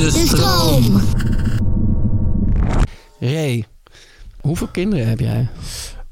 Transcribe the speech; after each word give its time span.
De 0.00 0.10
stroom. 0.10 1.00
Ray, 3.18 3.64
hoeveel 4.40 4.66
kinderen 4.66 5.08
heb 5.08 5.20
jij? 5.20 5.48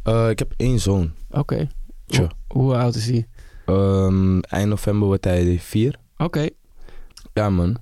Uh, 0.05 0.29
ik 0.31 0.39
heb 0.39 0.53
één 0.57 0.79
zoon. 0.81 1.13
Oké. 1.31 1.69
Hoe, 2.07 2.29
hoe 2.49 2.77
oud 2.77 2.95
is 2.95 3.07
hij? 3.07 3.27
Um, 3.67 4.41
eind 4.41 4.69
november 4.69 5.07
wordt 5.07 5.25
hij 5.25 5.59
vier. 5.63 5.95
Oké. 6.17 6.49
Ja, 7.33 7.51
man. 7.51 7.77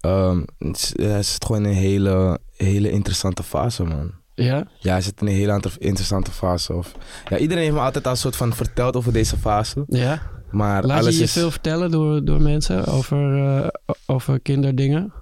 Um, 0.00 0.44
het 0.58 0.76
is- 0.76 0.92
hij 1.06 1.22
zit 1.22 1.44
gewoon 1.44 1.64
in 1.64 1.70
een 1.70 1.76
hele, 1.76 2.38
hele 2.56 2.90
interessante 2.90 3.42
fase, 3.42 3.84
man. 3.84 4.10
Ja? 4.34 4.66
Ja, 4.78 4.92
hij 4.92 5.00
zit 5.00 5.20
in 5.20 5.26
een 5.26 5.32
hele 5.32 5.52
inter- 5.54 5.76
interessante 5.78 6.30
fase. 6.30 6.74
Of, 6.74 6.92
ja, 7.28 7.36
iedereen 7.38 7.62
heeft 7.62 7.74
me 7.76 7.80
altijd 7.82 8.04
al 8.04 8.10
een 8.10 8.16
soort 8.16 8.36
van 8.36 8.54
verteld 8.54 8.96
over 8.96 9.12
deze 9.12 9.36
fase. 9.36 9.84
Ja? 9.86 10.22
Maar 10.52 10.84
Laat 10.84 10.96
je 10.96 11.02
alles 11.02 11.16
je 11.18 11.22
is... 11.22 11.32
veel 11.32 11.50
vertellen 11.50 11.90
door, 11.90 12.24
door 12.24 12.40
mensen 12.42 12.86
over, 12.86 13.36
eh, 13.44 13.68
over 14.06 14.40
kinderdingen? 14.40 15.12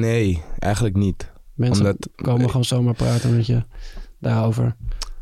Nee, 0.00 0.42
eigenlijk 0.58 0.96
niet. 0.96 1.30
Mensen 1.54 1.84
Omdat- 1.86 2.08
komen 2.14 2.46
gewoon 2.46 2.64
zomaar 2.64 2.94
praten 2.94 3.36
met 3.36 3.46
je 3.46 3.62
daarover. 4.20 4.76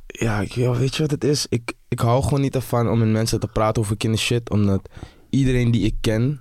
Ja, 0.07 0.39
weet 0.39 0.95
je 0.95 1.03
wat 1.03 1.11
het 1.11 1.25
is? 1.25 1.47
Ik, 1.49 1.73
ik 1.89 1.99
hou 2.01 2.23
gewoon 2.23 2.41
niet 2.41 2.55
ervan 2.55 2.89
om 2.91 2.99
met 2.99 3.09
mensen 3.09 3.41
te 3.41 3.47
praten 3.49 3.83
over 3.83 3.97
kindershit. 3.97 4.51
Omdat 4.51 4.89
iedereen 5.31 5.71
die 5.71 5.83
ik 5.85 5.95
ken, 6.01 6.41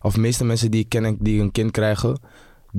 of 0.00 0.14
de 0.14 0.20
meeste 0.20 0.44
mensen 0.44 0.70
die 0.70 0.80
ik 0.80 0.88
ken 0.88 1.04
en 1.04 1.16
die 1.20 1.40
een 1.40 1.52
kind 1.52 1.70
krijgen, 1.70 2.20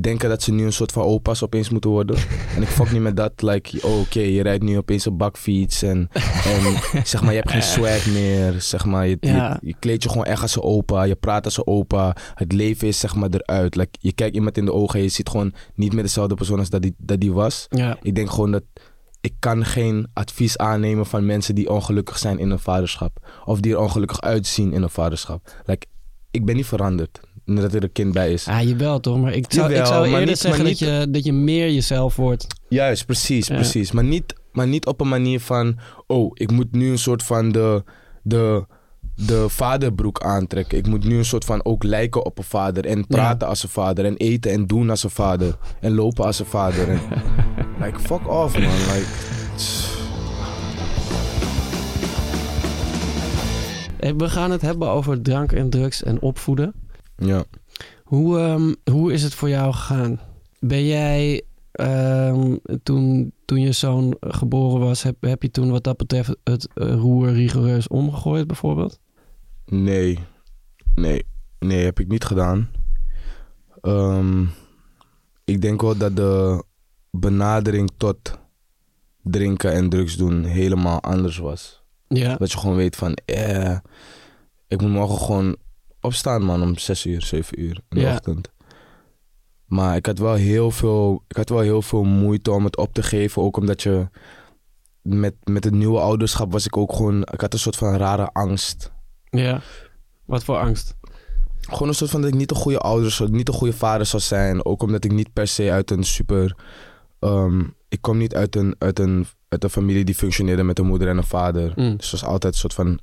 denken 0.02 0.30
dat 0.30 0.44
ze 0.44 0.52
nu 0.52 0.66
een 0.66 0.74
soort 0.74 0.92
van 0.92 1.04
opa's 1.04 1.44
opeens 1.44 1.70
moeten 1.70 1.90
worden. 1.90 2.16
en 2.56 2.62
ik 2.62 2.68
fuck 2.68 2.92
niet 2.92 3.02
met 3.02 3.16
dat. 3.18 3.42
Like, 3.42 3.80
oh, 3.88 4.00
oké, 4.00 4.20
je 4.20 4.42
rijdt 4.42 4.64
nu 4.64 4.78
opeens 4.78 5.06
een 5.06 5.18
bakfiets 5.18 5.82
en, 5.82 6.10
en 6.44 7.04
zeg 7.04 7.22
maar, 7.22 7.32
je 7.32 7.38
hebt 7.40 7.52
geen 7.52 7.62
swag 7.64 8.06
meer. 8.06 8.62
Zeg 8.62 8.86
maar, 8.86 9.08
je, 9.08 9.18
Ja. 9.20 9.58
je, 9.62 9.68
je 9.68 9.76
kleedt 9.80 10.04
je 10.04 10.10
gewoon 10.10 10.26
echt 10.26 10.42
als 10.42 10.56
een 10.56 10.62
opa. 10.64 11.04
Je 11.04 11.16
praat 11.16 11.46
als 11.46 11.58
een 11.58 11.68
opa. 11.68 12.16
Het 12.36 12.52
leven 12.52 12.88
is 12.88 13.00
zeg 13.00 13.16
maar 13.16 13.30
eruit. 13.32 13.76
Like, 13.76 13.92
je 14.00 14.14
kijkt 14.14 14.36
iemand 14.36 14.58
in 14.58 14.66
de 14.66 14.74
ogen 14.74 14.98
en 15.00 15.06
je 15.06 15.12
ziet 15.12 15.30
gewoon 15.30 15.54
niet 15.76 15.94
meer 15.94 16.04
dezelfde 16.04 16.36
persoon 16.36 16.60
als 16.60 16.70
dat 16.70 16.82
die, 16.82 16.96
dat 16.98 17.20
die 17.20 17.34
was. 17.34 17.66
Ja. 17.70 17.98
Ik 18.02 18.16
denk 18.16 18.30
gewoon 18.30 18.52
dat 18.52 18.64
ik 19.22 19.34
kan 19.40 19.66
geen 19.66 20.08
advies 20.14 20.58
aannemen 20.58 21.06
van 21.06 21.26
mensen 21.26 21.56
die 21.56 21.70
ongelukkig 21.70 22.18
zijn 22.18 22.40
in 22.40 22.50
hun 22.50 22.60
vaderschap. 22.60 23.28
Of 23.46 23.60
die 23.60 23.72
er 23.74 23.80
ongelukkig 23.80 24.22
uitzien 24.22 24.74
in 24.74 24.80
hun 24.80 24.90
vaderschap. 24.90 25.62
Like, 25.66 25.86
ik 26.32 26.46
ben 26.46 26.56
niet 26.56 26.66
veranderd 26.66 27.20
nadat 27.46 27.74
er 27.74 27.84
een 27.84 27.92
kind 27.92 28.14
bij 28.14 28.34
is. 28.34 28.48
Ah, 28.48 28.62
je 28.62 28.76
wel 28.76 29.00
toch? 29.00 29.20
Maar 29.22 29.34
ik 29.34 29.46
zou, 29.48 29.66
ik 29.66 29.72
Jawel, 29.72 29.86
zou 29.92 30.00
maar 30.02 30.10
eerder 30.10 30.28
niet- 30.28 30.38
zeggen 30.38 30.64
dat, 30.66 30.80
je, 30.80 31.08
dat 31.10 31.24
je 31.26 31.34
meer 31.34 31.72
jezelf 31.72 32.16
wordt. 32.16 32.48
Juist, 32.70 33.06
precies, 33.06 33.48
Ja. 33.48 33.56
precies. 33.56 33.92
Maar 33.92 34.04
niet, 34.04 34.34
maar 34.52 34.68
niet 34.68 34.86
op 34.86 35.02
een 35.02 35.08
manier 35.08 35.40
van... 35.40 35.78
Oh, 36.08 36.32
ik 36.34 36.52
moet 36.52 36.72
nu 36.72 36.90
een 36.92 36.98
soort 36.98 37.24
van 37.24 37.52
de, 37.52 37.84
de, 38.24 38.66
de 39.16 39.46
vaderbroek 39.50 40.20
aantrekken. 40.22 40.78
Ik 40.78 40.88
moet 40.88 41.04
nu 41.06 41.18
een 41.18 41.26
soort 41.26 41.46
van 41.46 41.66
ook 41.66 41.84
lijken 41.84 42.26
op 42.26 42.38
een 42.38 42.44
vader. 42.44 42.86
En 42.86 43.08
praten 43.08 43.48
als 43.48 43.64
een 43.64 43.70
vader. 43.70 44.06
En 44.06 44.18
eten 44.18 44.52
en 44.52 44.68
doen 44.68 44.90
als 44.90 45.04
een 45.04 45.10
vader. 45.10 45.58
En 45.80 45.94
lopen 45.94 46.26
als 46.26 46.40
een 46.40 46.46
vader. 46.46 46.90
En, 46.90 47.00
like, 47.84 48.00
fuck 48.00 48.30
off, 48.30 48.54
man. 48.60 48.62
Like, 48.72 49.06
We 54.18 54.30
gaan 54.30 54.52
het 54.52 54.62
hebben 54.62 54.90
over 54.90 55.22
drank 55.22 55.52
en 55.52 55.70
drugs 55.70 56.04
en 56.04 56.22
opvoeden. 56.22 56.74
Ja. 57.26 57.44
Hoe, 58.04 58.40
ehm, 58.40 58.74
hoe 58.92 59.14
is 59.14 59.24
het 59.24 59.34
voor 59.34 59.50
jou 59.50 59.74
gegaan? 59.74 60.20
Ben 60.60 60.86
jij 60.86 61.42
ehm, 61.72 62.56
toen, 62.84 63.34
toen 63.46 63.62
je 63.62 63.72
zoon 63.72 64.16
geboren 64.20 64.80
was, 64.80 65.04
heb, 65.04 65.16
heb 65.20 65.42
je 65.42 65.52
toen 65.52 65.72
wat 65.72 65.84
dat 65.84 65.98
betreft 65.98 66.36
het 66.44 66.68
eh, 66.74 66.94
roer 66.94 67.34
rigoureus 67.34 67.88
omgegooid 67.88 68.48
bijvoorbeeld? 68.48 69.00
Nee. 69.66 70.20
Nee. 70.96 71.26
Nee, 71.60 71.84
heb 71.84 72.00
ik 72.00 72.08
niet 72.08 72.24
gedaan. 72.24 72.70
Ehm, 73.82 74.46
ik 75.44 75.62
denk 75.62 75.82
wel 75.82 75.98
dat 75.98 76.16
de 76.16 76.64
benadering 77.12 77.92
tot 77.98 78.40
drinken 79.24 79.72
en 79.72 79.90
drugs 79.90 80.16
doen 80.16 80.44
helemaal 80.44 81.02
anders 81.02 81.38
was. 81.38 81.84
Ja. 82.08 82.36
Dat 82.36 82.52
je 82.52 82.58
gewoon 82.58 82.76
weet 82.76 82.96
van, 82.96 83.14
eh, 83.26 83.78
ik 84.68 84.82
moet 84.82 84.92
morgen 84.92 85.18
gewoon 85.18 85.56
opstaan 86.04 86.44
man 86.44 86.62
om 86.62 86.78
6 86.78 87.06
uur, 87.06 87.22
7 87.22 87.60
uur 87.62 87.76
in 87.90 87.98
de 87.98 88.00
Ja. 88.00 88.12
ochtend. 88.14 88.52
Maar 89.66 89.96
ik 89.96 90.06
had 90.06 90.18
wel 90.18 90.34
heel 90.34 90.72
veel, 90.72 91.24
ik 91.28 91.36
had 91.38 91.50
wel 91.50 91.60
heel 91.60 91.82
veel 91.82 92.04
moeite 92.04 92.52
om 92.52 92.64
het 92.64 92.78
op 92.78 92.94
te 92.94 93.04
geven. 93.04 93.42
Ook 93.42 93.58
omdat 93.58 93.82
je 93.82 94.08
met, 95.02 95.34
met 95.44 95.64
het 95.64 95.74
nieuwe 95.74 96.00
ouderschap 96.00 96.52
was 96.52 96.66
ik 96.66 96.78
ook 96.78 96.94
gewoon, 96.94 97.22
ik 97.22 97.42
had 97.42 97.54
een 97.54 97.60
soort 97.60 97.76
van 97.76 97.96
rare 97.96 98.30
angst. 98.32 98.92
Ja. 99.30 99.62
Wat 100.26 100.44
voor 100.44 100.58
angst? 100.58 100.96
Gewoon 101.62 101.88
een 101.88 101.94
soort 101.96 102.10
van 102.12 102.22
dat 102.22 102.30
ik 102.30 102.36
niet 102.36 102.52
een 102.52 102.58
goede 102.58 102.80
ouder, 102.80 103.12
zou- 103.12 103.30
niet 103.30 103.48
een 103.48 103.54
goede 103.54 103.74
vader 103.74 104.06
zou 104.06 104.22
zijn. 104.22 104.66
Ook 104.66 104.82
omdat 104.84 105.04
ik 105.04 105.12
niet 105.12 105.34
per 105.34 105.48
se 105.48 105.72
uit 105.72 105.92
een 105.92 106.04
super. 106.04 106.56
ehm, 107.20 107.64
ik 107.90 108.02
kom 108.02 108.18
niet 108.18 108.36
uit 108.36 108.56
een, 108.56 108.76
uit, 108.80 109.00
een, 109.00 109.26
uit 109.50 109.64
een 109.64 109.70
familie 109.70 110.04
die 110.06 110.16
functioneerde 110.16 110.64
met 110.64 110.80
een 110.80 110.86
moeder 110.86 111.08
en 111.08 111.18
een 111.18 111.24
vader. 111.24 111.74
Mm. 111.76 111.98
Dus 111.98 112.12
het 112.12 112.22
was 112.22 112.30
altijd 112.30 112.54
een 112.54 112.60
soort 112.60 112.74
van. 112.74 113.00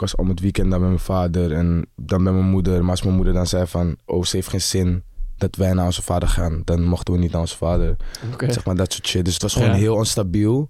Ik 0.00 0.06
was 0.06 0.14
om 0.16 0.28
het 0.28 0.40
weekend 0.40 0.70
dan 0.70 0.80
met 0.80 0.88
mijn 0.88 1.00
vader 1.00 1.52
en 1.52 1.86
dan 1.96 2.22
met 2.22 2.32
mijn 2.32 2.44
moeder. 2.50 2.80
Maar 2.80 2.90
als 2.90 3.02
mijn 3.02 3.14
moeder 3.14 3.32
dan 3.34 3.46
zei 3.46 3.66
van. 3.66 3.96
Oh, 4.06 4.24
ze 4.24 4.36
heeft 4.36 4.48
geen 4.48 4.60
zin 4.60 5.02
dat 5.36 5.56
wij 5.56 5.72
naar 5.72 5.84
onze 5.84 6.02
vader 6.02 6.28
gaan. 6.28 6.62
Dan 6.64 6.84
mochten 6.84 7.14
we 7.14 7.20
niet 7.20 7.32
naar 7.32 7.40
onze 7.40 7.56
vader. 7.56 7.96
Zeg 8.38 8.64
maar 8.64 8.74
dat 8.76 8.92
soort 8.92 9.06
shit. 9.06 9.24
Dus 9.24 9.32
het 9.34 9.42
was 9.42 9.52
gewoon 9.52 9.68
Ja. 9.68 9.74
heel 9.74 9.94
onstabiel. 9.94 10.68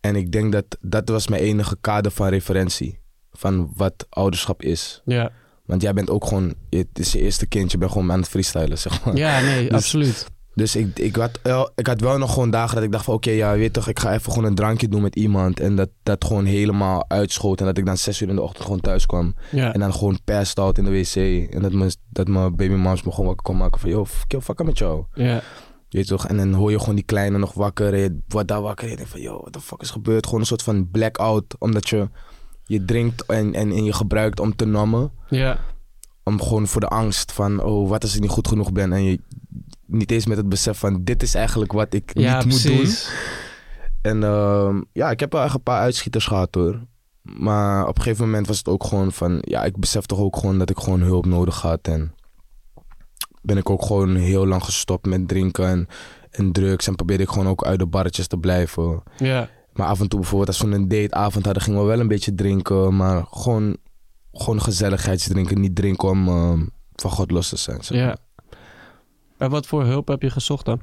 En 0.00 0.16
ik 0.16 0.32
denk 0.32 0.52
dat 0.52 0.64
dat 0.80 1.08
was 1.08 1.28
mijn 1.28 1.42
enige 1.42 1.76
kader 1.80 2.10
van 2.12 2.28
referentie. 2.28 2.98
Van 3.32 3.72
wat 3.76 4.06
ouderschap 4.08 4.62
is. 4.62 5.02
Ja. 5.04 5.30
Want 5.66 5.82
jij 5.82 5.92
bent 5.92 6.10
ook 6.10 6.24
gewoon, 6.26 6.54
het 6.70 6.98
is 6.98 7.12
je 7.12 7.20
eerste 7.20 7.46
kind, 7.46 7.70
je 7.72 7.78
bent 7.78 7.90
gewoon 7.92 8.12
aan 8.12 8.18
het 8.20 8.28
freestylen, 8.28 8.78
zeg 8.78 9.04
maar. 9.04 9.16
ja, 9.16 9.40
nee, 9.40 9.62
Dus- 9.68 9.72
absoluut. 9.72 10.26
Dus 10.54 10.76
ik, 10.76 10.98
ik, 10.98 11.16
had, 11.16 11.38
wel- 11.42 11.70
ik 11.74 11.86
had 11.86 12.00
wel 12.00 12.18
nog 12.18 12.32
gewoon 12.32 12.50
dagen 12.50 12.74
dat 12.74 12.84
ik 12.84 12.92
dacht 12.92 13.04
van, 13.04 13.14
oké, 13.14 13.30
ja, 13.30 13.56
weet 13.56 13.72
toch, 13.72 13.88
ik 13.88 13.98
ga 13.98 14.12
even 14.12 14.32
gewoon 14.32 14.48
een 14.48 14.54
drankje 14.54 14.88
doen 14.88 15.02
met 15.02 15.16
iemand. 15.16 15.60
En 15.60 15.76
dat 15.76 15.88
dat 16.02 16.24
gewoon 16.24 16.44
helemaal 16.44 17.04
uitschoot. 17.08 17.60
En 17.60 17.66
dat 17.66 17.78
ik 17.78 17.86
dan 17.86 17.96
zes 17.96 18.20
uur 18.20 18.28
in 18.28 18.34
de 18.34 18.42
ochtend 18.42 18.64
gewoon 18.64 18.80
thuis 18.80 19.06
kwam. 19.06 19.34
Ja. 19.50 19.72
En 19.72 19.80
dan 19.80 19.92
gewoon 19.94 20.18
passed 20.24 20.58
out 20.58 20.78
in 20.78 20.84
de 20.84 20.90
wc. 20.90 21.14
En 21.52 21.62
dat 21.62 21.72
mijn, 21.72 21.90
dat 22.10 22.28
mijn 22.28 22.56
babymoms 22.56 23.02
me 23.02 23.10
gewoon 23.10 23.26
wakker 23.26 23.44
kon 23.44 23.56
maken 23.56 23.80
van, 23.80 23.90
yo, 23.90 24.06
kill 24.26 24.40
fucken 24.40 24.66
met 24.66 24.78
jou. 24.78 25.04
ja. 25.14 25.42
Je 25.88 25.98
weet 25.98 26.06
toch? 26.06 26.26
En 26.26 26.36
dan 26.36 26.52
hoor 26.52 26.70
je 26.70 26.78
gewoon 26.78 26.94
die 26.94 27.04
kleine 27.04 27.38
nog 27.38 27.54
wakker. 27.54 27.92
En 27.94 27.98
je 28.00 28.18
wordt 28.28 28.48
daar 28.48 28.62
wakker. 28.62 28.84
En 28.84 28.90
je 28.90 28.96
denkt 28.96 29.10
van, 29.10 29.20
yo, 29.20 29.40
wat 29.44 29.52
de 29.52 29.60
fuck 29.60 29.80
is 29.80 29.90
gebeurd? 29.90 30.24
Gewoon 30.24 30.40
een 30.40 30.46
soort 30.46 30.62
van 30.62 30.90
blackout. 30.90 31.44
Omdat 31.58 31.88
je, 31.88 32.08
je 32.64 32.84
drinkt 32.84 33.26
en, 33.26 33.54
en, 33.54 33.70
en 33.70 33.84
je 33.84 33.92
gebruikt 33.92 34.40
om 34.40 34.56
te 34.56 34.64
nammen 34.64 35.10
Ja. 35.28 35.58
om 36.24 36.42
gewoon 36.42 36.66
voor 36.66 36.80
de 36.80 36.88
angst 36.88 37.32
van, 37.32 37.62
oh, 37.62 37.88
wat 37.88 38.02
als 38.02 38.14
ik 38.14 38.20
niet 38.20 38.30
goed 38.30 38.48
genoeg 38.48 38.72
ben. 38.72 38.92
En 38.92 39.04
je 39.04 39.20
niet 39.86 40.10
eens 40.10 40.26
met 40.26 40.36
het 40.36 40.48
besef 40.48 40.78
van, 40.78 41.04
dit 41.04 41.22
is 41.22 41.34
eigenlijk 41.34 41.72
wat 41.72 41.94
ik 41.94 42.10
Ja, 42.18 42.36
niet 42.36 42.52
moet 42.52 42.62
doen. 42.62 42.76
precies. 42.76 43.10
En 44.02 44.22
ehm, 44.22 44.80
ja, 44.92 45.10
ik 45.10 45.20
heb 45.20 45.32
wel 45.32 45.42
echt 45.42 45.54
een 45.54 45.62
paar 45.62 45.80
uitschieters 45.80 46.26
gehad 46.26 46.54
hoor. 46.54 46.80
Maar 47.22 47.86
op 47.88 47.96
een 47.96 48.02
gegeven 48.02 48.24
moment 48.24 48.46
was 48.46 48.58
het 48.58 48.68
ook 48.68 48.84
gewoon 48.84 49.12
van, 49.12 49.38
ja, 49.40 49.64
ik 49.64 49.76
besef 49.76 50.06
toch 50.06 50.18
ook 50.18 50.36
gewoon 50.36 50.58
dat 50.58 50.70
ik 50.70 50.78
gewoon 50.78 51.00
hulp 51.00 51.26
nodig 51.26 51.60
had. 51.60 51.80
En 51.88 52.14
ben 53.42 53.56
ik 53.56 53.70
ook 53.70 53.84
gewoon 53.84 54.14
heel 54.16 54.46
lang 54.46 54.64
gestopt 54.64 55.06
met 55.06 55.28
drinken 55.28 55.66
en, 55.68 55.88
en 56.30 56.52
drugs. 56.52 56.86
En 56.86 56.94
probeerde 56.94 57.22
ik 57.22 57.28
gewoon 57.28 57.48
ook 57.48 57.64
uit 57.64 57.78
de 57.78 57.86
barretjes 57.86 58.26
te 58.26 58.36
blijven. 58.38 59.02
Ja. 59.16 59.48
Maar 59.72 59.86
af 59.86 60.00
en 60.00 60.08
toe 60.08 60.18
bijvoorbeeld 60.20 60.48
als 60.48 60.60
we 60.60 60.74
een 60.74 60.88
dateavond 60.88 61.44
hadden, 61.44 61.62
gingen 61.62 61.80
we 61.80 61.86
wel 61.86 62.00
een 62.00 62.08
beetje 62.08 62.34
drinken. 62.34 62.96
Maar 62.96 63.24
gewoon, 63.30 63.76
gewoon 64.32 64.62
gezelligheidsdrinken. 64.62 65.60
Niet 65.60 65.76
drinken 65.76 66.08
om 66.08 66.28
ehm, 66.28 66.66
van 66.92 67.10
God 67.10 67.30
los 67.30 67.48
te 67.48 67.56
zijn. 67.56 67.84
zeg 67.84 67.98
Ja. 67.98 68.16
En 69.42 69.50
wat 69.50 69.66
voor 69.66 69.84
hulp 69.84 70.08
heb 70.08 70.22
je 70.22 70.30
gezocht 70.30 70.64
dan? 70.64 70.80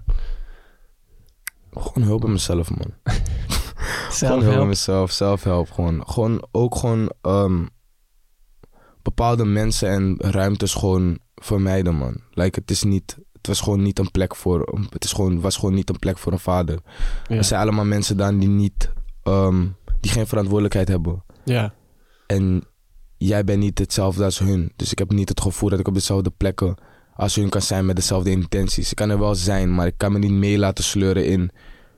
Gewoon 1.72 2.08
hulp 2.08 2.26
in 2.26 2.32
mezelf, 2.32 2.70
man. 2.70 2.94
Gewoon 3.04 4.30
hulp 4.30 4.42
Zelfhelp? 4.42 4.68
mezelf, 4.68 5.12
zelfhelp. 5.12 5.72
Gewoon, 5.72 6.08
gewoon 6.08 6.48
ook 6.52 6.76
gewoon 6.76 7.12
ehm, 7.22 7.66
bepaalde 9.02 9.46
mensen 9.46 9.90
en 9.90 10.16
ruimtes 10.18 10.74
gewoon 10.74 11.20
vermijden, 11.36 11.96
man. 11.96 12.22
Like, 12.32 12.60
het 12.60 12.72
is 12.72 12.84
niet, 12.84 13.18
het 13.32 13.48
was 13.48 13.62
gewoon 13.62 13.82
niet 13.82 14.00
een 14.00 14.12
plek 14.12 14.36
voor, 14.36 14.80
het 14.90 15.04
is 15.04 15.12
gewoon, 15.12 15.42
was 15.42 15.56
gewoon 15.56 15.74
niet 15.74 15.90
een 15.90 16.00
plek 16.00 16.18
voor 16.18 16.32
een 16.32 16.40
vader. 16.40 16.80
Ja. 17.28 17.36
Er 17.36 17.44
zijn 17.44 17.62
allemaal 17.62 17.86
mensen 17.86 18.18
daar 18.18 18.38
die 18.38 18.50
niet, 18.50 18.94
ehm, 19.24 19.68
die 20.00 20.12
geen 20.12 20.28
verantwoordelijkheid 20.28 20.88
hebben. 20.88 21.24
ja. 21.46 21.74
En 22.28 22.64
jij 23.18 23.44
bent 23.44 23.60
niet 23.60 23.80
hetzelfde 23.80 24.24
als 24.24 24.40
hun. 24.40 24.72
Dus 24.76 24.92
ik 24.92 25.00
heb 25.00 25.12
niet 25.12 25.30
het 25.30 25.42
gevoel 25.42 25.70
dat 25.70 25.80
ik 25.80 25.88
op 25.88 25.94
dezelfde 25.94 26.30
plekken 26.30 26.78
als 27.20 27.36
hun 27.36 27.50
kan 27.50 27.62
zijn 27.62 27.86
met 27.86 27.96
dezelfde 27.96 28.30
intenties. 28.30 28.90
Ik 28.90 28.96
kan 28.96 29.10
er 29.10 29.20
wel 29.20 29.36
zijn, 29.36 29.76
maar 29.76 29.88
ik 29.88 29.94
kan 29.98 30.12
me 30.12 30.20
niet 30.20 30.32
mee 30.32 30.58
laten 30.58 30.84
sleuren 30.84 31.26
in 31.26 31.52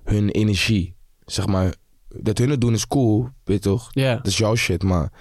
hun 0.04 0.30
energie. 0.30 0.96
Zeg 1.26 1.48
maar, 1.48 1.74
dat 2.08 2.38
hun 2.38 2.50
het 2.50 2.62
doen 2.62 2.74
is 2.74 2.88
cool, 2.88 3.30
weet 3.44 3.64
je 3.64 3.70
toch? 3.70 3.90
Ja. 3.92 4.16
Dat 4.16 4.28
is 4.28 4.38
jouw 4.38 4.56
shit, 4.56 4.84
maar 4.84 5.12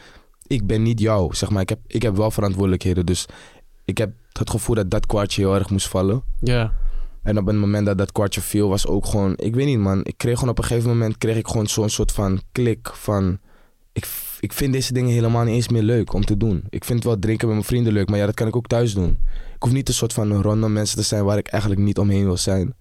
ik 0.47 0.67
ben 0.67 0.83
niet 0.83 1.01
jou. 1.01 1.35
Zeg 1.35 1.51
maar, 1.51 1.63
ik 1.63 1.69
heb, 1.69 1.79
ik 1.87 2.03
heb 2.03 2.17
wel 2.17 2.31
verantwoordelijkheden. 2.31 3.07
Dus 3.07 3.27
ik 3.85 3.99
heb 3.99 4.13
het 4.33 4.51
gevoel 4.51 4.75
dat 4.75 4.91
dat 4.91 5.07
kwartje 5.07 5.43
heel 5.43 5.55
erg 5.55 5.71
moest 5.71 5.89
vallen. 5.89 6.23
Ja. 6.41 6.73
En 7.23 7.39
op 7.39 7.47
het 7.47 7.57
moment 7.57 7.87
dat 7.87 7.99
dat 7.99 8.13
kwartje 8.13 8.41
viel, 8.41 8.69
was 8.69 8.87
ook 8.87 9.07
gewoon... 9.07 9.33
Ik 9.37 9.55
weet 9.55 9.67
niet, 9.67 9.79
man. 9.79 10.05
Ik 10.05 10.19
kreeg 10.19 10.35
gewoon 10.35 10.51
op 10.51 10.59
een 10.59 10.65
gegeven 10.65 10.89
moment... 10.91 11.19
kreeg 11.19 11.37
ik 11.37 11.47
gewoon 11.47 11.67
zo'n 11.67 11.89
soort 11.89 12.13
van 12.13 12.41
klik 12.53 12.91
van... 12.93 13.39
Ik, 13.93 14.09
ik 14.41 14.53
vind 14.53 14.73
deze 14.73 14.93
dingen 14.93 15.13
helemaal 15.13 15.45
niet 15.45 15.55
eens 15.55 15.69
meer 15.69 15.83
leuk 15.83 16.13
om 16.13 16.25
te 16.25 16.37
doen. 16.37 16.65
Ik 16.69 16.85
vind 16.85 17.05
wel 17.05 17.19
drinken 17.19 17.47
met 17.47 17.57
mijn 17.57 17.69
vrienden 17.69 17.93
leuk, 17.93 18.09
maar 18.09 18.19
ja, 18.19 18.27
dat 18.27 18.35
kan 18.35 18.47
ik 18.47 18.57
ook 18.57 18.67
thuis 18.67 18.95
doen. 18.95 19.19
Ik 19.55 19.63
hoef 19.63 19.73
niet 19.73 19.89
een 19.89 19.95
soort 19.95 20.13
van 20.13 20.43
random 20.43 20.73
mensen 20.73 20.97
te 20.97 21.03
zijn 21.03 21.25
waar 21.25 21.39
ik 21.39 21.49
eigenlijk 21.49 21.83
niet 21.83 21.99
omheen 21.99 22.25
wil 22.25 22.37
zijn. 22.37 22.75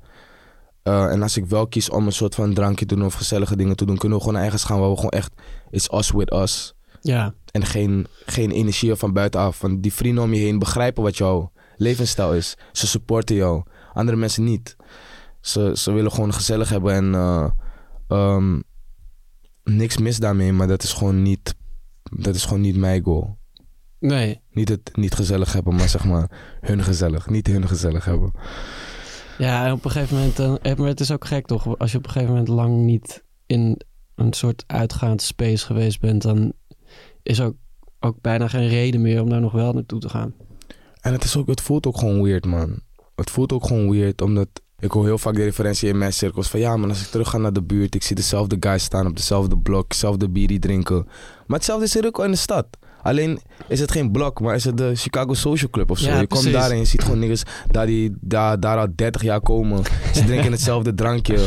Eh, 0.84 1.12
en 1.12 1.22
als 1.22 1.38
ik 1.38 1.46
wel 1.46 1.68
kies 1.68 1.90
om 1.90 2.06
een 2.06 2.12
soort 2.12 2.36
van 2.36 2.54
drankje 2.54 2.86
te 2.86 2.96
doen 2.96 3.06
of 3.06 3.14
gezellige 3.14 3.56
dingen 3.56 3.76
te 3.76 3.86
doen, 3.86 3.98
kunnen 3.98 4.18
we 4.18 4.24
gewoon 4.24 4.42
ergens 4.42 4.64
gaan 4.64 4.80
waar 4.80 4.90
we 4.90 4.96
gewoon 4.96 5.12
echt... 5.12 5.32
It's 5.70 5.92
us 5.92 6.12
with 6.12 6.34
us. 6.34 6.74
Ja. 7.02 7.34
En 7.52 7.66
geen, 7.66 8.08
geen 8.26 8.52
energie 8.52 8.96
van 8.96 9.14
buitenaf. 9.14 9.62
Want 9.62 9.84
die 9.84 9.94
vrienden 9.94 10.24
om 10.24 10.34
je 10.34 10.40
heen 10.40 10.60
begrijpen 10.60 11.04
wat 11.04 11.18
jouw 11.18 11.52
levensstijl 11.76 12.34
is. 12.34 12.58
Ze 12.72 12.88
supporten 12.88 13.36
jou. 13.36 13.64
Andere 13.94 14.18
mensen 14.18 14.44
niet. 14.44 14.76
Ze, 15.42 15.72
ze 15.76 15.92
willen 15.92 16.12
gewoon 16.12 16.34
gezellig 16.34 16.70
hebben 16.70 16.94
en 16.94 17.16
eh, 17.16 17.50
ehm, 18.08 18.60
niks 19.70 19.98
mis 19.98 20.18
daarmee. 20.20 20.54
Maar 20.54 20.68
dat 20.68 20.84
is 20.84 20.94
gewoon 20.94 21.22
niet, 21.22 21.56
dat 22.04 22.36
is 22.36 22.44
gewoon 22.46 22.62
niet 22.62 22.76
mijn 22.78 23.04
goal. 23.04 23.38
Nee. 24.00 24.42
Niet 24.52 24.70
het 24.70 24.92
niet 24.96 25.14
gezellig 25.14 25.54
hebben, 25.54 25.76
maar 25.76 25.90
zeg 25.90 26.06
maar 26.06 26.58
hun 26.62 26.84
gezellig. 26.84 27.30
Niet 27.30 27.48
hun 27.48 27.68
gezellig 27.68 28.06
hebben. 28.06 28.32
Ja, 29.38 29.66
en 29.66 29.72
op 29.72 29.86
een 29.86 29.92
gegeven 29.92 30.18
moment... 30.18 30.36
dan- 30.36 30.60
eh, 30.60 30.76
maar 30.76 30.88
het 30.88 31.00
is 31.00 31.12
ook 31.12 31.26
gek 31.26 31.46
toch? 31.46 31.78
Als 31.78 31.92
je 31.92 31.98
op 31.98 32.04
een 32.06 32.12
gegeven 32.12 32.34
moment 32.34 32.50
lang 32.52 32.78
niet 32.78 33.24
in 33.46 33.78
een 34.16 34.34
soort 34.34 34.64
uitgaand 34.68 35.22
space 35.22 35.66
geweest 35.66 36.00
bent... 36.00 36.22
dan 36.22 36.54
is 37.24 37.42
ook, 37.42 37.56
ook 38.00 38.22
bijna 38.22 38.48
geen 38.48 38.68
reden 38.68 39.02
meer 39.02 39.22
om 39.22 39.30
daar 39.30 39.42
nog 39.42 39.52
wel 39.52 39.74
naartoe 39.74 40.00
te 40.00 40.10
gaan. 40.10 40.34
En 41.02 41.12
het, 41.14 41.24
is 41.24 41.38
ook, 41.38 41.48
het 41.48 41.62
voelt 41.62 41.88
ook 41.88 41.98
gewoon 41.98 42.22
weird, 42.24 42.46
man. 42.46 42.82
Het 43.16 43.30
voelt 43.30 43.52
ook 43.52 43.66
gewoon 43.66 43.90
weird, 43.90 44.22
omdat 44.22 44.50
ik 44.80 44.92
hoor 44.92 45.06
heel 45.06 45.18
vaak 45.18 45.36
de 45.36 45.44
referentie 45.44 45.90
in 45.90 45.98
mijn 45.98 46.14
cirkels 46.14 46.48
van 46.48 46.60
ja, 46.60 46.78
man, 46.78 46.90
als 46.90 47.02
ik 47.02 47.08
terug 47.08 47.30
ga 47.30 47.38
naar 47.38 47.54
de 47.54 47.64
buurt, 47.64 47.96
ik 47.96 48.04
zie 48.04 48.16
dezelfde 48.16 48.58
guys 48.60 48.84
staan 48.84 49.08
op 49.08 49.16
dezelfde 49.16 49.58
blok, 49.58 49.90
dezelfde 49.90 50.30
bierie 50.30 50.60
drinken. 50.60 51.06
Maar 51.48 51.58
hetzelfde 51.58 51.86
is 51.86 51.96
er 51.96 52.06
ook 52.06 52.24
in 52.24 52.32
de 52.32 52.38
stad. 52.38 52.66
Alleen 53.02 53.40
is 53.68 53.80
het 53.80 53.92
geen 53.92 54.12
blok, 54.12 54.40
maar 54.42 54.56
is 54.56 54.64
het 54.64 54.78
de 54.78 54.96
Chicago 54.96 55.34
Social 55.34 55.70
Club 55.70 55.92
of 55.92 55.98
zo. 55.98 56.06
Ja, 56.10 56.20
je 56.20 56.28
komt 56.28 56.42
precies. 56.42 56.60
daar 56.60 56.72
en 56.72 56.78
je 56.78 56.86
ziet 56.86 57.04
gewoon 57.04 57.20
niggas 57.20 57.44
daar, 57.68 57.86
die, 57.86 58.16
daar, 58.22 58.60
daar 58.60 58.78
al 58.78 58.88
30 58.96 59.22
jaar 59.22 59.42
komen. 59.42 59.84
Ze 60.14 60.24
drinken 60.26 60.52
hetzelfde 60.52 60.96
drankje. 60.96 61.38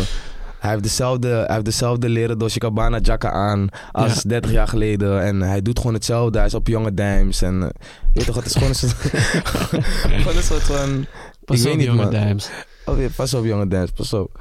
Hij 0.58 0.70
heeft 0.70 0.82
dezelfde, 0.82 1.28
hij 1.28 1.52
heeft 1.54 1.64
dezelfde 1.64 2.08
leren 2.08 2.38
Dolce 2.38 2.60
Gabbana 2.60 2.98
jacka 2.98 3.30
aan 3.30 3.68
als 3.92 4.14
Ja. 4.14 4.20
30 4.28 4.50
jaar 4.50 4.68
geleden. 4.68 5.22
En 5.22 5.40
hij 5.40 5.62
doet 5.62 5.78
gewoon 5.78 5.94
hetzelfde. 5.94 6.38
Hij 6.38 6.46
is 6.46 6.54
op 6.54 6.66
jonge 6.66 6.94
dimes. 6.94 7.42
En 7.42 7.62
eh, 7.62 7.68
weet 8.12 8.26
toch, 8.26 8.36
het 8.36 8.44
is 8.46 8.52
gewoon 8.52 8.68
een 8.68 8.74
soort, 8.74 8.92
gewoon 10.22 10.36
een 10.36 10.42
soort 10.42 10.62
van... 10.62 11.06
Pas 11.44 11.58
ik 11.58 11.64
weet 11.64 11.76
niet, 11.76 11.86
jonge 11.86 12.02
man. 12.02 12.10
dames. 12.10 12.50
Oh, 12.86 13.00
ja, 13.00 13.08
pas 13.16 13.34
op, 13.34 13.44
jonge 13.44 13.68
dance, 13.68 13.92
pas 13.92 14.12
op. 14.12 14.40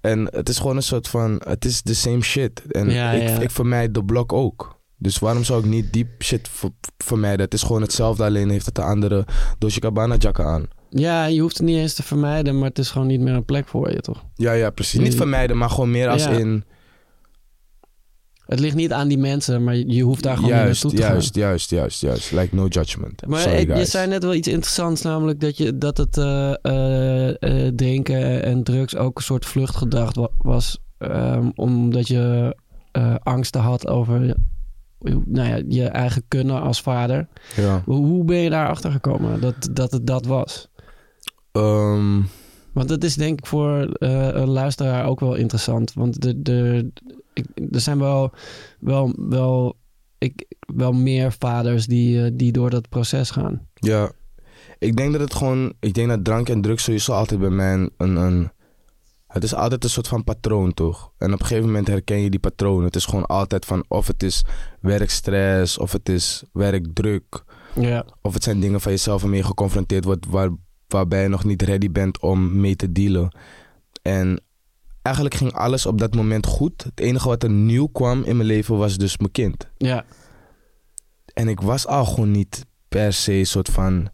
En 0.00 0.28
het 0.30 0.48
is 0.48 0.58
gewoon 0.58 0.76
een 0.76 0.82
soort 0.82 1.08
van, 1.08 1.42
het 1.44 1.64
is 1.64 1.82
the 1.82 1.94
same 1.94 2.20
shit. 2.22 2.62
En 2.70 2.90
Ja, 2.90 3.10
ik, 3.10 3.28
ja. 3.28 3.38
ik 3.40 3.50
vermijd 3.50 3.94
de 3.94 4.04
blok 4.04 4.32
ook. 4.32 4.78
Dus 4.96 5.18
waarom 5.18 5.44
zou 5.44 5.60
ik 5.60 5.66
niet 5.66 5.92
die 5.92 6.08
shit 6.18 6.48
ver- 6.52 6.70
vermijden? 6.98 7.40
Het 7.40 7.54
is 7.54 7.62
gewoon 7.62 7.82
hetzelfde, 7.82 8.24
alleen 8.24 8.50
heeft 8.50 8.66
het 8.66 8.74
de 8.74 8.82
andere 8.82 9.26
Dolce 9.58 9.80
Gabbana 9.82 10.16
jacka 10.16 10.44
aan. 10.44 10.68
Ja, 10.90 11.24
je 11.24 11.40
hoeft 11.40 11.56
het 11.58 11.66
niet 11.66 11.76
eens 11.76 11.94
te 11.94 12.02
vermijden, 12.02 12.58
maar 12.58 12.68
het 12.68 12.78
is 12.78 12.90
gewoon 12.90 13.06
niet 13.06 13.20
meer 13.20 13.34
een 13.34 13.44
plek 13.44 13.68
voor 13.68 13.90
je, 13.90 14.00
toch? 14.00 14.24
Ja, 14.34 14.52
ja, 14.52 14.70
precies. 14.70 15.00
Niet 15.00 15.14
vermijden, 15.14 15.56
maar 15.58 15.70
gewoon 15.70 15.90
meer 15.90 16.08
als 16.08 16.26
in... 16.26 16.64
Het 18.50 18.60
ligt 18.60 18.74
niet 18.76 18.92
aan 18.92 19.08
die 19.08 19.18
mensen, 19.18 19.64
maar 19.64 19.76
je 19.76 20.02
hoeft 20.02 20.22
daar 20.22 20.34
gewoon 20.36 20.50
Juist, 20.50 20.84
niet 20.84 20.92
naartoe 20.92 21.00
te 21.08 21.12
juist, 21.14 21.34
juist, 21.34 21.70
juist, 21.70 22.00
juist. 22.00 22.32
Like 22.32 22.54
no 22.54 22.66
judgment. 22.66 23.26
Maar 23.26 23.40
Sorry, 23.40 23.76
je 23.78 23.84
zei 23.84 24.08
net 24.08 24.22
wel 24.22 24.34
iets 24.34 24.48
interessants, 24.48 25.02
namelijk 25.02 25.40
dat, 25.40 25.56
je, 25.56 25.78
dat 25.78 25.96
het 25.96 26.16
eh, 26.18 27.66
drinken 27.74 28.42
en 28.42 28.62
drugs 28.62 28.96
ook 28.96 29.16
een 29.16 29.22
soort 29.24 29.46
vluchtgedrag 29.46 30.14
wa- 30.14 30.28
was. 30.42 30.78
ehm, 30.98 31.50
omdat 31.54 32.08
je 32.08 32.56
eh, 32.92 33.14
angsten 33.22 33.60
had 33.60 33.86
over 33.88 34.24
je- 34.24 34.36
nou 35.24 35.48
ja, 35.48 35.62
je 35.68 35.84
eigen 35.88 36.22
kunnen 36.28 36.60
als 36.62 36.80
vader. 36.82 37.26
Ja. 37.56 37.82
Hoe, 37.84 38.24
ben 38.24 38.36
je 38.36 38.50
daar 38.50 38.68
achter 38.68 38.90
gekomen 38.90 39.40
dat, 39.40 39.68
dat 39.72 39.92
het 39.92 40.06
dat 40.06 40.26
was? 40.26 40.68
Ehm, 41.52 42.20
Want 42.72 42.88
dat 42.88 43.04
is 43.04 43.14
denk 43.14 43.38
ik 43.38 43.46
voor 43.46 43.94
een 43.98 44.48
luisteraar 44.48 45.06
ook 45.06 45.20
wel 45.20 45.34
interessant. 45.34 45.92
Want 45.94 46.20
de, 46.22 46.42
de, 46.42 46.90
ik, 47.32 47.46
er 47.70 47.80
zijn 47.80 47.98
wel, 47.98 48.32
wel, 48.80 49.12
wel, 49.16 49.76
ik, 50.18 50.44
wel 50.74 50.92
meer 50.92 51.32
vaders 51.38 51.86
die, 51.86 52.24
eh, 52.24 52.30
die 52.34 52.52
door 52.52 52.70
dat 52.70 52.88
proces 52.88 53.30
gaan. 53.30 53.66
Ja, 53.74 54.10
ik 54.78 54.96
denk 54.96 55.12
dat 55.12 55.20
het 55.20 55.34
gewoon, 55.34 55.72
ik 55.80 55.94
denk 55.94 56.08
dat 56.08 56.24
drank 56.24 56.48
en 56.48 56.60
drugs 56.60 56.84
sowieso 56.84 57.12
altijd 57.12 57.40
bij 57.40 57.50
mij 57.50 57.72
een, 57.74 57.90
een, 57.96 58.16
een- 58.16 58.50
het 59.26 59.42
is 59.44 59.54
altijd 59.54 59.84
een 59.84 59.90
soort 59.90 60.08
van 60.08 60.24
patroon 60.24 60.74
toch? 60.74 61.12
En 61.18 61.32
op 61.32 61.40
een 61.40 61.46
gegeven 61.46 61.66
moment 61.68 61.86
herken 61.86 62.18
je 62.20 62.30
die 62.30 62.40
patroon. 62.40 62.84
Het 62.84 62.96
is 62.96 63.04
gewoon 63.04 63.26
altijd 63.26 63.64
van 63.64 63.84
of 63.88 64.06
het 64.06 64.22
is 64.22 64.44
werkstress, 64.80 65.78
of 65.78 65.92
het 65.92 66.08
is 66.08 66.42
werkdruk, 66.52 67.42
Ja, 67.74 68.04
of 68.22 68.34
het 68.34 68.42
zijn 68.42 68.60
dingen 68.60 68.80
van 68.80 68.92
jezelf 68.92 69.20
waarmee 69.20 69.40
je 69.40 69.46
geconfronteerd 69.46 70.04
wordt 70.04 70.26
waar, 70.26 70.50
waarbij 70.88 71.22
je 71.22 71.28
nog 71.28 71.44
niet 71.44 71.62
ready 71.62 71.90
bent 71.90 72.20
om 72.20 72.60
mee 72.60 72.76
te 72.76 72.92
dealen. 72.92 73.36
En 74.02 74.40
eigenlijk 75.02 75.34
ging 75.34 75.52
alles 75.52 75.86
op 75.86 75.98
dat 75.98 76.14
moment 76.14 76.46
goed. 76.46 76.84
Het 76.84 77.00
enige 77.00 77.28
wat 77.28 77.42
er 77.42 77.50
nieuw 77.50 77.86
kwam 77.86 78.22
in 78.22 78.36
mijn 78.36 78.48
leven 78.48 78.76
was 78.76 78.96
dus 78.96 79.16
mijn 79.18 79.30
kind. 79.32 79.68
ja, 79.76 80.04
En 81.34 81.48
ik 81.48 81.60
was 81.60 81.86
al 81.86 82.04
gewoon 82.04 82.30
niet 82.30 82.66
per 82.88 83.12
se 83.12 83.32
een 83.32 83.46
soort 83.46 83.68
van 83.68 84.08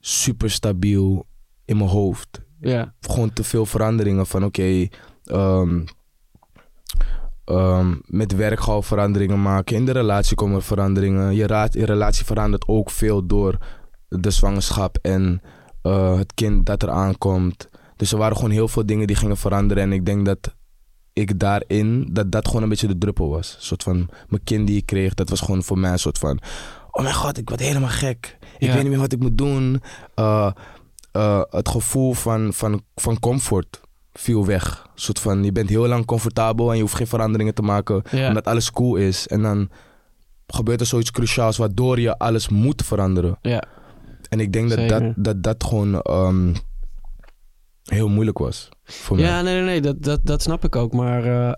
super 0.00 0.50
stabiel 0.50 1.26
in 1.64 1.76
mijn 1.76 1.88
hoofd. 1.90 2.40
ja, 2.60 2.94
Gewoon 3.00 3.32
te 3.32 3.44
veel 3.44 3.66
veranderingen 3.66 4.26
van 4.26 4.44
oké, 4.44 4.86
ehm, 5.24 5.84
ehm, 7.44 7.94
met 8.04 8.32
werk 8.34 8.60
gaan 8.60 8.76
we 8.76 8.82
veranderingen 8.82 9.42
maken. 9.42 9.76
In 9.76 9.84
de 9.84 9.92
relatie 9.92 10.36
komen 10.36 10.56
er 10.56 10.62
veranderingen. 10.62 11.34
Je, 11.34 11.46
ra- 11.46 11.68
je 11.70 11.84
relatie 11.84 12.24
verandert 12.24 12.68
ook 12.68 12.90
veel 12.90 13.26
door 13.26 13.58
de 14.08 14.30
zwangerschap 14.30 14.98
en 15.02 15.40
eh, 15.82 16.16
het 16.18 16.34
kind 16.34 16.66
dat 16.66 16.82
er 16.82 16.90
aankomt. 16.90 17.68
Dus 17.98 18.12
er 18.12 18.18
waren 18.18 18.36
gewoon 18.36 18.50
heel 18.50 18.68
veel 18.68 18.86
dingen 18.86 19.06
die 19.06 19.16
gingen 19.16 19.36
veranderen. 19.36 19.82
En 19.82 19.92
ik 19.92 20.06
denk 20.06 20.26
dat 20.26 20.54
ik 21.12 21.38
daarin, 21.38 22.08
dat 22.12 22.32
dat 22.32 22.46
gewoon 22.46 22.62
een 22.62 22.68
beetje 22.68 22.86
de 22.86 22.98
druppel 22.98 23.28
was. 23.28 23.54
Een 23.56 23.62
soort 23.62 23.82
van, 23.82 24.08
mijn 24.28 24.44
kind 24.44 24.66
die 24.66 24.76
ik 24.76 24.86
kreeg, 24.86 25.14
dat 25.14 25.28
was 25.28 25.40
gewoon 25.40 25.62
voor 25.62 25.78
mij 25.78 25.90
een 25.92 25.98
soort 25.98 26.18
van... 26.18 26.38
Oh 26.90 27.02
mijn 27.02 27.14
god, 27.14 27.38
ik 27.38 27.48
word 27.48 27.60
helemaal 27.60 27.88
gek. 27.88 28.38
Ik 28.58 28.68
Ja. 28.68 28.72
weet 28.74 28.82
niet 28.82 28.90
meer 28.90 29.00
wat 29.00 29.12
ik 29.12 29.18
moet 29.20 29.38
doen. 29.38 29.80
Eh, 30.14 30.50
eh, 31.12 31.42
het 31.50 31.68
gevoel 31.68 32.12
van, 32.12 32.52
van, 32.52 32.82
van 32.94 33.18
comfort 33.20 33.80
viel 34.12 34.46
weg. 34.46 34.82
Een 34.94 35.00
soort 35.00 35.20
van, 35.20 35.44
je 35.44 35.52
bent 35.52 35.68
heel 35.68 35.86
lang 35.86 36.04
comfortabel 36.04 36.70
en 36.70 36.76
je 36.76 36.82
hoeft 36.82 36.94
geen 36.94 37.06
veranderingen 37.06 37.54
te 37.54 37.62
maken. 37.62 38.02
Ja. 38.10 38.28
Omdat 38.28 38.46
alles 38.46 38.70
cool 38.70 38.96
is. 38.96 39.26
En 39.26 39.42
dan 39.42 39.68
gebeurt 40.46 40.80
er 40.80 40.86
zoiets 40.86 41.10
cruciaals 41.10 41.56
waardoor 41.56 42.00
je 42.00 42.18
alles 42.18 42.48
moet 42.48 42.82
veranderen. 42.84 43.38
ja. 43.42 43.62
En 44.28 44.40
ik 44.40 44.52
denk 44.52 44.68
dat 44.68 44.78
dat, 44.88 44.88
Zeker. 45.00 45.14
dat, 45.16 45.42
dat 45.42 45.64
gewoon 45.64 46.00
ehm, 46.00 46.54
heel 47.88 48.08
moeilijk 48.08 48.38
was 48.38 48.68
voor 48.84 49.16
mij. 49.16 49.24
Ja, 49.24 49.42
nee, 49.42 49.54
nee, 49.54 49.64
nee, 49.64 49.80
dat, 49.80 50.02
dat, 50.02 50.20
dat 50.24 50.42
snap 50.42 50.64
ik 50.64 50.76
ook. 50.76 50.92
Maar 50.92 51.24
eh, 51.24 51.52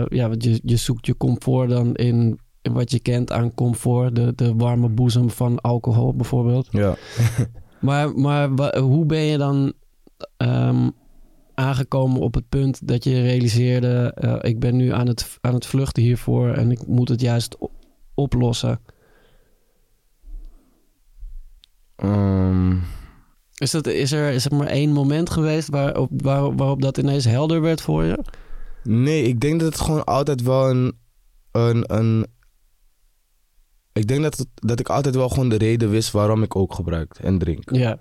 eh, 0.00 0.06
ja, 0.08 0.28
want 0.28 0.44
je, 0.44 0.60
je 0.64 0.76
zoekt 0.76 1.06
je 1.06 1.16
comfort 1.16 1.70
dan 1.70 1.94
in, 1.94 2.38
in 2.62 2.72
wat 2.72 2.90
je 2.90 3.00
kent 3.00 3.32
aan 3.32 3.54
comfort. 3.54 4.16
De, 4.16 4.32
de 4.34 4.54
warme 4.54 4.88
boezem 4.88 5.30
van 5.30 5.60
alcohol 5.60 6.14
bijvoorbeeld. 6.14 6.68
Ja. 6.70 6.94
Maar, 7.80 8.14
maar 8.14 8.54
wa- 8.54 8.80
hoe 8.80 9.06
ben 9.06 9.18
je 9.20 9.38
dan 9.38 9.72
ehm, 10.36 10.90
aangekomen 11.54 12.20
op 12.20 12.34
het 12.34 12.48
punt 12.48 12.88
dat 12.88 13.04
je 13.04 13.22
realiseerde... 13.22 14.12
eh, 14.14 14.36
ik 14.50 14.60
ben 14.60 14.76
nu 14.76 14.92
aan 14.92 15.06
het, 15.06 15.38
aan 15.40 15.54
het 15.54 15.66
vluchten 15.66 16.02
hiervoor 16.02 16.48
en 16.52 16.70
ik 16.70 16.86
moet 16.86 17.08
het 17.08 17.20
juist 17.20 17.56
oplossen. 18.14 18.80
Ehm, 21.96 22.76
Is, 23.64 23.70
dat, 23.70 23.86
is 23.86 24.12
er 24.12 24.30
is 24.32 24.44
er 24.44 24.54
maar 24.56 24.66
één 24.66 24.90
moment 24.92 25.30
geweest 25.30 25.68
waarop, 25.68 26.10
waar, 26.16 26.56
waarop 26.56 26.82
dat 26.82 26.98
ineens 26.98 27.24
helder 27.24 27.60
werd 27.60 27.80
voor 27.80 28.04
je? 28.04 28.18
nee, 28.82 29.22
ik 29.22 29.40
denk 29.40 29.60
dat 29.60 29.72
het 29.72 29.80
gewoon 29.82 30.04
altijd 30.04 30.42
wel 30.42 30.70
een... 30.70 30.92
een, 31.52 31.84
een 31.96 32.26
ik 33.92 34.06
denk 34.06 34.22
dat, 34.22 34.36
het- 34.38 34.48
dat 34.54 34.80
ik 34.80 34.88
altijd 34.88 35.14
wel 35.14 35.28
gewoon 35.28 35.48
de 35.48 35.56
reden 35.56 35.90
wist 35.90 36.10
waarom 36.10 36.42
ik 36.42 36.56
ook 36.56 36.74
gebruik 36.74 37.14
en 37.20 37.38
drink. 37.38 37.74
Ja. 37.74 37.98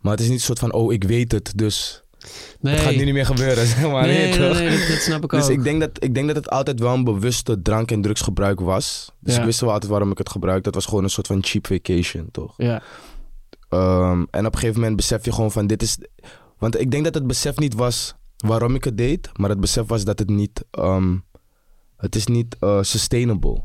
Maar 0.00 0.12
het 0.12 0.20
is 0.20 0.26
niet 0.28 0.36
een 0.38 0.44
soort 0.44 0.58
van, 0.58 0.72
oh, 0.72 0.92
ik 0.92 1.04
weet 1.04 1.32
het, 1.32 1.52
dus 1.56 2.02
Nee, 2.60 2.74
het 2.74 2.82
gaat 2.82 2.94
nu 2.94 3.04
niet 3.04 3.14
meer 3.14 3.26
gebeuren, 3.26 3.66
zeg 3.76 3.82
maar. 3.90 4.06
nee, 4.06 4.38
nee, 4.38 4.38
nee, 4.52 4.78
dat, 4.78 4.88
dat 4.88 4.98
snap 5.00 5.24
ik 5.24 5.30
Dus 5.30 5.44
ook. 5.44 5.50
ik 5.50 5.62
denk, 5.62 5.80
dat, 5.80 5.90
ik 6.04 6.14
denk 6.14 6.26
dat 6.26 6.36
het 6.36 6.50
altijd 6.50 6.80
wel 6.80 6.94
een 6.94 7.04
bewuste 7.04 7.62
drank- 7.62 7.90
en 7.90 8.02
drugsgebruik 8.02 8.60
was. 8.60 9.12
Dus 9.20 9.34
Ja. 9.34 9.40
ik 9.40 9.46
wist 9.46 9.60
wel 9.60 9.72
altijd 9.72 9.90
waarom 9.90 10.10
ik 10.10 10.18
het 10.18 10.30
gebruik. 10.30 10.64
Dat 10.64 10.74
was 10.74 10.84
gewoon 10.86 11.04
een 11.04 11.10
soort 11.10 11.26
van 11.26 11.42
cheap 11.44 11.66
vacation, 11.66 12.28
toch? 12.30 12.54
Ja, 12.56 12.82
Ehm, 13.70 14.24
en 14.30 14.46
op 14.46 14.52
een 14.52 14.58
gegeven 14.58 14.80
moment 14.80 14.96
besef 14.96 15.24
je 15.24 15.32
gewoon 15.32 15.50
van 15.52 15.66
dit 15.66 15.82
is... 15.82 15.98
Want 16.58 16.80
ik 16.80 16.90
denk 16.90 17.04
dat 17.04 17.14
het 17.14 17.26
besef 17.26 17.56
niet 17.58 17.74
was 17.74 18.14
waarom 18.36 18.74
ik 18.74 18.84
het 18.84 18.96
deed. 18.98 19.30
Maar 19.38 19.50
het 19.50 19.60
besef 19.60 19.86
was 19.86 20.04
dat 20.04 20.18
het 20.18 20.28
niet... 20.30 20.64
ehm, 20.70 21.16
het 21.96 22.14
is 22.16 22.26
niet 22.26 22.56
eh, 22.60 22.82
sustainable. 22.82 23.62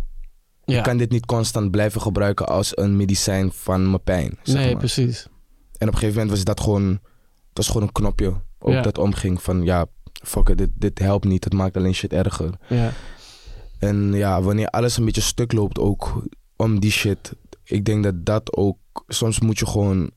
ja. 0.65 0.77
Ik 0.77 0.83
kan 0.83 0.97
dit 0.97 1.11
niet 1.11 1.25
constant 1.25 1.71
blijven 1.71 2.01
gebruiken 2.01 2.47
als 2.47 2.77
een 2.77 2.95
medicijn 2.97 3.51
van 3.51 3.89
mijn 3.89 4.03
pijn. 4.03 4.37
Zeg 4.43 4.55
nee, 4.55 4.69
maar. 4.69 4.77
precies. 4.77 5.23
En 5.77 5.87
op 5.87 5.93
een 5.93 5.99
gegeven 5.99 6.13
moment 6.13 6.29
was 6.29 6.43
dat 6.43 6.59
gewoon... 6.59 6.89
Het 7.47 7.63
was 7.63 7.67
gewoon 7.67 7.83
een 7.83 7.91
knopje 7.91 8.33
ook 8.59 8.73
Ja. 8.73 8.81
dat 8.81 8.97
omging 8.97 9.41
van... 9.41 9.63
Ja, 9.63 9.85
fuck 10.23 10.49
it, 10.49 10.57
dit, 10.57 10.69
dit 10.75 10.99
helpt 10.99 11.25
niet. 11.25 11.43
Het 11.43 11.53
maakt 11.53 11.77
alleen 11.77 11.93
shit 11.95 12.13
erger. 12.13 12.49
Ja, 12.69 12.91
En 13.79 14.13
ja, 14.13 14.41
wanneer 14.41 14.67
alles 14.67 14.97
een 14.97 15.05
beetje 15.05 15.21
stuk 15.21 15.51
loopt 15.51 15.79
ook 15.79 16.23
om 16.55 16.79
die 16.79 16.91
shit. 16.91 17.33
Ik 17.65 17.85
denk 17.85 18.03
dat 18.03 18.25
dat 18.25 18.55
ook... 18.55 18.77
Soms 19.07 19.39
moet 19.39 19.59
je 19.59 19.65
gewoon 19.65 20.11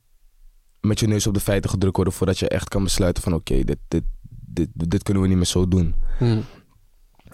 met 0.81 0.99
je 0.99 1.07
neus 1.07 1.27
op 1.27 1.33
de 1.33 1.39
feiten 1.39 1.69
gedrukt 1.69 1.95
worden... 1.95 2.13
voordat 2.13 2.39
je 2.39 2.47
echt 2.47 2.69
kan 2.69 2.83
besluiten 2.83 3.23
van... 3.23 3.33
Oké, 3.33 3.63
dit, 3.63 3.77
dit, 3.87 4.03
dit, 4.29 4.69
dit 4.73 5.03
kunnen 5.03 5.23
we 5.23 5.29
niet 5.29 5.37
meer 5.37 5.45
zo 5.45 5.67
doen. 5.67 5.95
hm. 6.17 6.41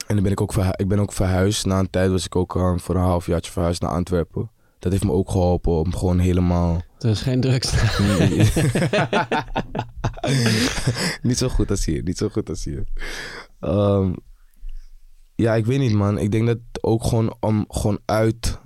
En 0.07 0.15
dan 0.15 0.23
ben 0.23 0.31
ik 0.31 0.41
ook, 0.41 0.55
ik 0.55 0.87
ben 0.87 0.99
ook 0.99 1.13
verhuisd. 1.13 1.65
Na 1.65 1.79
een 1.79 1.89
tijd 1.89 2.11
was 2.11 2.25
ik 2.25 2.35
ook 2.35 2.55
eh, 2.55 2.77
voor 2.77 2.95
een 2.95 3.01
halfjaartje 3.01 3.51
verhuisd 3.51 3.81
naar 3.81 3.91
Antwerpen. 3.91 4.51
Dat 4.79 4.91
heeft 4.91 5.03
me 5.03 5.11
ook 5.11 5.31
geholpen 5.31 5.71
om 5.71 5.95
gewoon 5.95 6.19
helemaal... 6.19 6.81
er 6.99 7.09
is 7.09 7.21
geen 7.21 7.41
drugs. 7.41 7.73
niet 11.21 11.37
zo 11.37 11.49
goed 11.49 11.69
als 11.69 11.85
hier, 11.85 12.03
niet 12.03 12.17
zo 12.17 12.29
goed 12.29 12.49
als 12.49 12.63
hier. 12.63 12.83
Ehm, 13.59 14.13
ja, 15.35 15.55
ik 15.55 15.65
weet 15.65 15.79
niet 15.79 15.93
man. 15.93 16.17
Ik 16.17 16.31
denk 16.31 16.47
dat 16.47 16.57
ook 16.81 17.03
gewoon 17.03 17.35
om 17.39 17.65
gewoon 17.67 17.99
uit... 18.05 18.59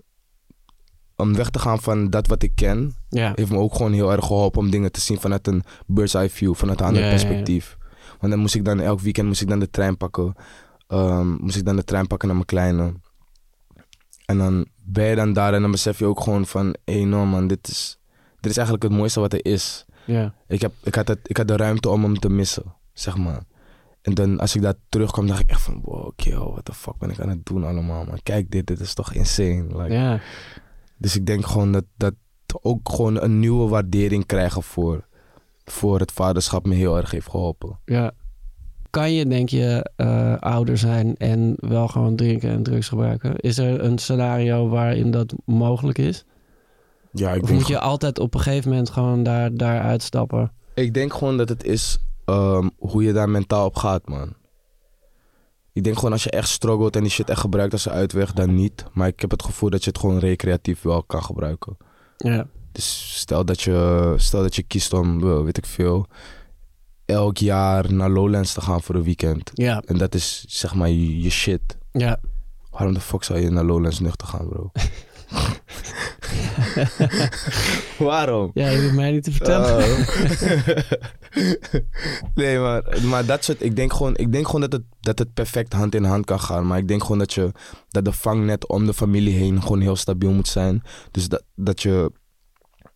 Om 1.20 1.36
weg 1.36 1.50
te 1.50 1.60
gaan 1.60 1.80
van 1.80 2.10
dat 2.10 2.28
wat 2.28 2.44
ik 2.44 2.52
ken... 2.56 2.96
ja, 3.10 3.32
heeft 3.36 3.52
me 3.52 3.58
ook 3.58 3.76
gewoon 3.76 3.94
heel 3.94 4.12
erg 4.12 4.26
geholpen 4.26 4.60
om 4.60 4.70
dingen 4.70 4.92
te 4.92 5.00
zien 5.00 5.20
vanuit 5.20 5.48
een 5.48 5.64
bird's 5.86 6.14
eye 6.14 6.30
view, 6.30 6.56
vanuit 6.56 6.80
een 6.80 6.86
ander 6.86 7.04
Ja, 7.04 7.10
perspectief. 7.10 7.78
Want 8.20 8.32
dan 8.32 8.42
moest 8.42 8.56
ik 8.56 8.66
dan 8.66 8.80
elk 8.80 9.00
weekend 9.00 9.28
moest 9.28 9.42
ik 9.42 9.48
dan 9.48 9.60
de 9.60 9.70
trein 9.70 9.98
pakken. 9.98 10.36
Ehm, 10.88 11.28
moest 11.28 11.56
ik 11.56 11.66
dan 11.66 11.76
de 11.76 11.84
trein 11.84 12.08
pakken 12.08 12.28
naar 12.28 12.38
mijn 12.38 12.48
kleine. 12.48 12.94
En 14.26 14.38
dan 14.38 14.66
ben 14.76 15.06
je 15.06 15.16
dan 15.16 15.34
daar 15.34 15.54
en 15.54 15.62
dan 15.62 15.72
besef 15.72 16.00
je 16.00 16.06
ook 16.06 16.22
gewoon 16.22 16.46
van, 16.46 16.76
hé 16.86 16.94
hey, 16.94 17.04
no 17.04 17.26
man, 17.26 17.48
dit 17.48 17.68
is, 17.68 18.00
dit 18.40 18.52
is 18.52 18.58
eigenlijk 18.58 18.88
het 18.88 18.98
mooiste 18.98 19.20
wat 19.20 19.34
er 19.34 19.46
is. 19.46 19.86
ja. 20.06 20.34
Ik, 20.48 20.62
heb, 20.62 20.74
ik, 20.84 20.96
had 20.96 21.08
het, 21.08 21.20
ik 21.24 21.38
had 21.38 21.48
de 21.48 21.58
ruimte 21.58 21.90
om 21.90 22.04
hem 22.04 22.20
te 22.20 22.30
missen, 22.30 22.64
zeg 22.94 23.18
maar. 23.18 23.42
En 24.02 24.14
dan 24.14 24.40
als 24.40 24.56
ik 24.56 24.62
daar 24.62 24.74
terugkwam, 24.90 25.28
dacht 25.28 25.40
ik 25.40 25.50
echt 25.50 25.62
van, 25.62 25.82
wow, 25.84 26.12
kill, 26.16 26.38
what 26.38 26.66
the 26.66 26.74
fuck 26.74 26.98
ben 26.98 27.10
ik 27.10 27.20
aan 27.20 27.30
het 27.30 27.46
doen 27.46 27.64
allemaal, 27.64 28.06
man. 28.06 28.20
Kijk 28.24 28.52
dit, 28.52 28.68
dit 28.68 28.80
is 28.80 28.94
toch 28.94 29.14
insane. 29.14 29.66
Like, 29.68 29.94
ja. 29.94 30.20
Dus 31.00 31.16
ik 31.16 31.26
denk 31.26 31.46
gewoon 31.46 31.72
dat, 31.72 31.86
dat 31.98 32.14
ook 32.62 32.90
gewoon 32.90 33.22
een 33.22 33.40
nieuwe 33.40 33.68
waardering 33.68 34.26
krijgen 34.26 34.64
voor, 34.64 35.06
voor 35.66 36.00
het 36.00 36.12
vaderschap 36.12 36.66
me 36.66 36.76
heel 36.76 36.98
erg 36.98 37.12
heeft 37.12 37.30
geholpen. 37.30 37.80
Ja. 37.86 38.12
Kan 38.90 39.14
je, 39.14 39.26
denk 39.26 39.50
je, 39.50 39.92
eh, 39.96 40.36
ouder 40.38 40.78
zijn 40.78 41.18
en 41.18 41.56
wel 41.58 41.88
gewoon 41.88 42.16
drinken 42.16 42.50
en 42.50 42.64
drugs 42.64 42.88
gebruiken? 42.88 43.36
Is 43.36 43.58
er 43.58 43.84
een 43.84 43.98
scenario 43.98 44.68
waarin 44.70 45.12
dat 45.12 45.34
mogelijk 45.46 45.98
is? 45.98 46.26
Ja, 47.12 47.34
ik 47.34 47.42
Of 47.42 47.48
denk, 47.48 47.60
moet 47.60 47.70
je 47.70 47.80
altijd 47.80 48.20
op 48.20 48.34
een 48.34 48.40
gegeven 48.40 48.70
moment 48.70 48.90
gewoon 48.90 49.24
daar, 49.24 49.54
daar 49.54 49.82
uitstappen? 49.82 50.52
ik 50.74 50.94
denk 50.94 51.14
gewoon 51.14 51.38
dat 51.38 51.50
het 51.50 51.64
is 51.64 51.98
ehm, 52.26 52.70
hoe 52.78 53.04
je 53.04 53.14
daar 53.14 53.30
mentaal 53.30 53.66
op 53.66 53.76
gaat, 53.76 54.08
man. 54.08 54.34
Ik 55.80 55.86
denk 55.86 55.98
gewoon 55.98 56.12
als 56.12 56.24
je 56.24 56.30
echt 56.30 56.50
struggelt 56.50 56.96
en 56.96 57.02
die 57.02 57.12
shit 57.12 57.30
echt 57.30 57.40
gebruikt 57.40 57.74
als 57.74 57.86
een 57.86 57.92
uitweg, 57.92 58.34
dan 58.34 58.56
niet. 58.56 58.86
Maar 58.94 59.08
ik 59.08 59.20
heb 59.20 59.32
het 59.32 59.44
gevoel 59.44 59.70
dat 59.70 59.84
je 59.84 59.90
het 59.90 60.00
gewoon 60.00 60.20
recreatief 60.20 60.82
wel 60.82 61.04
kan 61.04 61.24
gebruiken. 61.24 61.78
Ja. 62.18 62.48
Dus 62.72 63.18
stel 63.20 63.46
dat 63.46 63.62
je, 63.62 64.14
stel 64.18 64.42
dat 64.42 64.56
je 64.56 64.64
kiest 64.64 64.94
om, 64.94 65.22
wel, 65.22 65.44
weet 65.44 65.58
ik 65.58 65.66
veel, 65.66 66.08
elk 67.06 67.38
jaar 67.38 67.94
naar 67.94 68.10
Lowlands 68.10 68.54
te 68.54 68.62
gaan 68.62 68.82
voor 68.82 68.96
een 68.96 69.04
weekend. 69.04 69.52
Ja. 69.54 69.82
En 69.86 69.98
dat 69.98 70.16
is 70.16 70.44
zeg 70.48 70.76
maar 70.76 70.90
je, 70.90 71.22
je 71.22 71.30
shit. 71.30 71.78
Ja. 71.92 72.20
Waarom 72.70 72.94
de 72.94 73.00
fuck 73.00 73.24
zou 73.24 73.40
je 73.40 73.50
naar 73.50 73.64
Lowlands 73.64 74.00
nuchter 74.00 74.28
gaan, 74.28 74.50
bro? 74.50 74.72
Waarom? 77.98 78.52
Ja, 78.54 78.70
je 78.70 78.82
hoeft 78.82 78.94
mij 78.94 79.12
niet 79.12 79.24
te 79.24 79.32
vertellen. 79.32 79.76
Oh. 79.76 80.00
nee, 82.36 82.60
maar, 82.60 82.98
maar 83.04 83.26
dat 83.26 83.44
soort... 83.44 83.64
Ik 83.64 83.76
denk 83.76 83.94
gewoon, 83.94 84.16
ik 84.16 84.32
denk 84.32 84.46
gewoon 84.46 84.62
dat, 84.62 84.72
het, 84.72 84.84
dat 85.00 85.20
het 85.20 85.34
perfect 85.34 85.74
hand 85.74 85.96
in 85.96 86.04
hand 86.04 86.26
kan 86.26 86.40
gaan. 86.40 86.68
Maar 86.68 86.78
ik 86.78 86.88
denk 86.88 87.02
gewoon 87.02 87.18
dat, 87.18 87.34
je, 87.34 87.52
dat 87.90 88.06
de 88.06 88.12
vangnet 88.12 88.68
om 88.68 88.86
de 88.86 88.94
familie 88.94 89.34
heen 89.34 89.62
gewoon 89.62 89.82
heel 89.82 89.96
stabiel 89.96 90.32
moet 90.32 90.48
zijn. 90.48 90.84
Dus 91.12 91.28
dat, 91.28 91.44
dat 91.56 91.82
je... 91.82 92.12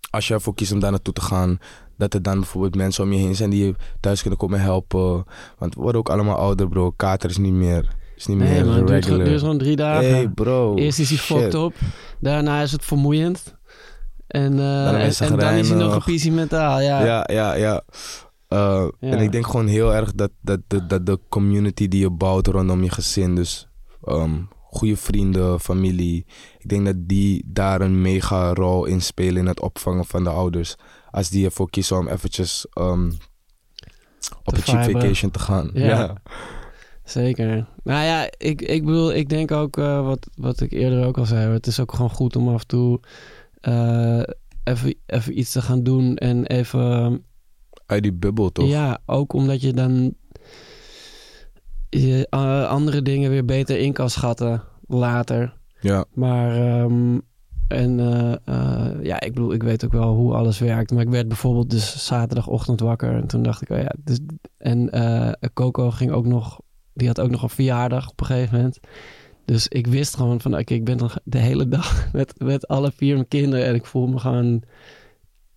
Als 0.10 0.28
je 0.28 0.34
ervoor 0.34 0.54
kiest 0.54 0.72
om 0.72 0.80
daar 0.80 0.92
naartoe 0.92 1.14
te 1.14 1.22
gaan... 1.22 1.60
Dat 1.98 2.14
er 2.14 2.22
dan 2.22 2.40
bijvoorbeeld 2.40 2.76
mensen 2.76 3.04
om 3.04 3.14
je 3.14 3.20
heen 3.20 3.36
zijn 3.36 3.50
die 3.50 3.66
je 3.66 3.76
thuis 4.00 4.22
kunnen 4.22 4.40
komen 4.40 4.62
helpen. 4.62 5.26
Want 5.58 5.76
we 5.76 5.82
worden 5.82 6.00
ook 6.00 6.10
allemaal 6.10 6.36
ouder, 6.36 6.68
bro. 6.68 6.92
Kater 6.92 7.30
is 7.30 7.38
niet 7.38 7.54
meer... 7.54 8.02
Is 8.24 8.30
niet 8.30 8.38
Nee, 8.38 8.50
meer 8.50 8.66
man, 8.66 8.92
het 8.92 9.04
duurt, 9.04 9.26
duurt 9.26 9.40
gewoon 9.40 9.58
drie 9.58 9.76
dagen. 9.76 10.10
Hey 10.14 10.30
bro. 10.30 10.76
Eerst 10.76 11.00
is 11.00 11.10
hij 11.10 11.18
shit. 11.18 11.38
fucked 11.38 11.56
op. 11.56 11.74
Daarna 12.20 12.62
is 12.62 12.72
het 12.72 12.86
vermoeiend. 12.86 13.56
En, 14.28 14.60
eh, 14.60 14.88
en, 14.88 15.00
is 15.00 15.20
hij 15.20 15.28
en 15.30 15.38
dan 15.38 15.54
is 15.54 15.70
hij 15.70 15.78
nog 15.78 15.96
een 15.96 16.04
pissie 16.04 16.32
mentaal. 16.32 16.80
Ja. 16.82 17.06
Ja, 17.06 17.30
ja, 17.32 17.54
ja. 17.54 17.84
Eh, 18.48 18.88
Ja. 19.00 19.10
En 19.12 19.20
ik 19.20 19.32
denk 19.32 19.46
gewoon 19.46 19.68
heel 19.68 19.94
erg 19.94 20.14
dat, 20.14 20.32
dat, 20.42 20.60
dat, 20.68 20.90
dat 20.90 21.06
de 21.06 21.20
community 21.30 21.88
die 21.88 22.00
je 22.00 22.10
bouwt 22.10 22.48
rondom 22.48 22.84
je 22.84 22.90
gezin, 22.90 23.36
dus 23.36 23.68
ehm, 24.04 24.34
goede 24.70 24.98
vrienden, 24.98 25.60
familie, 25.60 26.26
ik 26.60 26.70
denk 26.70 26.86
dat 26.86 26.96
die 26.98 27.44
daar 27.48 27.82
een 27.82 28.02
mega 28.02 28.54
rol 28.54 28.86
in 28.86 29.02
spelen 29.02 29.38
in 29.42 29.48
het 29.48 29.62
opvangen 29.62 30.06
van 30.06 30.24
de 30.24 30.30
ouders. 30.30 30.76
Als 31.12 31.30
die 31.30 31.46
ervoor 31.46 31.70
kiezen 31.70 31.98
om 31.98 32.08
eventjes 32.08 32.66
ehm, 32.74 33.12
op 34.44 34.54
een 34.58 34.62
cheap 34.62 34.84
vacation 34.84 35.32
te 35.32 35.40
gaan. 35.40 35.70
Ja. 35.74 35.86
Ja. 35.86 36.22
Zeker. 37.04 37.68
Nou 37.84 38.06
ja, 38.06 38.30
ik, 38.38 38.62
ik 38.62 38.86
bedoel, 38.86 39.14
ik 39.14 39.30
denk 39.30 39.52
ook 39.52 39.78
eh, 39.78 40.06
wat, 40.06 40.30
wat 40.36 40.62
ik 40.62 40.72
eerder 40.72 41.06
ook 41.06 41.18
al 41.18 41.26
zei. 41.26 41.54
Het 41.54 41.68
is 41.68 41.80
ook 41.80 41.94
gewoon 41.94 42.10
goed 42.10 42.36
om 42.36 42.48
af 42.50 42.62
en 42.62 42.68
toe 42.68 43.00
eh, 43.62 44.22
even, 44.64 44.96
even 45.06 45.40
iets 45.40 45.52
te 45.52 45.62
gaan 45.62 45.84
doen. 45.84 46.16
En 46.16 46.46
even, 46.46 47.24
Uit 47.86 48.04
die 48.04 48.14
bubbel 48.14 48.52
toch? 48.52 48.68
ja, 48.68 49.00
ook 49.06 49.34
omdat 49.34 49.62
je 49.62 49.74
dan 49.74 50.14
je 51.90 52.28
eh, 52.30 52.70
andere 52.70 53.02
dingen 53.02 53.30
weer 53.30 53.46
beter 53.46 53.80
in 53.80 53.94
kan 53.94 54.10
schatten 54.10 54.64
later. 54.88 55.54
Ja. 55.80 56.06
Maar, 56.14 56.56
ehm, 56.56 57.20
en 57.68 57.98
ja, 59.02 59.20
ik 59.20 59.34
bedoel, 59.34 59.54
ik 59.54 59.64
weet 59.64 59.86
ook 59.86 59.92
wel 59.92 60.14
hoe 60.14 60.34
alles 60.34 60.60
werkt. 60.60 60.92
Maar 60.92 61.02
ik 61.02 61.10
werd 61.10 61.28
bijvoorbeeld 61.28 61.70
dus 61.70 62.06
zaterdagochtend 62.06 62.80
wakker. 62.80 63.16
En 63.16 63.28
toen 63.28 63.44
dacht 63.44 63.62
ik, 63.62 63.70
oh 63.70 63.78
ja, 63.78 63.94
dus, 64.04 64.20
en 64.58 64.90
Coco 65.54 65.92
ging 65.92 66.12
ook 66.12 66.26
nog, 66.26 66.60
die 66.94 67.08
had 67.08 67.20
ook 67.22 67.30
nog 67.30 67.44
een 67.44 67.50
verjaardag 67.50 68.10
op 68.10 68.20
een 68.20 68.26
gegeven 68.26 68.56
moment. 68.56 68.80
Dus 69.46 69.68
ik 69.68 69.88
wist 69.88 70.16
gewoon 70.16 70.42
van, 70.42 70.58
oké, 70.58 70.74
ik 70.74 70.84
ben 70.86 70.98
nog 70.98 71.18
de 71.24 71.38
hele 71.38 71.68
dag 71.68 72.06
met, 72.14 72.34
met 72.38 72.68
alle 72.68 72.92
vier 72.96 73.14
mijn 73.16 73.28
kinderen. 73.28 73.66
En 73.66 73.76
ik 73.76 73.86
voel 73.86 74.08
me 74.08 74.20
gewoon, 74.20 74.64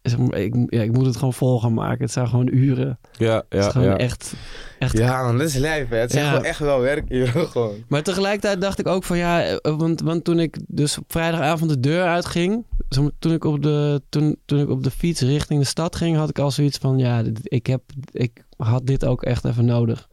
zeg 0.03 0.19
maar, 0.19 0.39
ik, 0.39 0.55
ja, 0.67 0.83
ik 0.83 0.93
moet 0.93 1.07
het 1.07 1.17
gewoon 1.17 1.33
vol 1.33 1.61
gaan 1.61 1.75
maken. 1.75 2.03
Het 2.03 2.13
zijn 2.13 2.29
gewoon 2.29 2.49
uren. 2.53 2.99
Ja, 3.13 3.35
het 3.49 3.59
is 3.59 3.65
ja, 3.65 3.71
gewoon 3.71 3.89
ja. 3.89 3.97
echt, 3.97 4.35
echt 4.79 4.99
Ja, 4.99 5.23
man, 5.23 5.39
dat 5.39 5.47
is 5.47 5.55
lijf, 5.55 5.89
hè. 5.89 5.97
Het 5.97 6.15
is 6.15 6.21
Ja. 6.21 6.29
gewoon 6.29 6.45
echt 6.45 6.59
wel 6.59 6.81
werk 6.81 7.09
hier, 7.09 7.27
gewoon. 7.53 7.75
Maar 7.89 8.03
tegelijkertijd 8.03 8.61
dacht 8.61 8.79
ik 8.79 8.87
ook 8.87 9.05
van 9.05 9.19
ja, 9.19 9.45
eh, 9.45 9.77
want, 9.77 10.01
want 10.01 10.25
toen 10.25 10.39
ik 10.41 10.59
dus 10.67 10.99
op 10.99 11.05
vrijdagavond 11.09 11.71
de 11.71 11.81
deur 11.81 12.05
uitging, 12.05 12.65
zeg 12.89 13.03
maar, 13.03 13.13
toen 13.19 13.33
ik, 13.33 13.45
op 13.45 13.63
de, 13.63 14.03
toen, 14.09 14.37
toen 14.45 14.59
ik 14.61 14.69
op 14.71 14.83
de 14.83 14.91
fiets 14.91 15.21
richting 15.21 15.61
de 15.61 15.67
stad 15.67 15.97
ging, 15.97 16.17
had 16.17 16.29
ik 16.29 16.39
al 16.39 16.51
zoiets 16.51 16.79
van 16.79 16.99
ja, 16.99 17.23
ik, 17.43 17.67
heb, 17.67 17.83
ik 18.11 18.45
had 18.57 18.87
dit 18.87 19.05
ook 19.05 19.23
echt 19.23 19.45
even 19.45 19.65
nodig. 19.65 20.09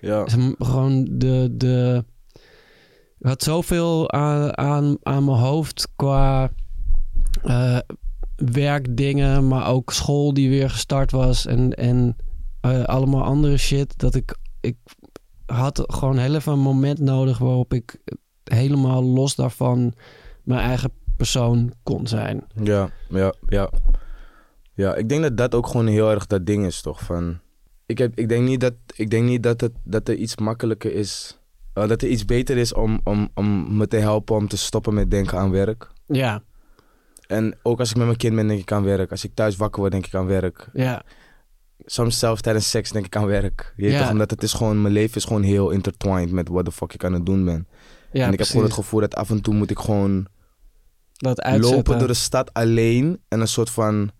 Ja. 0.00 0.24
Gewoon 0.58 1.06
de, 1.10 1.48
de, 1.52 2.04
ik 3.18 3.26
had 3.26 3.42
zoveel 3.42 4.12
aan, 4.12 4.58
aan, 4.58 4.96
aan 5.02 5.24
mijn 5.24 5.38
hoofd 5.38 5.88
qua 5.96 6.50
eh, 7.42 7.78
werkdingen, 8.36 9.48
maar 9.48 9.68
ook 9.68 9.92
school 9.92 10.34
die 10.34 10.48
weer 10.48 10.70
gestart 10.70 11.10
was 11.10 11.46
en, 11.46 11.74
en 11.74 12.16
eh, 12.60 12.84
allemaal 12.84 13.22
andere 13.24 13.56
shit, 13.56 13.98
dat 13.98 14.14
ik, 14.14 14.36
ik 14.60 14.76
had 15.46 15.84
gewoon 15.86 16.18
heel 16.18 16.34
even 16.34 16.52
een 16.52 16.58
moment 16.58 16.98
nodig 16.98 17.38
waarop 17.38 17.74
ik 17.74 18.00
helemaal 18.44 19.04
los 19.04 19.34
daarvan 19.34 19.94
mijn 20.42 20.60
eigen 20.60 20.90
persoon 21.16 21.72
kon 21.82 22.06
zijn. 22.06 22.44
Ja, 22.62 22.90
ja, 23.08 23.34
ja. 23.48 23.70
Ja, 24.74 24.94
ik 24.94 25.08
denk 25.08 25.22
dat 25.22 25.36
dat 25.36 25.54
ook 25.54 25.66
gewoon 25.66 25.86
heel 25.86 26.10
erg 26.10 26.26
dat 26.26 26.46
ding 26.46 26.66
is, 26.66 26.80
toch? 26.80 27.00
Van, 27.00 27.40
ik, 27.90 27.98
heb, 27.98 28.18
ik 28.18 28.28
denk 28.28 28.44
niet, 28.48 28.60
dat, 28.60 28.74
ik 28.94 29.10
denk 29.10 29.24
niet 29.24 29.42
dat, 29.42 29.60
het, 29.60 29.72
dat 29.84 30.08
er 30.08 30.14
iets 30.14 30.36
makkelijker 30.36 30.92
is. 30.94 31.38
eh, 31.74 31.88
dat 31.88 32.02
er 32.02 32.08
iets 32.08 32.24
beter 32.24 32.56
is 32.56 32.72
om, 32.74 33.00
om, 33.04 33.28
om 33.34 33.76
me 33.76 33.86
te 33.88 33.96
helpen 33.96 34.36
om 34.36 34.48
te 34.48 34.56
stoppen 34.56 34.94
met 34.94 35.10
denken 35.10 35.38
aan 35.38 35.50
werk. 35.50 35.90
Ja, 36.06 36.42
En 37.26 37.58
ook 37.62 37.78
als 37.78 37.90
ik 37.90 37.96
met 37.96 38.06
mijn 38.06 38.18
kind 38.18 38.34
ben, 38.34 38.46
denk 38.48 38.60
ik 38.60 38.72
aan 38.72 38.84
werk. 38.84 39.10
Als 39.10 39.24
ik 39.24 39.34
thuis 39.34 39.56
wakker 39.56 39.80
word, 39.80 39.92
denk 39.92 40.06
ik 40.06 40.14
aan 40.14 40.26
werk. 40.26 40.68
ja, 40.72 41.02
Soms 41.84 42.18
zelfs 42.18 42.40
tijdens 42.40 42.70
seks 42.70 42.90
denk 42.92 43.06
ik 43.06 43.16
aan 43.16 43.26
werk. 43.26 43.72
Je 43.76 43.90
Ja. 43.90 43.98
toch, 43.98 44.10
omdat 44.10 44.30
het 44.30 44.42
is 44.42 44.52
gewoon, 44.52 44.82
mijn 44.82 44.94
leven 44.94 45.16
is 45.16 45.24
gewoon 45.24 45.42
heel 45.42 45.70
intertwined 45.70 46.30
met 46.32 46.48
what 46.48 46.64
the 46.64 46.72
fuck 46.72 46.92
ik 46.94 47.04
aan 47.04 47.12
het 47.12 47.26
doen 47.26 47.44
ben. 47.44 47.68
ja 48.12 48.26
en 48.26 48.32
ik 48.32 48.38
heb 48.38 48.48
gewoon 48.48 48.64
het 48.64 48.72
gevoel 48.72 49.00
dat 49.00 49.14
af 49.14 49.30
en 49.30 49.40
toe 49.42 49.54
moet 49.54 49.70
ik 49.70 49.78
gewoon 49.78 50.26
Dat 51.16 51.40
uitzetten. 51.40 51.76
lopen 51.76 51.98
door 51.98 52.08
de 52.08 52.14
stad 52.14 52.52
alleen 52.52 53.20
en 53.28 53.40
een 53.40 53.48
soort 53.48 53.70
van 53.70 54.10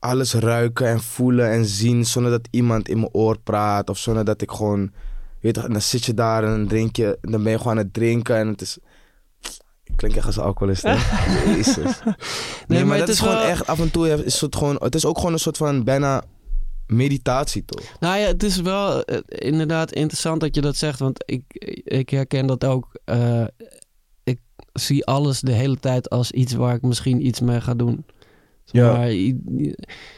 alles 0.00 0.34
ruiken 0.34 0.86
en 0.86 1.00
voelen 1.00 1.50
en 1.50 1.64
zien 1.66 2.06
zonder 2.06 2.30
dat 2.32 2.48
iemand 2.50 2.88
in 2.88 2.96
mijn 2.98 3.12
oor 3.12 3.38
praat 3.38 3.90
of 3.90 3.98
zonder 3.98 4.24
dat 4.24 4.42
ik 4.42 4.50
gewoon, 4.50 4.92
weet 5.40 5.56
je, 5.56 5.68
dan 5.68 5.80
zit 5.82 6.04
je 6.04 6.14
daar 6.14 6.44
en 6.44 6.50
dan 6.50 6.66
drink 6.66 6.96
je, 6.96 7.18
dan 7.20 7.42
ben 7.42 7.52
je 7.52 7.58
gewoon 7.58 7.72
aan 7.72 7.84
het 7.84 7.92
drinken 7.94 8.36
en 8.36 8.48
het 8.48 8.60
is, 8.60 8.78
ik 9.84 9.96
klink 9.96 10.14
echt 10.16 10.26
als 10.26 10.36
een 10.36 10.42
alcoholist, 10.42 10.82
hè? 10.82 10.94
Jezus. 11.54 11.74
Nee, 11.76 11.94
maar, 12.66 12.86
maar 12.86 12.96
het 12.96 13.06
dat 13.06 13.08
is 13.14 13.18
gewoon 13.20 13.34
wel- 13.34 13.44
echt 13.44 13.66
af 13.66 13.80
en 13.80 13.90
toe 13.90 14.24
is 14.24 14.40
het 14.40 14.56
gewoon, 14.56 14.76
het 14.78 14.94
is 14.94 15.04
ook 15.04 15.16
gewoon 15.18 15.32
een 15.32 15.38
soort 15.38 15.56
van 15.56 15.84
bijna 15.84 16.22
meditatie 16.86 17.64
toch? 17.64 17.96
Nou 18.00 18.18
ja, 18.18 18.26
het 18.26 18.42
is 18.42 18.60
wel 18.60 19.04
eh, 19.04 19.18
inderdaad 19.26 19.92
interessant 19.92 20.40
dat 20.40 20.54
je 20.54 20.60
dat 20.60 20.76
zegt, 20.76 20.98
want 20.98 21.22
ik, 21.26 21.42
ik 21.84 22.10
herken 22.10 22.46
dat 22.46 22.64
ook. 22.64 22.88
Eh, 23.04 23.44
ik 24.24 24.38
zie 24.72 25.04
alles 25.06 25.40
de 25.40 25.52
hele 25.52 25.78
tijd 25.78 26.10
als 26.10 26.30
iets 26.30 26.52
waar 26.52 26.74
ik 26.74 26.82
misschien 26.82 27.26
iets 27.26 27.40
mee 27.40 27.60
ga 27.60 27.74
doen. 27.74 28.04
Ja. 28.72 28.92
Maar 28.92 29.10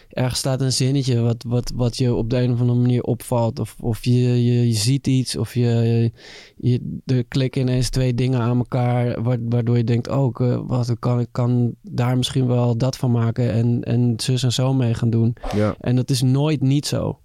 ergens 0.09 0.39
staat 0.39 0.61
een 0.61 0.73
zinnetje 0.73 1.21
wat, 1.21 1.45
wat, 1.49 1.73
wat 1.75 1.97
je 1.97 2.15
op 2.15 2.31
de 2.31 2.37
een 2.37 2.53
of 2.53 2.61
andere 2.61 2.79
manier 2.79 3.03
opvalt. 3.03 3.59
Of, 3.59 3.77
of 3.81 4.05
je, 4.05 4.45
je, 4.45 4.67
je 4.69 4.73
ziet 4.75 5.07
iets, 5.07 5.37
of 5.37 5.55
je, 5.55 6.11
je, 6.57 7.01
er 7.05 7.25
klikken 7.25 7.61
ineens 7.61 7.89
twee 7.91 8.15
dingen 8.15 8.41
aan 8.41 8.59
elkaar, 8.59 9.23
wa- 9.23 9.37
waardoor 9.49 9.77
je 9.77 9.85
denkt, 9.85 10.09
oh, 10.09 10.27
ik, 10.29 10.41
eh, 10.41 10.61
wat, 10.67 10.89
ik 10.89 11.01
kan, 11.01 11.21
ik 11.21 11.29
kan 11.31 11.75
daar 11.83 12.17
misschien 12.17 12.47
wel 12.47 12.77
dat 12.77 12.97
van 12.97 13.11
maken 13.11 13.53
en, 13.53 13.83
en 13.83 14.15
zus 14.17 14.43
en 14.43 14.53
zo 14.53 14.75
mee 14.75 14.95
gaan 14.95 15.11
doen. 15.11 15.37
Ja. 15.55 15.75
En 15.81 15.97
dat 15.97 16.11
is 16.11 16.23
nooit 16.23 16.61
niet 16.61 16.87
zo. 16.87 17.17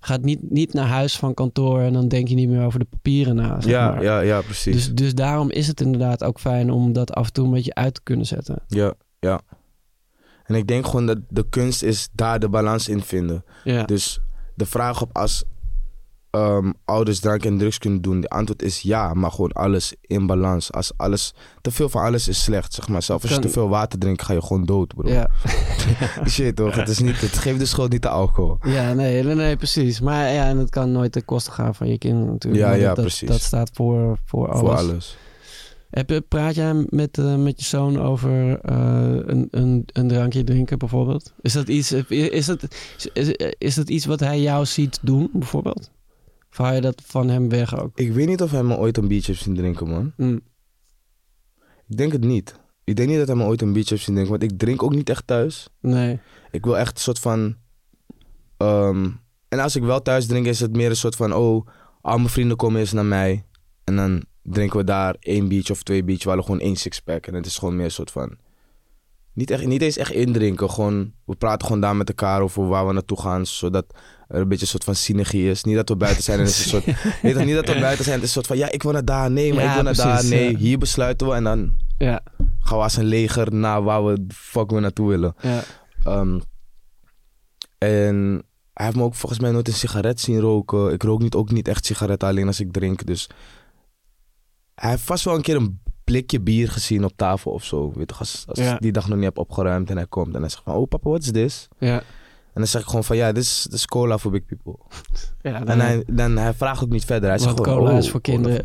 Gaat 0.00 0.22
niet, 0.22 0.50
niet 0.50 0.72
naar 0.72 0.86
huis 0.86 1.16
van 1.16 1.34
kantoor 1.34 1.80
en 1.80 1.92
dan 1.92 2.08
denk 2.08 2.28
je 2.28 2.34
niet 2.34 2.48
meer 2.48 2.64
over 2.64 2.78
de 2.78 2.84
papieren 2.84 3.34
na. 3.36 3.60
Zeg 3.60 3.70
Ja, 3.72 3.90
maar. 3.90 4.02
ja, 4.02 4.20
ja, 4.20 4.40
precies. 4.40 4.72
Dus, 4.74 4.94
dus 4.94 5.14
daarom 5.14 5.50
is 5.50 5.66
het 5.66 5.80
inderdaad 5.80 6.24
ook 6.24 6.40
fijn 6.40 6.70
om 6.70 6.92
dat 6.92 7.12
af 7.12 7.26
en 7.26 7.32
toe 7.32 7.44
een 7.44 7.52
beetje 7.52 7.74
uit 7.74 7.94
te 7.94 8.00
kunnen 8.02 8.26
zetten. 8.26 8.62
Ja, 8.66 8.94
ja. 9.20 9.40
En 10.46 10.54
ik 10.54 10.66
denk 10.66 10.86
gewoon 10.86 11.06
dat 11.06 11.18
de 11.28 11.46
kunst 11.50 11.82
is 11.82 12.08
daar 12.12 12.38
de 12.38 12.48
balans 12.48 12.88
in 12.88 13.02
vinden. 13.02 13.44
Ja, 13.64 13.82
Dus 13.84 14.20
de 14.54 14.66
vraag 14.66 15.02
op 15.02 15.10
als 15.16 15.44
ehm, 16.30 16.72
ouders 16.84 17.20
drank 17.20 17.44
en 17.44 17.58
drugs 17.58 17.78
kunnen 17.78 18.00
doen, 18.02 18.20
de 18.20 18.28
antwoord 18.28 18.62
is 18.62 18.80
ja, 18.80 19.14
maar 19.14 19.30
gewoon 19.30 19.52
alles 19.52 19.94
in 20.00 20.26
balans. 20.26 20.72
Als 20.72 20.92
alles, 20.96 21.34
te 21.60 21.70
veel 21.70 21.88
van 21.88 22.02
alles 22.02 22.28
is 22.28 22.42
slecht, 22.42 22.72
zeg 22.74 22.88
maar. 22.88 23.02
Zelfs 23.02 23.22
als 23.22 23.32
je 23.32 23.38
te 23.40 23.48
veel 23.48 23.68
water 23.68 23.98
drinkt, 23.98 24.22
ga 24.22 24.32
je 24.32 24.42
gewoon 24.42 24.64
dood, 24.64 24.94
bro. 24.94 25.08
ja. 25.10 25.28
Shit 26.28 26.56
toch, 26.56 26.74
het, 26.74 26.88
is 26.88 26.98
niet, 26.98 27.20
het 27.20 27.38
geeft 27.38 27.58
de 27.58 27.66
schuld 27.66 27.90
niet 27.92 28.02
de 28.02 28.08
alcohol. 28.08 28.58
ja 28.64 28.92
nee, 28.92 29.22
nee, 29.22 29.34
nee, 29.34 29.56
precies. 29.56 30.00
Maar 30.00 30.32
ja, 30.32 30.46
en 30.48 30.58
het 30.58 30.70
kan 30.70 30.92
nooit 30.92 31.12
ten 31.12 31.24
koste 31.24 31.50
gaan 31.50 31.74
van 31.74 31.88
je 31.88 31.98
kinderen 31.98 32.32
natuurlijk. 32.32 32.64
Ja, 32.64 32.72
ja, 32.72 32.94
dat- 32.94 33.04
precies. 33.04 33.28
Dat, 33.28 33.40
staat 33.40 33.70
voor, 33.72 34.18
voor 34.24 34.48
alles. 34.48 34.60
Voor 34.60 34.76
alles. 34.76 35.16
Heb, 35.96 36.10
je- 36.10 36.20
praat 36.20 36.54
jij 36.54 36.86
met, 36.88 37.18
eh, 37.18 37.36
met 37.36 37.58
je 37.60 37.64
zoon 37.66 38.00
over 38.00 38.60
eh, 38.60 39.18
een, 39.26 39.48
een, 39.50 39.82
een 39.92 40.08
drankje 40.08 40.44
drinken 40.44 40.78
bijvoorbeeld? 40.78 41.32
Is 41.40 41.52
dat, 41.52 41.68
iets, 41.68 41.92
is, 42.08 42.46
dat, 42.46 42.66
is, 43.12 43.28
is 43.58 43.74
dat 43.74 43.88
iets 43.90 44.04
wat 44.06 44.20
hij 44.20 44.40
jou 44.40 44.64
ziet 44.66 44.98
doen 45.02 45.28
bijvoorbeeld? 45.32 45.90
Of 46.50 46.56
haal 46.56 46.74
je 46.74 46.80
dat 46.80 47.02
van 47.06 47.28
hem 47.28 47.48
weg 47.48 47.80
ook? 47.80 47.98
Ik 47.98 48.12
weet 48.12 48.26
niet 48.28 48.42
of 48.42 48.50
hij 48.50 48.62
me 48.62 48.76
ooit 48.76 48.96
een 48.96 49.08
biertje 49.08 49.32
heeft 49.32 49.44
zien 49.44 49.54
drinken, 49.54 49.88
man. 49.88 50.12
Hm. 50.16 50.38
Ik 51.88 51.96
denk 51.96 52.12
het 52.12 52.24
niet. 52.24 52.60
Ik 52.84 52.96
denk 52.96 53.08
niet 53.08 53.18
dat 53.18 53.26
hij 53.26 53.36
me 53.36 53.44
ooit 53.44 53.62
een 53.62 53.72
biertje 53.72 53.94
heeft 53.94 54.06
zien 54.06 54.14
drinken, 54.14 54.38
want 54.38 54.52
ik 54.52 54.58
drink 54.58 54.82
ook 54.82 54.94
niet 54.94 55.10
echt 55.10 55.26
thuis. 55.26 55.68
Nee. 55.80 56.18
Ik 56.50 56.64
wil 56.64 56.78
echt 56.78 56.94
een 56.96 57.02
soort 57.02 57.18
van. 57.18 57.56
ehm, 58.56 59.10
en 59.48 59.58
als 59.58 59.76
ik 59.76 59.82
wel 59.82 60.02
thuis 60.02 60.26
drink, 60.26 60.46
is 60.46 60.60
het 60.60 60.76
meer 60.76 60.90
een 60.90 60.96
soort 60.96 61.16
van: 61.16 61.32
oh, 61.34 61.66
al 62.00 62.16
mijn 62.16 62.28
vrienden 62.28 62.56
komen 62.56 62.80
eens 62.80 62.92
naar 62.92 63.04
mij. 63.04 63.44
En 63.84 63.96
dan 63.96 64.24
drinken 64.50 64.78
we 64.78 64.84
daar 64.84 65.16
één 65.20 65.48
biertje 65.48 65.72
of 65.72 65.82
twee 65.82 66.04
biertjes. 66.04 66.24
We 66.24 66.28
hadden 66.28 66.46
gewoon 66.46 66.60
één 66.66 66.76
sixpack. 66.76 67.26
En 67.26 67.34
het 67.34 67.46
is 67.46 67.58
gewoon 67.58 67.76
meer 67.76 67.84
een 67.84 67.90
soort 67.90 68.10
van. 68.10 68.36
Niet, 69.32 69.50
echt, 69.50 69.66
niet 69.66 69.82
eens 69.82 69.96
echt 69.96 70.10
indrinken. 70.12 70.70
Gewoon, 70.70 71.12
we 71.24 71.34
praten 71.36 71.66
gewoon 71.66 71.80
daar 71.80 71.96
met 71.96 72.08
elkaar 72.08 72.40
over 72.40 72.68
waar 72.68 72.86
we 72.86 72.92
naartoe 72.92 73.20
gaan. 73.20 73.46
Zodat 73.46 73.84
er 74.28 74.40
een 74.40 74.48
beetje 74.48 74.62
een 74.62 74.68
soort 74.70 74.84
van 74.84 74.94
synergie 74.94 75.50
is. 75.50 75.64
Niet 75.64 75.74
dat 75.76 75.88
we 75.88 75.96
buiten 75.96 76.22
zijn 76.22 76.38
en 76.38 76.44
het 76.44 76.54
is 76.54 76.62
een 76.62 76.68
soort. 76.68 76.84
Je, 77.22 77.44
niet 77.44 77.54
dat 77.54 77.68
we 77.74 77.80
buiten 77.80 78.04
zijn. 78.04 78.16
Het 78.20 78.28
is 78.28 78.34
een 78.36 78.42
soort 78.42 78.46
van: 78.46 78.56
ja, 78.56 78.70
ik 78.70 78.82
wil 78.82 78.92
naar 78.92 79.04
daar. 79.04 79.30
Nee, 79.30 79.54
maar 79.54 79.62
Ja, 79.62 79.68
ik 79.68 79.74
wil 79.74 79.82
naar 79.84 79.94
daar. 79.94 80.24
Nee, 80.24 80.50
ja. 80.50 80.56
hier 80.58 80.78
besluiten 80.78 81.26
we. 81.28 81.34
En 81.34 81.44
dan 81.44 81.74
Ja, 81.98 82.20
gaan 82.60 82.76
we 82.78 82.82
als 82.84 82.96
een 82.96 83.04
leger 83.04 83.54
naar 83.54 83.82
waar 83.82 84.04
we 84.04 84.24
fuck 84.34 84.70
we 84.70 84.80
naartoe 84.80 85.08
willen. 85.08 85.34
ja. 85.40 85.62
Ehm, 86.04 86.38
en 87.78 88.42
hij 88.72 88.84
heeft 88.84 88.96
me 88.98 89.02
ook 89.02 89.14
volgens 89.14 89.40
mij 89.40 89.50
nooit 89.50 89.68
een 89.68 89.74
sigaret 89.74 90.20
zien 90.20 90.40
roken. 90.40 90.92
Ik 90.92 91.02
rook 91.02 91.20
niet, 91.22 91.34
ook 91.34 91.50
niet 91.50 91.68
echt 91.68 91.86
sigaretten, 91.86 92.28
alleen 92.28 92.46
als 92.46 92.60
ik 92.60 92.72
drink. 92.72 93.06
Dus 93.06 93.28
hij 94.76 94.90
heeft 94.90 95.02
vast 95.02 95.24
wel 95.24 95.34
een 95.34 95.42
keer 95.42 95.56
een 95.56 95.80
blikje 96.04 96.40
bier 96.40 96.68
gezien 96.70 97.04
op 97.04 97.12
tafel 97.16 97.52
of 97.52 97.64
zo. 97.64 97.92
Weet 97.94 98.10
je, 98.10 98.16
als, 98.18 98.44
als 98.48 98.58
Ja. 98.58 98.76
die 98.78 98.92
dag 98.92 99.08
nog 99.08 99.16
niet 99.16 99.24
heb 99.24 99.38
opgeruimd 99.38 99.90
en 99.90 99.96
hij 99.96 100.06
komt 100.06 100.34
en 100.34 100.40
hij 100.40 100.48
zegt 100.50 100.62
van... 100.64 100.74
Oh 100.74 100.88
papa, 100.88 101.10
wat 101.10 101.22
is 101.22 101.32
dit? 101.32 101.68
ja. 101.78 102.02
En 102.56 102.62
dan 102.62 102.70
zeg 102.70 102.80
ik 102.82 102.86
gewoon 102.88 103.04
van 103.04 103.16
ja, 103.16 103.32
dit 103.32 103.42
is, 103.72 103.86
cola 103.86 104.18
voor 104.18 104.30
big 104.30 104.44
people. 104.46 104.76
ja 105.42 105.64
En 105.64 105.80
hij, 105.80 106.04
dan, 106.06 106.36
hij 106.36 106.54
vraagt 106.54 106.82
ook 106.82 106.88
niet 106.88 107.04
verder. 107.04 107.28
Hij 107.28 107.38
zegt 107.38 107.60
cola 107.60 107.90
oh, 107.92 107.98
is 107.98 108.10
voor 108.10 108.20
kinderen. 108.20 108.64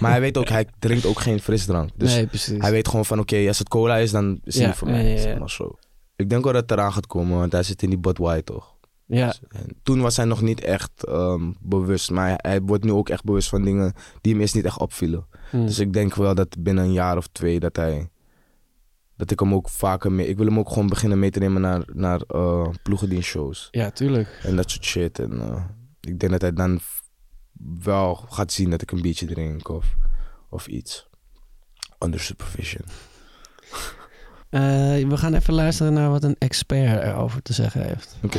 Maar 0.00 0.10
hij 0.10 0.20
weet 0.20 0.36
ook, 0.38 0.48
hij 0.48 0.66
drinkt 0.78 1.06
ook 1.06 1.20
geen 1.20 1.40
frisdrank. 1.40 1.90
Dus 1.96 2.14
nee, 2.14 2.28
hij 2.60 2.70
weet 2.70 2.88
gewoon 2.88 3.04
van 3.04 3.18
oké, 3.18 3.44
als 3.48 3.58
het 3.58 3.68
cola 3.68 3.96
is, 3.96 4.10
dan 4.10 4.40
is 4.44 4.54
het 4.54 4.66
niet 4.66 4.74
voor 4.76 4.88
mij. 4.88 5.16
Zeg 5.18 5.38
maar 5.38 5.50
zo. 5.50 5.78
Ik 6.16 6.30
denk 6.30 6.44
wel 6.44 6.52
dat 6.52 6.62
het 6.62 6.70
eraan 6.70 6.92
gaat 6.92 7.06
komen, 7.06 7.38
want 7.38 7.52
hij 7.52 7.62
zit 7.62 7.82
in 7.82 7.88
die 7.88 7.98
Budweiser 7.98 8.44
toch? 8.44 8.75
Ja, 9.06 9.34
En 9.48 9.80
toen 9.82 10.00
was 10.00 10.16
hij 10.16 10.24
nog 10.24 10.42
niet 10.42 10.60
echt 10.60 11.04
ehm, 11.04 11.52
bewust, 11.60 12.10
maar 12.10 12.38
hij, 12.42 12.60
wordt 12.60 12.84
nu 12.84 12.92
ook 12.92 13.08
echt 13.08 13.24
bewust 13.24 13.48
van 13.48 13.62
dingen 13.62 13.92
die 14.20 14.32
hem 14.32 14.40
eerst 14.40 14.54
niet 14.54 14.64
echt 14.64 14.78
opvielen. 14.78 15.26
hm. 15.50 15.66
Dus 15.66 15.78
ik 15.78 15.92
denk 15.92 16.14
wel 16.14 16.34
dat 16.34 16.62
binnen 16.62 16.84
een 16.84 16.92
jaar 16.92 17.16
of 17.16 17.26
twee 17.26 17.60
dat 17.60 17.76
hij, 17.76 18.10
dat 19.16 19.30
ik 19.30 19.40
hem 19.40 19.54
ook 19.54 19.68
vaker 19.68 20.12
mee, 20.12 20.26
ik 20.26 20.36
wil 20.36 20.46
hem 20.46 20.58
ook 20.58 20.68
gewoon 20.68 20.88
beginnen 20.88 21.18
mee 21.18 21.30
te 21.30 21.38
nemen 21.38 21.60
naar, 21.60 21.82
naar 21.92 22.20
eh 22.20 22.68
ploegendienstshows 22.82 23.68
ja, 23.70 23.90
tuurlijk. 23.90 24.40
en 24.42 24.56
dat 24.56 24.70
soort 24.70 24.84
shit. 24.84 25.18
En 25.18 25.40
eh, 25.40 25.64
ik 26.00 26.18
denk 26.18 26.32
dat 26.32 26.40
hij 26.40 26.52
dan 26.52 26.80
wel 27.82 28.14
gaat 28.14 28.52
zien 28.52 28.70
dat 28.70 28.82
ik 28.82 28.90
een 28.90 29.02
biertje 29.02 29.26
drink 29.26 29.68
of, 29.68 29.96
of 30.48 30.66
iets. 30.66 31.08
Under 31.98 32.20
supervision. 32.20 32.84
Eh, 34.56 34.62
we 35.08 35.16
gaan 35.16 35.34
even 35.34 35.54
luisteren 35.54 35.92
naar 35.92 36.10
wat 36.10 36.24
een 36.24 36.36
expert 36.38 37.02
erover 37.02 37.42
te 37.42 37.52
zeggen 37.52 37.82
heeft. 37.82 38.16
Oké. 38.22 38.38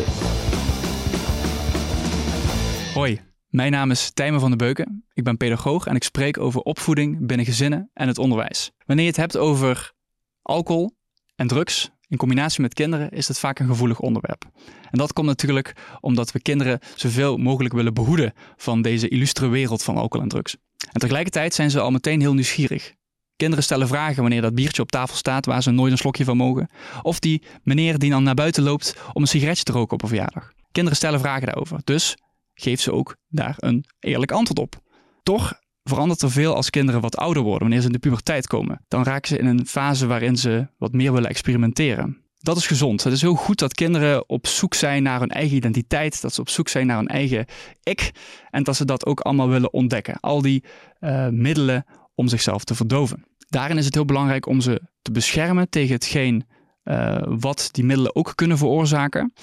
Hoi, 2.94 3.22
mijn 3.48 3.72
naam 3.72 3.92
is 3.92 4.12
Tijmen 4.12 4.40
van 4.40 4.50
der 4.50 4.58
Beuken. 4.58 5.06
Ik 5.14 5.24
ben 5.24 5.38
pedagoog 5.38 5.86
en 5.86 5.96
ik 5.96 6.04
spreek 6.04 6.38
over 6.38 6.62
opvoeding 6.62 7.28
binnen 7.28 7.46
gezinnen 7.46 7.90
en 7.94 8.08
het 8.08 8.18
onderwijs. 8.18 8.72
Wanneer 8.86 9.06
je 9.06 9.12
het 9.12 9.20
hebt 9.20 9.38
over 9.38 9.94
alcohol 10.42 10.96
en 11.36 11.48
drugs 11.48 11.90
in 12.08 12.18
combinatie 12.18 12.62
met 12.62 12.74
kinderen, 12.74 13.10
is 13.10 13.28
het 13.28 13.40
vaak 13.40 13.60
een 13.60 13.68
gevoelig 13.68 14.00
onderwerp. 14.00 14.46
En 14.90 14.98
dat 14.98 15.14
komt 15.14 15.28
natuurlijk 15.28 15.74
omdat 16.00 16.32
we 16.32 16.42
kinderen 16.42 16.80
zoveel 16.96 17.38
mogelijk 17.38 17.74
willen 17.74 17.94
behoeden 17.94 18.34
van 18.56 18.82
deze 18.82 19.08
illustre 19.08 19.48
wereld 19.48 19.84
van 19.84 19.98
alcohol 19.98 20.24
en 20.24 20.30
drugs. 20.30 20.56
En 20.92 21.00
tegelijkertijd 21.00 21.54
zijn 21.54 21.72
ze 21.72 21.80
al 21.80 21.92
meteen 21.92 22.22
heel 22.22 22.34
nieuwsgierig. 22.34 22.96
Kinderen 23.38 23.64
stellen 23.64 23.88
vragen 23.88 24.22
wanneer 24.22 24.42
dat 24.42 24.56
biertje 24.56 24.82
op 24.82 24.92
tafel 24.92 25.16
staat 25.16 25.46
waar 25.46 25.64
ze 25.64 25.72
nooit 25.72 25.92
een 25.92 25.98
slokje 25.98 26.24
van 26.24 26.38
mogen. 26.38 26.70
Of 27.02 27.20
die 27.20 27.42
meneer 27.64 28.00
die 28.00 28.10
dan 28.10 28.24
naar 28.24 28.36
buiten 28.36 28.64
loopt 28.64 28.96
om 29.14 29.22
een 29.22 29.28
sigaretje 29.28 29.64
te 29.64 29.72
roken 29.72 29.94
op 29.94 30.02
een 30.02 30.08
verjaardag. 30.08 30.52
Kinderen 30.72 30.98
stellen 30.98 31.20
vragen 31.20 31.46
daarover. 31.46 31.80
Dus 31.84 32.18
geef 32.54 32.82
ze 32.82 32.92
ook 32.92 33.16
daar 33.28 33.56
een 33.58 33.86
eerlijk 34.00 34.32
antwoord 34.32 34.60
op. 34.60 34.82
Toch 35.24 35.54
verandert 35.84 36.22
er 36.22 36.32
veel 36.32 36.56
als 36.56 36.70
kinderen 36.70 37.02
wat 37.02 37.18
ouder 37.18 37.44
worden, 37.44 37.62
wanneer 37.62 37.80
ze 37.80 37.86
in 37.86 37.92
de 37.92 38.00
puberteit 38.00 38.48
komen. 38.48 38.86
Dan 38.88 39.04
raken 39.04 39.28
ze 39.28 39.38
in 39.38 39.46
een 39.46 39.68
fase 39.68 40.08
waarin 40.08 40.38
ze 40.38 40.68
wat 40.78 40.92
meer 40.92 41.14
willen 41.14 41.30
experimenteren. 41.30 42.22
Dat 42.38 42.58
is 42.58 42.68
gezond. 42.68 43.04
Het 43.04 43.14
is 43.14 43.22
heel 43.22 43.36
goed 43.36 43.60
dat 43.60 43.74
kinderen 43.74 44.30
op 44.30 44.48
zoek 44.48 44.74
zijn 44.74 45.04
naar 45.04 45.20
hun 45.20 45.30
eigen 45.30 45.56
identiteit, 45.56 46.22
dat 46.22 46.34
ze 46.34 46.42
op 46.42 46.50
zoek 46.50 46.68
zijn 46.68 46.88
naar 46.88 46.98
hun 46.98 47.08
eigen 47.08 47.46
ik 47.84 48.12
en 48.50 48.64
dat 48.64 48.76
ze 48.76 48.86
dat 48.86 49.06
ook 49.06 49.20
allemaal 49.20 49.50
willen 49.50 49.74
ontdekken. 49.74 50.20
Al 50.20 50.42
die 50.42 50.64
eh, 51.00 51.28
middelen 51.28 51.86
om 52.18 52.28
zichzelf 52.28 52.64
te 52.64 52.76
verdoven. 52.76 53.26
Daarin 53.50 53.78
is 53.78 53.86
het 53.86 53.94
heel 53.94 54.06
belangrijk 54.06 54.46
om 54.46 54.62
ze 54.62 54.82
te 55.02 55.12
beschermen 55.12 55.70
tegen 55.70 55.94
hetgeen 55.94 56.46
eh, 56.88 57.18
wat 57.26 57.70
die 57.72 57.84
middelen 57.84 58.16
ook 58.16 58.32
kunnen 58.36 58.58
veroorzaken. 58.58 59.34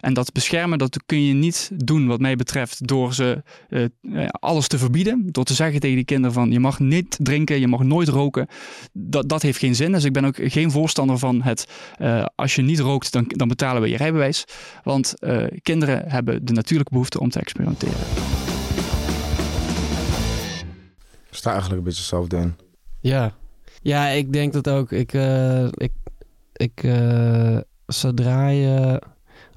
En 0.00 0.14
dat 0.14 0.32
beschermen, 0.32 0.78
dat 0.78 1.02
kun 1.06 1.24
je 1.24 1.34
niet 1.34 1.70
doen 1.74 2.06
wat 2.06 2.20
mij 2.20 2.36
betreft 2.36 2.86
door 2.86 3.14
ze 3.14 3.42
eh, 3.68 3.84
eh, 3.84 4.28
alles 4.28 4.68
te 4.68 4.78
verbieden. 4.78 5.28
Door 5.30 5.44
te 5.44 5.54
zeggen 5.54 5.80
tegen 5.80 5.96
die 5.96 6.04
kinderen 6.04 6.32
van 6.32 6.52
je 6.52 6.60
mag 6.60 6.78
niet 6.78 7.18
drinken, 7.22 7.60
je 7.60 7.68
mag 7.68 7.82
nooit 7.82 8.08
roken. 8.08 8.46
Dat, 8.92 9.28
dat 9.28 9.42
heeft 9.42 9.58
geen 9.58 9.74
zin. 9.74 9.92
Dus 9.92 10.04
ik 10.04 10.12
ben 10.12 10.24
ook 10.24 10.36
geen 10.40 10.70
voorstander 10.70 11.18
van 11.18 11.42
het 11.42 11.66
als 12.34 12.54
je 12.54 12.62
niet 12.62 12.78
rookt, 12.78 13.12
dan, 13.12 13.24
dan 13.26 13.48
betalen 13.48 13.82
we 13.82 13.88
je 13.88 13.96
rijbewijs. 13.96 14.44
Want 14.82 15.14
kinderen 15.62 16.02
hebben 16.08 16.44
de 16.44 16.52
natuurlijke 16.52 16.92
behoefte 16.92 17.20
om 17.20 17.30
te 17.30 17.40
experimenteren. 17.40 18.37
Sta 21.38 21.50
eigenlijk 21.50 21.78
een 21.78 21.86
beetje 21.86 22.00
hetzelfde 22.00 22.36
in. 22.36 22.56
Ja. 23.00 23.32
Ja, 23.82 24.08
ik 24.08 24.32
denk 24.32 24.52
dat 24.52 24.68
ook. 24.68 24.92
Ik, 24.92 25.12
eh, 25.12 25.64
ik, 25.64 25.92
ik 26.52 26.82
eh, 26.82 27.58
zodra 27.86 28.48
je, 28.48 29.02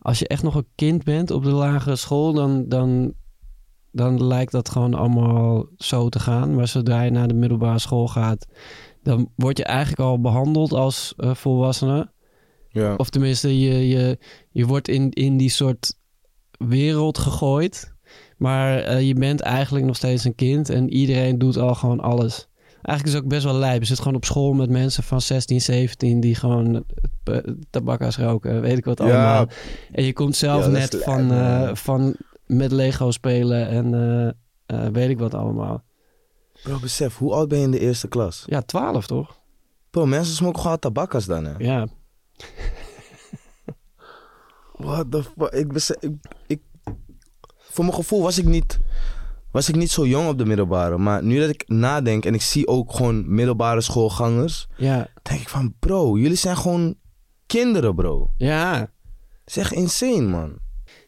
als 0.01 0.19
je 0.19 0.27
echt 0.27 0.43
nog 0.43 0.55
een 0.55 0.67
kind 0.75 1.03
bent 1.03 1.31
op 1.31 1.43
de 1.43 1.51
lagere 1.51 1.95
school, 1.95 2.33
dan, 2.33 2.69
dan, 2.69 3.13
dan 3.91 4.23
lijkt 4.23 4.51
dat 4.51 4.69
gewoon 4.69 4.93
allemaal 4.93 5.65
zo 5.77 6.09
te 6.09 6.19
gaan. 6.19 6.55
Maar 6.55 6.67
zodra 6.67 7.01
je 7.01 7.11
naar 7.11 7.27
de 7.27 7.33
middelbare 7.33 7.79
school 7.79 8.07
gaat, 8.07 8.47
dan 9.03 9.29
word 9.35 9.57
je 9.57 9.63
eigenlijk 9.63 9.99
al 9.99 10.21
behandeld 10.21 10.73
als 10.73 11.13
eh, 11.17 11.33
volwassene. 11.33 12.11
Ja. 12.69 12.95
Of 12.95 13.09
tenminste, 13.09 13.59
je, 13.59 13.87
je, 13.87 14.17
je 14.51 14.65
wordt 14.65 14.87
in, 14.87 15.09
in 15.09 15.37
die 15.37 15.49
soort 15.49 15.95
wereld 16.57 17.17
gegooid. 17.17 17.93
Maar 18.41 18.79
eh, 18.79 19.07
je 19.07 19.13
bent 19.13 19.41
eigenlijk 19.41 19.85
nog 19.85 19.95
steeds 19.95 20.23
een 20.23 20.35
kind 20.35 20.69
en 20.69 20.89
iedereen 20.89 21.37
doet 21.37 21.57
al 21.57 21.75
gewoon 21.75 21.99
alles. 21.99 22.47
Eigenlijk 22.81 23.05
is 23.05 23.13
het 23.13 23.23
ook 23.23 23.29
best 23.29 23.43
wel 23.43 23.53
lijp. 23.53 23.81
Je 23.81 23.87
zit 23.87 23.97
gewoon 23.97 24.15
op 24.15 24.25
school 24.25 24.53
met 24.53 24.69
mensen 24.69 25.03
van 25.03 25.21
16, 25.21 25.61
17 25.61 26.19
die 26.19 26.35
gewoon 26.35 26.85
tabakkas 27.69 28.17
roken. 28.17 28.61
Weet 28.61 28.77
ik 28.77 28.85
wat 28.85 28.99
allemaal. 28.99 29.47
En 29.91 30.03
je 30.03 30.13
komt 30.13 30.35
zelf 30.35 30.65
Ja, 30.65 30.71
net 30.71 30.97
van, 31.03 31.27
lijp, 31.27 31.69
eh, 31.69 31.75
van 31.75 32.15
met 32.45 32.71
Lego 32.71 33.11
spelen 33.11 33.67
en 33.67 33.93
eh, 33.93 34.85
eh, 34.85 34.91
weet 34.91 35.09
ik 35.09 35.19
wat 35.19 35.33
allemaal. 35.33 35.83
Bro, 36.63 36.79
besef, 36.79 37.17
hoe 37.17 37.33
oud 37.33 37.47
ben 37.47 37.57
je 37.57 37.63
in 37.63 37.71
de 37.71 37.79
eerste 37.79 38.07
klas? 38.07 38.43
Ja, 38.45 38.61
12 38.61 39.07
toch? 39.07 39.39
Bro, 39.89 40.05
mensen 40.05 40.35
smoken 40.35 40.61
gewoon 40.61 40.79
tabakkas 40.79 41.25
dan, 41.25 41.45
hè? 41.45 41.53
Ja. 41.57 41.87
What 44.75 45.11
the 45.11 45.23
fuck? 45.23 45.51
Ik 45.51 45.73
besef, 45.73 45.95
ik, 45.99 46.11
ik, 46.47 46.61
voor 47.71 47.83
mijn 47.85 47.95
gevoel 47.95 48.21
was 48.21 48.37
ik 48.37 48.45
niet, 48.45 48.79
was 49.51 49.69
ik 49.69 49.75
niet 49.75 49.91
zo 49.91 50.05
jong 50.07 50.27
op 50.29 50.37
de 50.37 50.45
middelbare. 50.45 50.97
Maar 50.97 51.23
nu 51.23 51.39
dat 51.39 51.49
ik 51.49 51.63
nadenk 51.67 52.25
en 52.25 52.33
ik 52.33 52.41
zie 52.41 52.67
ook 52.67 52.93
gewoon 52.95 53.35
middelbare 53.35 53.81
schoolgangers, 53.81 54.67
Ja. 54.77 55.07
denk 55.21 55.41
ik 55.41 55.49
van, 55.49 55.73
bro, 55.79 56.17
jullie 56.17 56.37
zijn 56.37 56.57
gewoon 56.57 56.95
kinderen, 57.45 57.95
bro. 57.95 58.29
Ja. 58.37 58.91
Echt 59.45 59.71
insane, 59.71 60.21
man. 60.21 60.57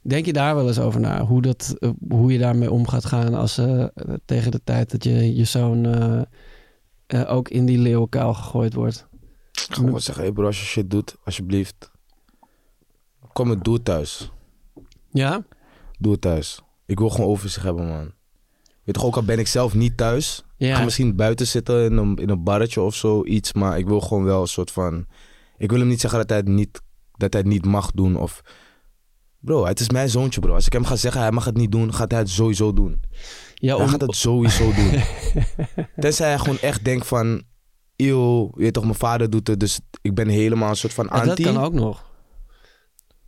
Denk 0.01 0.25
je 0.25 0.33
daar 0.33 0.55
wel 0.55 0.67
eens 0.67 0.79
over 0.79 0.99
na? 0.99 1.25
Hoe, 1.25 1.41
dat, 1.41 1.75
eh, 1.79 1.89
hoe 2.09 2.31
je 2.31 2.39
daarmee 2.39 2.71
om 2.71 2.87
gaat 2.87 3.05
gaan 3.05 3.33
als 3.33 3.57
eh, 3.57 3.85
tegen 4.25 4.51
de 4.51 4.61
tijd 4.63 4.91
dat 4.91 5.03
je, 5.03 5.35
je 5.35 5.43
zoon 5.43 5.85
eh, 5.85 7.31
ook 7.31 7.49
in 7.49 7.65
die 7.65 7.77
leeuwenkuil 7.77 8.33
gegooid 8.33 8.73
wordt? 8.73 9.07
Ik 9.51 9.59
ga 9.69 9.73
gewoon 9.73 10.01
zeggen, 10.01 10.23
hey 10.23 10.31
bro, 10.33 10.45
als 10.45 10.59
je 10.59 10.65
shit 10.65 10.89
doet, 10.89 11.15
alsjeblieft, 11.23 11.91
kom 13.33 13.49
het, 13.49 13.63
doe 13.63 13.81
thuis. 13.81 14.31
Ja? 15.11 15.43
Doe 16.03 16.11
het 16.11 16.21
thuis. 16.21 16.61
Ik 16.85 16.99
wil 16.99 17.09
gewoon 17.09 17.29
overzicht 17.29 17.65
hebben, 17.65 17.87
man. 17.87 18.11
Weet 18.83 18.95
toch, 18.95 19.03
ook 19.03 19.15
al 19.15 19.23
ben 19.23 19.39
ik 19.39 19.47
zelf 19.47 19.73
niet 19.73 19.97
thuis. 19.97 20.43
Ik 20.57 20.67
ga 20.71 20.77
Ja. 20.77 20.83
misschien 20.83 21.15
buiten 21.15 21.47
zitten 21.47 21.83
in 21.85 21.97
een, 21.97 22.15
in 22.15 22.29
een 22.29 22.43
barretje 22.43 22.81
of 22.81 22.95
zo, 22.95 23.25
iets. 23.25 23.53
Maar 23.53 23.77
ik 23.77 23.87
wil 23.87 24.01
gewoon 24.01 24.23
wel 24.23 24.41
een 24.41 24.47
soort 24.47 24.71
van... 24.71 25.05
Ik 25.57 25.69
wil 25.69 25.79
hem 25.79 25.87
niet 25.87 26.01
zeggen 26.01 26.19
dat 26.19 26.29
hij 26.29 26.37
het 26.37 26.47
niet, 26.47 26.81
dat 27.17 27.33
hij 27.33 27.41
het 27.41 27.51
niet 27.51 27.65
mag 27.65 27.91
doen 27.91 28.17
of... 28.17 28.41
Bro, 29.39 29.65
het 29.65 29.79
is 29.79 29.89
mijn 29.89 30.09
zoontje, 30.09 30.39
bro. 30.41 30.53
Als 30.53 30.65
ik 30.65 30.73
hem 30.73 30.85
ga 30.85 30.95
zeggen 30.95 31.21
hij 31.21 31.31
mag 31.31 31.45
het 31.45 31.57
niet 31.57 31.71
doen, 31.71 31.93
gaat 31.93 32.11
hij 32.11 32.19
het 32.19 32.29
sowieso 32.29 32.73
doen. 32.73 33.01
Ja, 33.55 33.77
hij 33.77 33.87
gaat 33.87 34.01
het 34.01 34.15
sowieso 34.15 34.73
doen. 34.73 34.91
Tenzij 36.03 36.27
hij 36.27 36.37
gewoon 36.39 36.59
echt 36.59 36.85
denkt 36.85 37.07
van... 37.07 37.43
Eeuw, 37.95 38.51
je 38.55 38.61
weet 38.61 38.73
toch, 38.73 38.83
mijn 38.83 38.95
vader 38.95 39.29
doet 39.29 39.47
het, 39.47 39.59
dus 39.59 39.79
ik 40.01 40.13
ben 40.15 40.27
helemaal 40.27 40.69
een 40.69 40.75
soort 40.75 40.93
van 40.93 41.05
Ja, 41.11 41.19
dat 41.19 41.29
anti. 41.29 41.43
kan 41.43 41.57
ook 41.57 41.73
nog. 41.73 42.11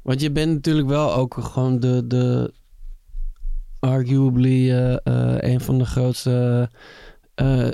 Want 0.02 0.22
je 0.22 0.32
bent 0.32 0.54
natuurlijk 0.54 0.88
wel 0.88 1.14
ook 1.14 1.38
gewoon 1.40 1.80
de, 1.80 2.08
de 2.08 2.54
arguably 3.86 4.72
eh, 4.72 4.94
eh, 4.94 5.54
een 5.54 5.62
van 5.62 5.78
de 5.78 5.86
grootste 5.86 6.70
eh, 7.36 7.68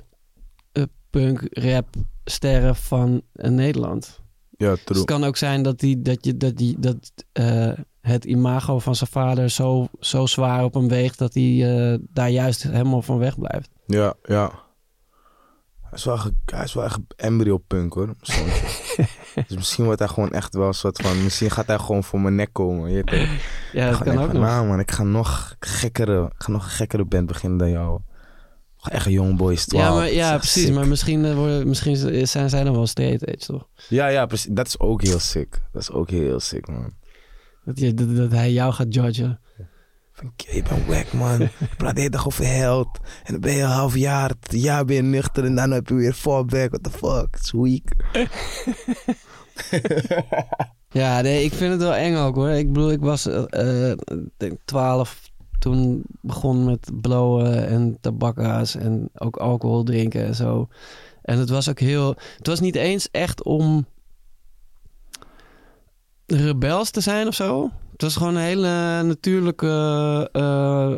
punk 1.09 1.47
rap 1.49 1.87
sterren 2.23 2.75
van 2.75 3.21
Nederland. 3.33 4.19
Ja, 4.57 4.75
Dus 4.85 4.97
het 4.97 5.05
kan 5.05 5.23
ook 5.23 5.37
zijn 5.37 5.61
dat, 5.63 5.79
die, 5.79 6.01
dat, 6.01 6.25
je, 6.25 6.37
dat, 6.37 6.57
die, 6.57 6.79
dat 6.79 7.11
het 8.01 8.25
imago 8.25 8.79
van 8.79 8.95
zijn 8.95 9.09
vader 9.09 9.49
zo, 9.49 9.87
zo 9.99 10.25
zwaar 10.25 10.63
op 10.63 10.73
hem 10.73 10.87
weegt 10.87 11.17
dat 11.17 11.33
hij 11.33 11.99
daar 12.09 12.29
juist 12.29 12.63
helemaal 12.63 13.01
van 13.01 13.17
weg 13.17 13.39
blijft. 13.39 13.69
Ja, 13.85 14.13
ja. 14.23 14.51
Hij 15.81 15.91
is 15.93 16.03
wel, 16.03 16.19
hij 16.45 16.63
is 16.63 16.73
wel 16.73 16.83
echt 16.83 16.99
embryo-punk 17.15 17.93
hoor, 17.93 18.05
mijn 18.05 18.17
zoontje. 18.21 19.07
dus 19.47 19.57
misschien 19.57 19.85
wordt 19.85 19.99
hij 19.99 20.07
gewoon 20.07 20.31
echt 20.31 20.53
wel 20.55 20.67
een 20.67 20.73
soort 20.73 21.01
van... 21.01 21.23
Misschien 21.23 21.51
gaat 21.51 21.67
hij 21.67 21.77
gewoon 21.77 22.03
voor 22.03 22.21
mijn 22.21 22.35
nek 22.35 22.49
komen. 22.51 22.89
Je 22.89 22.95
weet 22.95 23.07
toch? 23.07 23.29
Ja, 23.73 23.89
dat 23.89 24.03
kan 24.03 24.17
ook 24.17 24.25
van, 24.25 24.35
nog. 24.35 24.43
Nou 24.43 24.67
man, 24.67 24.79
ik 24.79 24.91
ga 24.91 25.03
nog 25.03 25.55
gekkere, 25.59 26.25
ik 26.25 26.43
ga 26.43 26.51
nog 26.51 26.63
een 26.63 26.69
gekkere 26.69 27.05
band 27.05 27.27
beginnen 27.27 27.57
dan 27.57 27.69
jou. 27.69 27.99
Echt 28.81 29.05
een 29.05 29.11
young 29.11 29.37
boys, 29.37 29.65
12. 29.65 29.85
Ja, 29.85 29.93
maar, 29.93 30.11
ja 30.11 30.37
precies. 30.37 30.63
sick. 30.63 30.73
Maar 30.73 30.87
misschien, 30.87 31.25
eh, 31.25 31.35
worden, 31.35 31.67
misschien 31.67 32.27
zijn 32.27 32.49
zij 32.49 32.63
dan 32.63 32.73
wel 32.73 32.87
straight 32.87 33.27
edge, 33.27 33.45
toch? 33.45 33.67
Ja, 33.89 34.07
ja, 34.07 34.25
precies. 34.25 34.49
Dat 34.51 34.67
is 34.67 34.79
ook 34.79 35.01
heel 35.01 35.19
sick. 35.19 35.61
Dat 35.71 35.81
is 35.81 35.91
ook 35.91 36.09
heel 36.09 36.39
sick, 36.39 36.67
man. 36.67 36.93
Dat, 37.65 37.79
je, 37.79 37.93
dat, 37.93 38.15
dat 38.15 38.31
hij 38.31 38.51
jou 38.51 38.73
gaat 38.73 38.93
judgen. 38.93 39.39
Je 40.35 40.63
bent 40.63 40.87
wack, 40.87 41.13
man. 41.13 41.39
Je 41.39 41.49
praat 41.77 41.95
de 41.95 41.99
hele 41.99 42.11
dag 42.11 42.25
over 42.25 42.47
held. 42.47 42.99
En 43.23 43.31
dan 43.31 43.41
ben 43.41 43.53
je 43.53 43.61
een 43.61 43.69
half 43.69 43.95
jaar, 43.95 44.31
een 44.49 44.59
jaar 44.59 44.85
ben 44.85 44.95
je 44.95 45.01
nuchter 45.01 45.45
en 45.45 45.55
dan 45.55 45.71
heb 45.71 45.87
je 45.87 45.93
weer 45.93 46.13
fallback. 46.13 46.69
What 46.69 46.83
the 46.83 46.89
fuck? 46.89 47.37
Is 47.41 47.51
weak. 47.51 47.91
Ja, 50.93 51.21
nee, 51.21 51.43
ik 51.43 51.53
vind 51.53 51.71
het 51.71 51.81
wel 51.81 51.95
eng 51.95 52.15
ook 52.15 52.35
hoor. 52.35 52.49
Ik 52.49 52.67
bedoel, 52.67 52.91
ik 52.91 52.99
was 52.99 53.25
eh, 53.25 53.91
eh, 53.91 53.97
denk 54.37 54.59
12 54.65 55.29
toen 55.59 56.03
begon 56.21 56.65
met 56.65 56.91
blowen 57.01 57.67
en 57.67 57.97
tabakka's 58.01 58.75
en 58.75 59.09
ook 59.13 59.37
alcohol 59.37 59.83
drinken 59.83 60.25
en 60.25 60.35
zo. 60.35 60.67
En 61.21 61.39
het 61.39 61.49
was 61.49 61.69
ook 61.69 61.79
heel... 61.79 62.15
Het 62.37 62.47
was 62.47 62.59
niet 62.59 62.75
eens 62.75 63.09
echt 63.11 63.43
om 63.43 63.85
rebels 66.25 66.89
te 66.89 67.01
zijn 67.01 67.27
of 67.27 67.35
zo. 67.35 67.69
Het 68.01 68.09
was 68.09 68.19
gewoon 68.19 68.35
een 68.35 68.47
hele 68.47 69.03
natuurlijke 69.03 70.29
eh, 70.31 70.93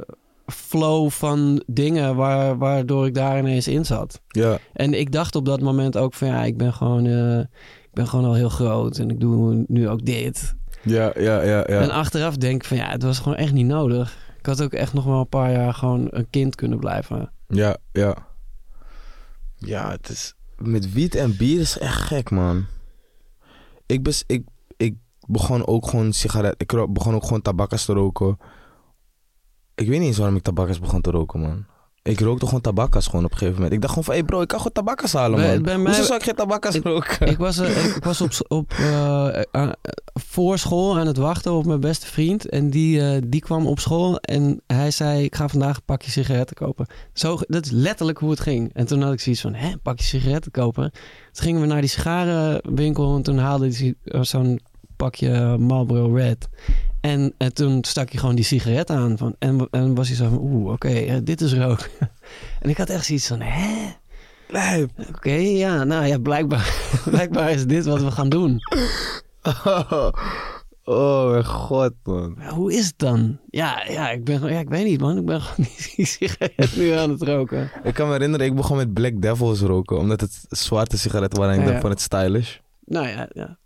flow 0.46 1.10
van 1.10 1.64
dingen 1.68 2.16
waar, 2.16 2.58
waardoor 2.58 3.06
ik 3.06 3.14
daar 3.14 3.40
ineens 3.40 3.68
in 3.68 3.86
zat. 3.86 4.22
Ja, 4.28 4.58
En 4.74 4.94
ik 4.94 5.12
dacht 5.12 5.36
op 5.36 5.46
dat 5.46 5.62
moment 5.62 5.98
ook 5.98 6.14
van 6.14 6.28
ja, 6.28 6.44
ik 6.44 6.58
ben 6.58 6.74
gewoon, 6.74 7.06
eh, 7.06 7.40
ik 7.84 7.94
ben 7.94 8.08
gewoon 8.08 8.26
al 8.26 8.34
heel 8.34 8.50
groot 8.50 8.98
en 8.98 9.10
ik 9.10 9.20
doe 9.20 9.66
nu 9.68 9.90
ook 9.90 10.06
dit. 10.06 10.56
ja, 10.84 11.12
ja, 11.16 11.42
ja. 11.42 11.58
ja. 11.58 11.64
En 11.66 11.90
achteraf 11.90 12.38
denk 12.38 12.62
ik 12.62 12.68
van 12.68 12.78
ja, 12.78 12.90
het 12.90 13.04
was 13.04 13.20
gewoon 13.20 13.38
echt 13.38 13.54
niet 13.54 13.68
nodig. 13.68 14.18
Ik 14.40 14.46
had 14.46 14.62
ook 14.62 14.74
echt 14.74 14.94
nog 14.94 15.04
wel 15.04 15.20
een 15.20 15.30
paar 15.30 15.52
jaar 15.52 15.74
gewoon 15.74 16.08
een 16.10 16.30
kind 16.30 16.56
kunnen 16.56 16.80
blijven. 16.80 17.32
Ja, 17.48 17.78
ja. 17.92 18.28
Ja, 19.56 19.92
het 19.92 20.10
is... 20.10 20.34
Met 20.58 20.94
wiet 20.94 21.16
en 21.16 21.38
bier 21.38 21.60
is 21.60 21.78
echt 21.78 22.02
gek, 22.02 22.30
man. 22.30 22.66
Ik, 23.86 24.04
bes, 24.04 24.24
ik 24.28 24.44
begon 25.28 25.68
ook 25.68 25.88
gewoon 25.88 26.14
sigaret... 26.14 26.54
Ik 26.58 26.72
ro- 26.72 26.88
begon 26.88 27.16
ook 27.16 27.24
gewoon 27.24 27.42
tabakkas 27.42 27.86
te 27.86 27.94
roken. 27.94 28.38
Ik 29.76 29.88
weet 29.88 30.00
niet 30.00 30.08
eens 30.08 30.18
waarom 30.18 30.36
ik 30.36 30.44
tabakkas 30.44 30.80
begon 30.80 31.02
te 31.02 31.12
roken, 31.12 31.40
man. 31.40 31.66
Ik 32.02 32.20
rookte 32.20 32.46
gewoon 32.46 32.62
tabakkas 32.62 33.06
gewoon 33.08 33.26
op 33.26 33.32
een 33.32 33.38
gegeven 33.38 33.56
moment. 33.56 33.74
Ik 33.74 33.82
dacht 33.82 33.94
gewoon 33.94 34.04
van... 34.08 34.14
Hé 34.14 34.20
hey 34.20 34.30
bro, 34.30 34.42
ik 34.42 34.48
kan 34.48 34.58
gewoon 34.58 34.74
tabakkas 34.74 35.14
halen, 35.14 35.40
Bij- 35.40 35.54
man. 35.54 35.62
bij 35.64 35.78
mij- 35.78 35.86
Hoezo 35.92 36.04
zou 36.06 36.18
ik 36.20 36.24
geen 36.26 36.36
tabakkas 36.36 36.76
roken? 36.78 37.28
Ik 37.28 37.38
was, 37.38 37.58
ik 37.96 38.04
was 38.04 38.22
op, 38.22 38.32
op, 38.48 38.72
eh, 38.72 39.42
aan- 39.52 39.72
voor 40.14 40.58
school 40.58 40.98
aan 41.00 41.08
het 41.08 41.18
wachten 41.18 41.52
op 41.52 41.66
mijn 41.66 41.80
beste 41.80 42.06
vriend. 42.06 42.50
En 42.50 42.70
die, 42.70 43.02
eh, 43.12 43.22
die 43.28 43.42
kwam 43.42 43.68
op 43.68 43.80
school 43.80 44.18
en 44.18 44.62
hij 44.68 44.92
zei... 44.92 45.24
ik 45.24 45.36
ga 45.36 45.48
vandaag 45.48 45.76
een 45.76 45.84
pakje 45.86 46.12
sigaretten 46.12 46.56
kopen. 46.56 46.86
Zo, 47.14 47.38
dat 47.48 47.66
is 47.66 47.72
letterlijk 47.72 48.18
hoe 48.18 48.30
het 48.30 48.40
ging. 48.40 48.74
En 48.74 48.86
toen 48.86 49.02
had 49.02 49.14
ik 49.14 49.20
zoiets 49.20 49.42
van, 49.42 49.54
hè, 49.54 49.72
een 49.72 49.82
pakje 49.82 50.06
sigaretten 50.06 50.52
kopen? 50.52 50.92
Toen 51.32 51.44
gingen 51.44 51.62
we 51.62 51.68
naar 51.68 51.82
die 51.82 51.90
sigarenwinkel 51.90 53.16
en 53.16 53.22
toen 53.22 53.38
haalde 53.38 53.68
hij 53.76 53.96
zo'n 54.24 54.60
pakje 54.96 55.58
Marlboro 55.58 56.16
Red. 56.16 56.50
En, 57.02 57.34
en 57.38 57.54
toen 57.54 57.84
stak 57.84 58.10
hij 58.10 58.20
gewoon 58.20 58.36
die 58.36 58.46
sigaret 58.46 58.90
aan. 58.90 59.18
Van, 59.18 59.36
en, 59.40 59.68
en 59.72 59.96
was 59.96 60.08
hij 60.08 60.18
zo 60.18 60.30
van, 60.30 60.40
oeh, 60.42 60.72
oké, 60.72 60.90
eh, 60.90 61.18
dit 61.24 61.42
is 61.42 61.54
rook. 61.54 61.90
en 62.62 62.70
ik 62.70 62.78
had 62.78 62.90
echt 62.90 63.06
zoiets 63.06 63.28
van, 63.28 63.42
hè? 63.42 63.92
Oké, 65.10 65.34
ja, 65.34 65.84
nou 65.84 66.06
ja, 66.06 66.18
blijkbaar, 66.18 66.74
blijkbaar 67.12 67.52
is 67.52 67.66
dit 67.66 67.86
wat 67.86 68.02
we 68.02 68.12
gaan 68.12 68.30
doen. 68.30 68.60
oh 70.84 71.30
mijn 71.30 71.46
god, 71.46 71.94
man. 72.04 72.42
Hoe 72.50 72.74
is 72.74 72.86
het 72.86 72.98
dan? 72.98 73.40
Ja, 73.50 73.86
ja, 73.88 74.12
ik 74.12 74.24
ben 74.24 74.42
ja, 74.42 74.60
ik 74.60 74.70
weet 74.70 74.86
niet, 74.86 75.02
man. 75.02 75.18
Ik 75.18 75.26
ben 75.26 75.42
gewoon 75.42 75.68
die 75.96 76.06
sigaret 76.06 76.76
nu 76.76 76.92
aan 76.92 77.10
het 77.10 77.22
roken. 77.22 77.72
Ik 77.84 77.94
kan 77.94 78.08
me 78.08 78.14
herinneren, 78.14 78.46
ik 78.46 78.56
begon 78.56 78.78
met 78.78 78.94
Black 78.94 79.22
Devils 79.22 79.62
roken. 79.62 79.98
Omdat 79.98 80.22
het 80.22 80.46
zwarte 80.50 80.98
sigaretten 80.98 81.40
waren 81.40 81.54
en 81.56 81.60
ik 81.60 81.66
Ja, 81.66 81.72
dacht 81.72 81.82
van 81.82 81.92
het 81.92 82.02
stylish. 82.02 82.58
Nou 82.86 83.08
ja, 83.08 83.30
ja. 83.34 83.58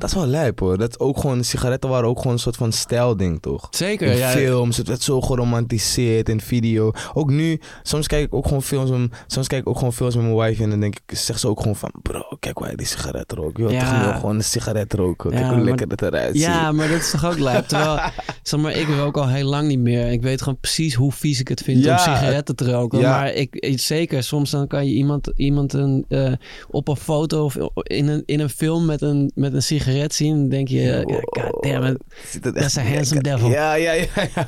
Dat 0.00 0.08
is 0.08 0.14
wel 0.14 0.26
lijp 0.26 0.58
hoor. 0.60 0.78
Dat 0.78 0.90
is 0.90 0.98
ook 0.98 1.18
gewoon, 1.18 1.44
sigaretten 1.44 1.90
waren 1.90 2.08
ook 2.08 2.16
gewoon 2.18 2.32
een 2.32 2.38
soort 2.38 2.56
van 2.56 2.72
stijlding 2.72 3.42
toch? 3.42 3.68
Zeker, 3.70 4.10
In 4.10 4.16
ja. 4.16 4.28
films, 4.28 4.76
het 4.76 4.88
werd 4.88 5.02
zo 5.02 5.20
geromantiseerd 5.20 6.28
in 6.28 6.40
video. 6.40 6.92
Ook 7.14 7.30
nu, 7.30 7.60
soms 7.82 8.06
kijk 8.06 8.24
ik 8.24 8.34
ook 8.34 8.44
gewoon 8.46 8.62
films, 8.62 8.90
met- 8.90 9.10
soms 9.26 9.46
kijk 9.46 9.60
ik 9.62 9.68
ook 9.68 9.76
gewoon 9.78 9.92
films 9.92 10.14
met 10.14 10.24
mijn 10.24 10.36
wife 10.36 10.62
en 10.62 10.70
dan 10.70 10.80
denk 10.80 10.94
ik, 11.06 11.16
zeg 11.18 11.38
ze 11.38 11.48
ook 11.48 11.60
gewoon 11.60 11.76
van, 11.76 11.90
bro, 12.02 12.22
kijk 12.40 12.58
waar 12.58 12.76
die 12.76 12.86
sigaret 12.86 13.32
rookt. 13.32 13.58
Je 13.58 13.68
Ja. 13.68 14.14
gewoon 14.14 14.34
een 14.36 14.44
sigaret 14.44 14.92
roken? 14.94 15.30
Ja, 15.30 15.36
kijk 15.36 15.46
hoe 15.48 15.56
maar- 15.56 15.64
lekker 15.66 15.88
het 15.88 16.02
eruit 16.02 16.32
ziet. 16.34 16.42
Ja, 16.44 16.72
maar 16.72 16.88
dat 16.88 16.98
is 16.98 17.10
toch 17.10 17.24
ook 17.26 17.38
lijp. 17.38 17.66
Terwijl, 17.68 17.98
zeg 18.42 18.60
maar, 18.60 18.72
ik 18.76 18.86
rook 18.88 19.16
al 19.16 19.28
heel 19.28 19.48
lang 19.48 19.68
niet 19.68 19.78
meer. 19.78 20.10
Ik 20.12 20.22
weet 20.22 20.42
gewoon 20.42 20.58
precies 20.60 20.94
hoe 20.94 21.12
vies 21.12 21.40
ik 21.40 21.48
het 21.48 21.62
vind 21.62 21.84
Ja, 21.84 21.92
om 21.92 21.98
sigaretten 21.98 22.56
te 22.56 22.70
roken. 22.72 22.98
ja. 22.98 23.10
Maar 23.10 23.32
ik, 23.34 23.54
ik- 23.54 23.80
zeker, 23.80 24.22
soms 24.22 24.50
dan 24.50 24.66
kan 24.66 24.86
je 24.86 24.92
iemand, 24.92 25.32
iemand 25.36 25.72
een, 25.72 26.04
eh, 26.08 26.32
op 26.70 26.88
een 26.88 26.96
foto 26.96 27.44
of 27.44 27.56
in 27.82 28.08
een, 28.08 28.22
in 28.26 28.40
een 28.40 28.48
film 28.50 28.84
met 28.86 29.02
een, 29.02 29.32
met 29.34 29.54
een 29.54 29.62
sigaret 29.62 29.88
zien. 30.14 30.36
Dan 30.36 30.48
denk 30.48 30.68
je, 30.68 30.80
ja, 30.80 31.04
god 31.42 31.62
damn 31.62 31.84
it. 31.86 31.98
Dat 32.42 32.56
is 32.56 32.76
een 32.76 32.92
handsome 32.92 33.20
devil. 33.20 33.48
Ja, 33.48 33.74
ja, 33.74 33.92
ja. 33.92 34.06
ja. 34.34 34.46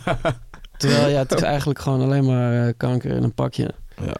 Terwijl 0.77 1.09
ja, 1.09 1.19
het 1.19 1.33
is 1.33 1.43
eigenlijk 1.43 1.79
gewoon 1.79 2.01
alleen 2.01 2.25
maar 2.25 2.67
eh, 2.67 2.75
kanker 2.77 3.11
in 3.11 3.23
een 3.23 3.35
pakje. 3.35 3.71
ja. 4.05 4.17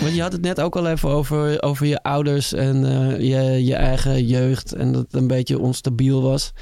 Want 0.00 0.18
je 0.18 0.24
had 0.24 0.32
het 0.32 0.42
net 0.42 0.60
ook 0.60 0.76
al 0.76 0.86
even 0.86 1.08
over, 1.08 1.62
over 1.62 1.86
je 1.86 2.02
ouders 2.02 2.52
en 2.52 2.84
eh, 2.84 3.18
je, 3.18 3.64
je 3.64 3.74
eigen 3.74 4.26
jeugd 4.26 4.72
en 4.72 4.92
dat 4.92 5.02
het 5.02 5.14
een 5.14 5.26
beetje 5.26 5.58
onstabiel 5.58 6.22
was. 6.22 6.52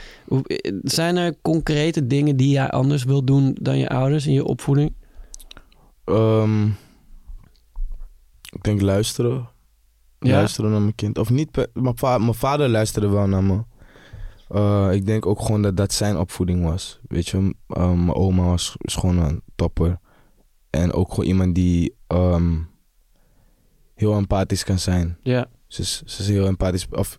Zijn 0.82 1.16
er 1.16 1.34
concrete 1.42 2.06
dingen 2.06 2.36
die 2.36 2.50
jij 2.50 2.70
anders 2.70 3.04
wilt 3.04 3.26
doen 3.26 3.56
dan 3.60 3.78
je 3.78 3.88
ouders 3.88 4.26
in 4.26 4.32
je 4.32 4.44
opvoeding? 4.44 4.94
Ehm, 6.04 6.66
ik 8.52 8.62
denk 8.62 8.80
luisteren. 8.80 9.48
Ja? 10.18 10.32
Luisteren 10.32 10.70
naar 10.70 10.80
mijn 10.80 10.94
kind. 10.94 11.18
Of 11.18 11.30
niet, 11.30 11.50
per- 11.50 11.68
mijn, 11.72 11.96
va- 11.98 12.18
mijn 12.18 12.34
vader 12.34 12.68
luisterde 12.68 13.08
wel 13.08 13.26
naar 13.26 13.44
me. 13.44 13.62
Eh, 14.48 14.88
ik 14.92 15.06
denk 15.06 15.26
ook 15.26 15.40
gewoon 15.40 15.62
dat 15.62 15.76
dat 15.76 15.92
zijn 15.92 16.16
opvoeding 16.18 16.64
was. 16.64 17.00
Weet 17.08 17.28
je, 17.28 17.54
eh, 17.68 17.92
mijn 17.92 18.14
oma 18.14 18.44
was, 18.44 18.74
is 18.78 18.94
gewoon 18.94 19.18
een 19.18 19.42
topper. 19.54 19.98
En 20.70 20.92
ook 20.92 21.10
gewoon 21.10 21.26
iemand 21.26 21.54
die 21.54 21.94
ehm, 22.06 22.56
heel 23.94 24.14
empathisch 24.14 24.64
kan 24.64 24.78
zijn. 24.78 25.18
Ja. 25.22 25.46
Ze 25.66 25.80
is, 25.82 26.02
ze 26.04 26.22
is 26.22 26.28
heel 26.28 26.46
empathisch. 26.46 26.86
Of, 26.90 27.18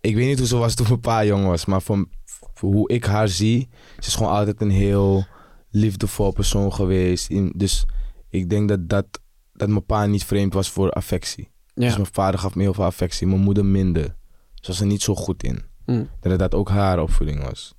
ik 0.00 0.14
weet 0.14 0.26
niet 0.26 0.38
hoe 0.38 0.46
ze 0.46 0.56
was 0.56 0.74
toen 0.74 0.86
mijn 0.88 1.00
pa 1.00 1.24
jong 1.24 1.46
was, 1.46 1.64
maar 1.64 1.82
voor, 1.82 2.06
voor 2.54 2.72
hoe 2.72 2.88
ik 2.88 3.04
haar 3.04 3.28
zie, 3.28 3.68
ze 3.98 4.06
is 4.08 4.14
gewoon 4.14 4.32
altijd 4.32 4.60
een 4.60 4.70
heel 4.70 5.24
liefdevol 5.70 6.32
persoon 6.32 6.72
geweest. 6.72 7.28
In, 7.30 7.52
dus 7.56 7.84
ik 8.28 8.50
denk 8.50 8.68
dat, 8.68 8.88
dat, 8.88 9.06
dat 9.52 9.68
mijn 9.68 9.84
pa 9.84 10.06
niet 10.06 10.24
vreemd 10.24 10.54
was 10.54 10.70
voor 10.70 10.90
affectie. 10.90 11.50
Dus 11.74 11.94
mijn 11.94 12.06
vader 12.12 12.40
gaf 12.40 12.54
me 12.54 12.62
heel 12.62 12.74
veel 12.74 12.84
affectie, 12.84 13.26
mijn 13.26 13.40
moeder 13.40 13.64
minder. 13.64 14.16
Ze 14.54 14.66
was 14.66 14.80
er 14.80 14.86
niet 14.86 15.02
zo 15.02 15.14
goed 15.14 15.42
in. 15.42 15.62
Denk 15.96 16.08
dat 16.20 16.38
dat 16.38 16.54
ook 16.54 16.68
haar 16.68 17.00
opvoeding 17.00 17.42
was. 17.42 17.74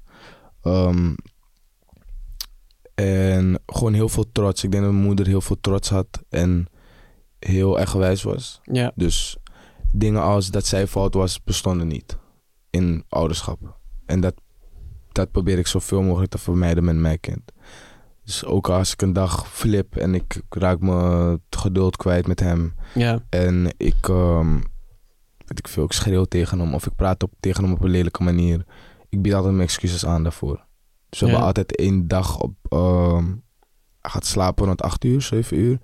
Ehm, 0.62 1.14
en 2.96 3.60
gewoon 3.66 3.94
heel 3.94 4.10
veel 4.10 4.32
trots. 4.32 4.64
Ik 4.64 4.72
denk 4.72 4.84
dat 4.84 4.92
mijn 4.92 5.06
moeder 5.06 5.28
heel 5.28 5.42
veel 5.42 5.60
trots 5.62 5.90
had 5.90 6.24
en 6.30 6.68
heel 7.40 7.78
eigenwijs 7.78 8.24
was. 8.24 8.60
Ja. 8.64 8.92
Dus 8.96 9.38
dingen 9.92 10.22
als 10.22 10.50
dat 10.52 10.66
zij 10.66 10.88
fout 10.88 11.14
was, 11.14 11.44
bestonden 11.44 11.88
niet 11.88 12.18
in 12.70 13.04
ouderschap. 13.10 13.80
En 14.06 14.20
dat, 14.20 14.34
dat 15.12 15.32
probeer 15.32 15.58
ik 15.58 15.68
zoveel 15.68 16.02
mogelijk 16.02 16.32
te 16.32 16.38
vermijden 16.38 16.84
met 16.84 16.96
mijn 16.96 17.20
kind. 17.20 17.52
Dus 18.24 18.46
ook 18.46 18.70
als 18.70 18.94
ik 18.94 19.02
een 19.02 19.14
dag 19.14 19.48
flip 19.48 19.96
en 19.96 20.16
ik 20.16 20.42
raak 20.50 20.80
me 20.80 20.94
het 21.32 21.60
geduld 21.62 21.98
kwijt 21.98 22.28
met 22.28 22.40
hem. 22.40 22.74
Ja. 22.94 23.20
En 23.30 23.74
ik, 23.78 24.08
ehm, 24.10 24.54
weet 25.38 25.60
ik 25.60 25.68
veel, 25.68 25.84
ik 25.84 25.92
schreeuw 25.92 26.24
tegen 26.24 26.60
hem 26.60 26.74
of 26.74 26.86
ik 26.86 26.96
praat 26.96 27.24
op, 27.24 27.32
tegen 27.40 27.64
hem 27.64 27.74
op 27.74 27.82
een 27.84 27.90
lelijke 27.90 28.24
manier. 28.24 28.66
Ik 29.10 29.22
bied 29.22 29.34
altijd 29.34 29.54
mijn 29.54 29.68
excuses 29.68 30.06
aan 30.06 30.24
daarvoor. 30.24 30.66
Dus 31.10 31.20
we 31.20 31.26
Ja. 31.26 31.32
hebben 31.32 31.48
altijd 31.48 31.76
één 31.76 32.08
dag 32.08 32.40
op, 32.40 32.54
ehm, 32.70 33.26
gaat 34.02 34.26
slapen 34.26 34.66
rond 34.66 34.82
8 34.82 35.04
uur, 35.04 35.22
7 35.22 35.58
uur. 35.58 35.80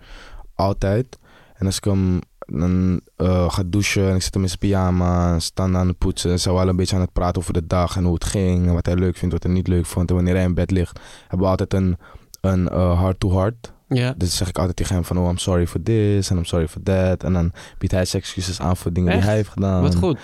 Altijd. 0.56 1.18
En 1.54 1.66
als 1.66 1.78
ik 1.78 1.84
hem 1.84 2.20
dan 2.46 3.02
eh, 3.16 3.50
ga 3.52 3.64
douchen 3.66 4.10
en 4.10 4.16
ik 4.16 4.22
zit 4.22 4.34
hem 4.34 4.44
in 4.44 4.48
zijn 4.50 4.60
pyjama, 4.60 5.40
staan 5.40 5.78
aan 5.78 5.88
het 5.88 5.98
poetsen, 5.98 6.40
zijn 6.40 6.56
we 6.56 6.62
al 6.62 6.68
een 6.68 6.76
beetje 6.76 6.96
aan 6.96 7.02
het 7.02 7.14
praten 7.14 7.42
over 7.42 7.54
de 7.54 7.68
dag 7.68 7.96
en 7.96 8.04
hoe 8.04 8.14
het 8.14 8.26
ging, 8.26 8.68
en 8.68 8.74
wat 8.74 8.86
hij 8.86 8.96
leuk 8.96 9.18
vindt, 9.18 9.34
wat 9.34 9.44
hij 9.44 9.54
niet 9.54 9.68
leuk 9.68 9.86
vond. 9.86 10.10
En 10.10 10.16
wanneer 10.16 10.36
hij 10.36 10.44
in 10.44 10.54
bed 10.54 10.72
ligt, 10.72 11.00
hebben 11.22 11.40
we 11.40 11.46
altijd 11.46 11.74
een, 11.74 11.98
een 12.42 12.70
eh, 12.70 13.00
heart-to-heart. 13.02 13.74
Ja. 13.88 14.14
Dus 14.18 14.38
zeg 14.38 14.48
ik 14.50 14.58
altijd 14.58 14.76
tegen 14.76 14.96
hem 14.96 15.04
van, 15.06 15.18
oh, 15.18 15.30
I'm 15.30 15.38
sorry 15.38 15.68
for 15.68 15.82
this 15.84 16.30
en 16.30 16.38
I'm 16.38 16.46
sorry 16.46 16.68
for 16.68 16.84
that. 16.84 17.24
En 17.24 17.34
dan 17.34 17.52
biedt 17.78 17.94
hij 17.94 18.06
zijn 18.06 18.22
excuses 18.22 18.60
aan 18.60 18.78
voor 18.78 18.94
dingen 18.94 19.10
Echt? 19.12 19.18
die 19.20 19.28
hij 19.28 19.38
heeft 19.38 19.50
gedaan. 19.50 19.82
Wat 19.82 19.96
goed. 19.96 20.20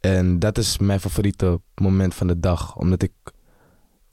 En 0.00 0.38
dat 0.38 0.58
is 0.58 0.78
mijn 0.78 1.00
favoriete 1.00 1.60
moment 1.74 2.14
van 2.14 2.26
de 2.26 2.40
dag. 2.40 2.76
Omdat 2.76 3.02
ik, 3.02 3.12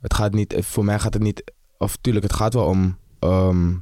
het 0.01 0.13
gaat 0.13 0.33
niet, 0.33 0.55
voor 0.59 0.85
mij 0.85 0.99
gaat 0.99 1.13
het 1.13 1.23
niet, 1.23 1.51
of 1.77 1.97
tuurlijk, 2.01 2.25
het 2.25 2.33
gaat 2.35 2.53
wel 2.53 2.65
om 2.65 2.97
ehm, 3.19 3.73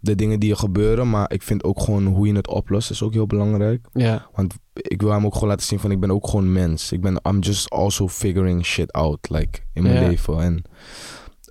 de 0.00 0.14
dingen 0.14 0.40
die 0.40 0.50
er 0.50 0.56
gebeuren. 0.56 1.10
Maar 1.10 1.32
ik 1.32 1.42
vind 1.42 1.64
ook 1.64 1.80
gewoon 1.80 2.06
hoe 2.06 2.26
je 2.26 2.34
het 2.34 2.48
oplost 2.48 2.90
is 2.90 3.02
ook 3.02 3.12
heel 3.12 3.26
belangrijk. 3.26 3.86
Ja. 3.92 4.28
Want 4.34 4.54
ik 4.72 5.02
wil 5.02 5.10
hem 5.10 5.26
ook 5.26 5.34
gewoon 5.34 5.48
laten 5.48 5.66
zien 5.66 5.78
van, 5.80 5.90
ik 5.90 6.00
ben 6.00 6.10
ook 6.10 6.28
gewoon 6.28 6.52
mens. 6.52 6.92
Ik 6.92 7.00
ben, 7.00 7.20
I'm 7.28 7.38
just 7.38 7.70
also 7.70 8.08
figuring 8.08 8.64
shit 8.64 8.92
out, 8.92 9.28
like, 9.30 9.60
in 9.72 9.82
mijn 9.82 9.94
Ja. 10.02 10.08
leven. 10.08 10.40
En 10.40 10.62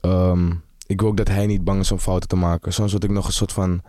ehm, 0.02 0.52
ik 0.88 1.00
wil 1.00 1.10
ook 1.10 1.17
dat 1.17 1.28
hij 1.28 1.45
niet 1.45 1.63
bang 1.63 1.80
is 1.80 1.91
om 1.91 2.00
fouten 2.00 2.30
te 2.30 2.36
maken. 2.36 2.73
Soms 2.73 2.91
word 2.91 3.04
ik 3.04 3.10
nog 3.10 3.28
een 3.28 3.34
soort 3.34 3.52
van 3.52 3.82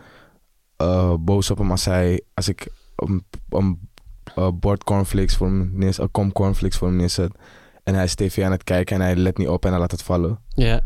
eh, 0.77 1.15
boos 1.21 1.51
op 1.51 1.59
hem 1.59 1.71
als 1.71 1.85
hij, 1.85 2.23
als 2.35 2.49
ik 2.49 2.69
een, 2.97 3.25
een 3.49 3.89
eh, 4.35 4.49
bord 4.55 4.85
cornflakes 4.85 5.37
voor 5.37 5.47
hem 5.47 5.71
neerzet, 5.73 6.05
een 6.05 6.11
kom 6.11 6.33
cornflakes 6.33 6.79
voor 6.79 6.89
hem 6.89 6.97
neerzet. 6.97 7.33
En 7.85 7.95
hij 7.95 8.05
is 8.05 8.15
tv 8.15 8.45
aan 8.45 8.53
het 8.53 8.65
kijken 8.65 8.97
en 8.97 9.03
hij 9.03 9.17
let 9.17 9.39
niet 9.39 9.49
op 9.49 9.65
en 9.65 9.71
hij 9.71 9.81
laat 9.81 9.91
het 9.91 10.03
vallen. 10.03 10.41
Ja. 10.49 10.81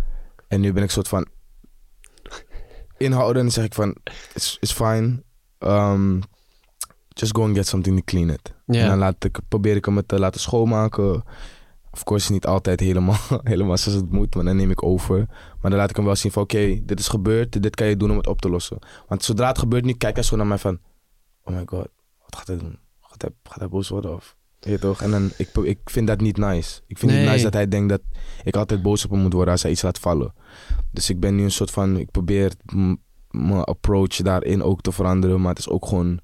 En 0.48 0.60
nu 0.60 0.72
ben 0.72 0.82
ik 0.82 0.90
soort 0.90 1.08
van 1.08 1.26
inhouden 2.96 3.42
en 3.42 3.50
zeg 3.50 3.64
ik 3.64 3.74
van, 3.74 3.96
it's, 4.34 4.56
it's 4.60 4.72
fine. 4.72 5.22
Um, 5.58 6.22
just 7.08 7.34
go 7.34 7.42
and 7.42 7.56
get 7.56 7.66
something 7.66 7.96
to 7.96 8.02
clean 8.04 8.30
it. 8.30 8.54
En 8.66 8.86
dan 8.86 8.98
laat 8.98 9.24
ik, 9.24 9.38
probeer 9.48 9.76
ik 9.76 9.84
hem 9.84 9.96
het 9.96 10.08
te 10.08 10.18
laten 10.18 10.40
schoonmaken. 10.40 11.24
Of 11.92 12.04
course 12.04 12.32
niet 12.32 12.46
altijd 12.46 12.80
helemaal, 12.80 13.18
helemaal 13.42 13.76
zoals 13.76 13.98
het 14.00 14.12
moet, 14.12 14.34
maar 14.34 14.44
dan 14.44 14.56
neem 14.56 14.70
ik 14.70 14.82
over. 14.82 15.16
Maar 15.60 15.70
dan 15.70 15.80
laat 15.80 15.90
ik 15.90 15.96
hem 15.96 16.04
wel 16.04 16.16
zien 16.16 16.32
van 16.32 16.42
oké, 16.42 16.80
dit 16.84 16.98
is 16.98 17.08
gebeurd, 17.08 17.62
dit 17.62 17.74
kan 17.74 17.86
je 17.86 17.96
doen 17.96 18.10
om 18.10 18.16
het 18.16 18.26
op 18.26 18.40
te 18.40 18.48
lossen. 18.48 18.78
Want 19.08 19.24
zodra 19.24 19.48
het 19.48 19.58
gebeurt 19.58 19.84
nu, 19.84 19.92
kijkt 19.92 20.16
hij 20.16 20.24
zo 20.24 20.36
naar 20.36 20.46
mij 20.46 20.58
van, 20.58 20.78
oh 21.44 21.54
my 21.54 21.62
god, 21.66 21.88
wat 22.18 22.36
gaat 22.36 22.46
hij 22.46 22.56
doen? 22.58 22.78
Gaat 23.00 23.22
hij, 23.22 23.30
gaat 23.42 23.58
hij 23.58 23.68
boos 23.68 23.88
worden 23.88 24.14
of... 24.14 24.36
Je 24.60 24.78
toch? 24.78 25.02
En 25.02 25.10
dan, 25.10 25.30
ik, 25.36 25.48
ik 25.62 25.78
vind 25.84 26.06
dat 26.06 26.20
niet 26.20 26.36
nice. 26.36 26.80
Ik 26.86 26.98
vind 26.98 27.12
Nee. 27.12 27.20
niet 27.20 27.30
nice 27.30 27.42
dat 27.42 27.52
hij 27.52 27.68
denkt 27.68 27.88
dat 27.88 28.00
ik 28.44 28.56
altijd 28.56 28.82
boos 28.82 29.04
op 29.04 29.10
hem 29.10 29.20
moet 29.20 29.32
worden 29.32 29.52
als 29.52 29.62
hij 29.62 29.70
iets 29.72 29.82
laat 29.82 29.98
vallen. 29.98 30.34
Dus 30.90 31.10
ik 31.10 31.20
ben 31.20 31.34
nu 31.34 31.42
een 31.42 31.50
soort 31.50 31.70
van, 31.70 31.96
ik 31.98 32.10
probeer 32.10 32.52
mijn 33.30 33.64
approach 33.64 34.16
daarin 34.16 34.62
ook 34.62 34.80
te 34.80 34.92
veranderen. 34.92 35.40
Maar 35.40 35.48
het 35.50 35.58
is 35.58 35.68
ook 35.68 35.86
gewoon 35.86 36.20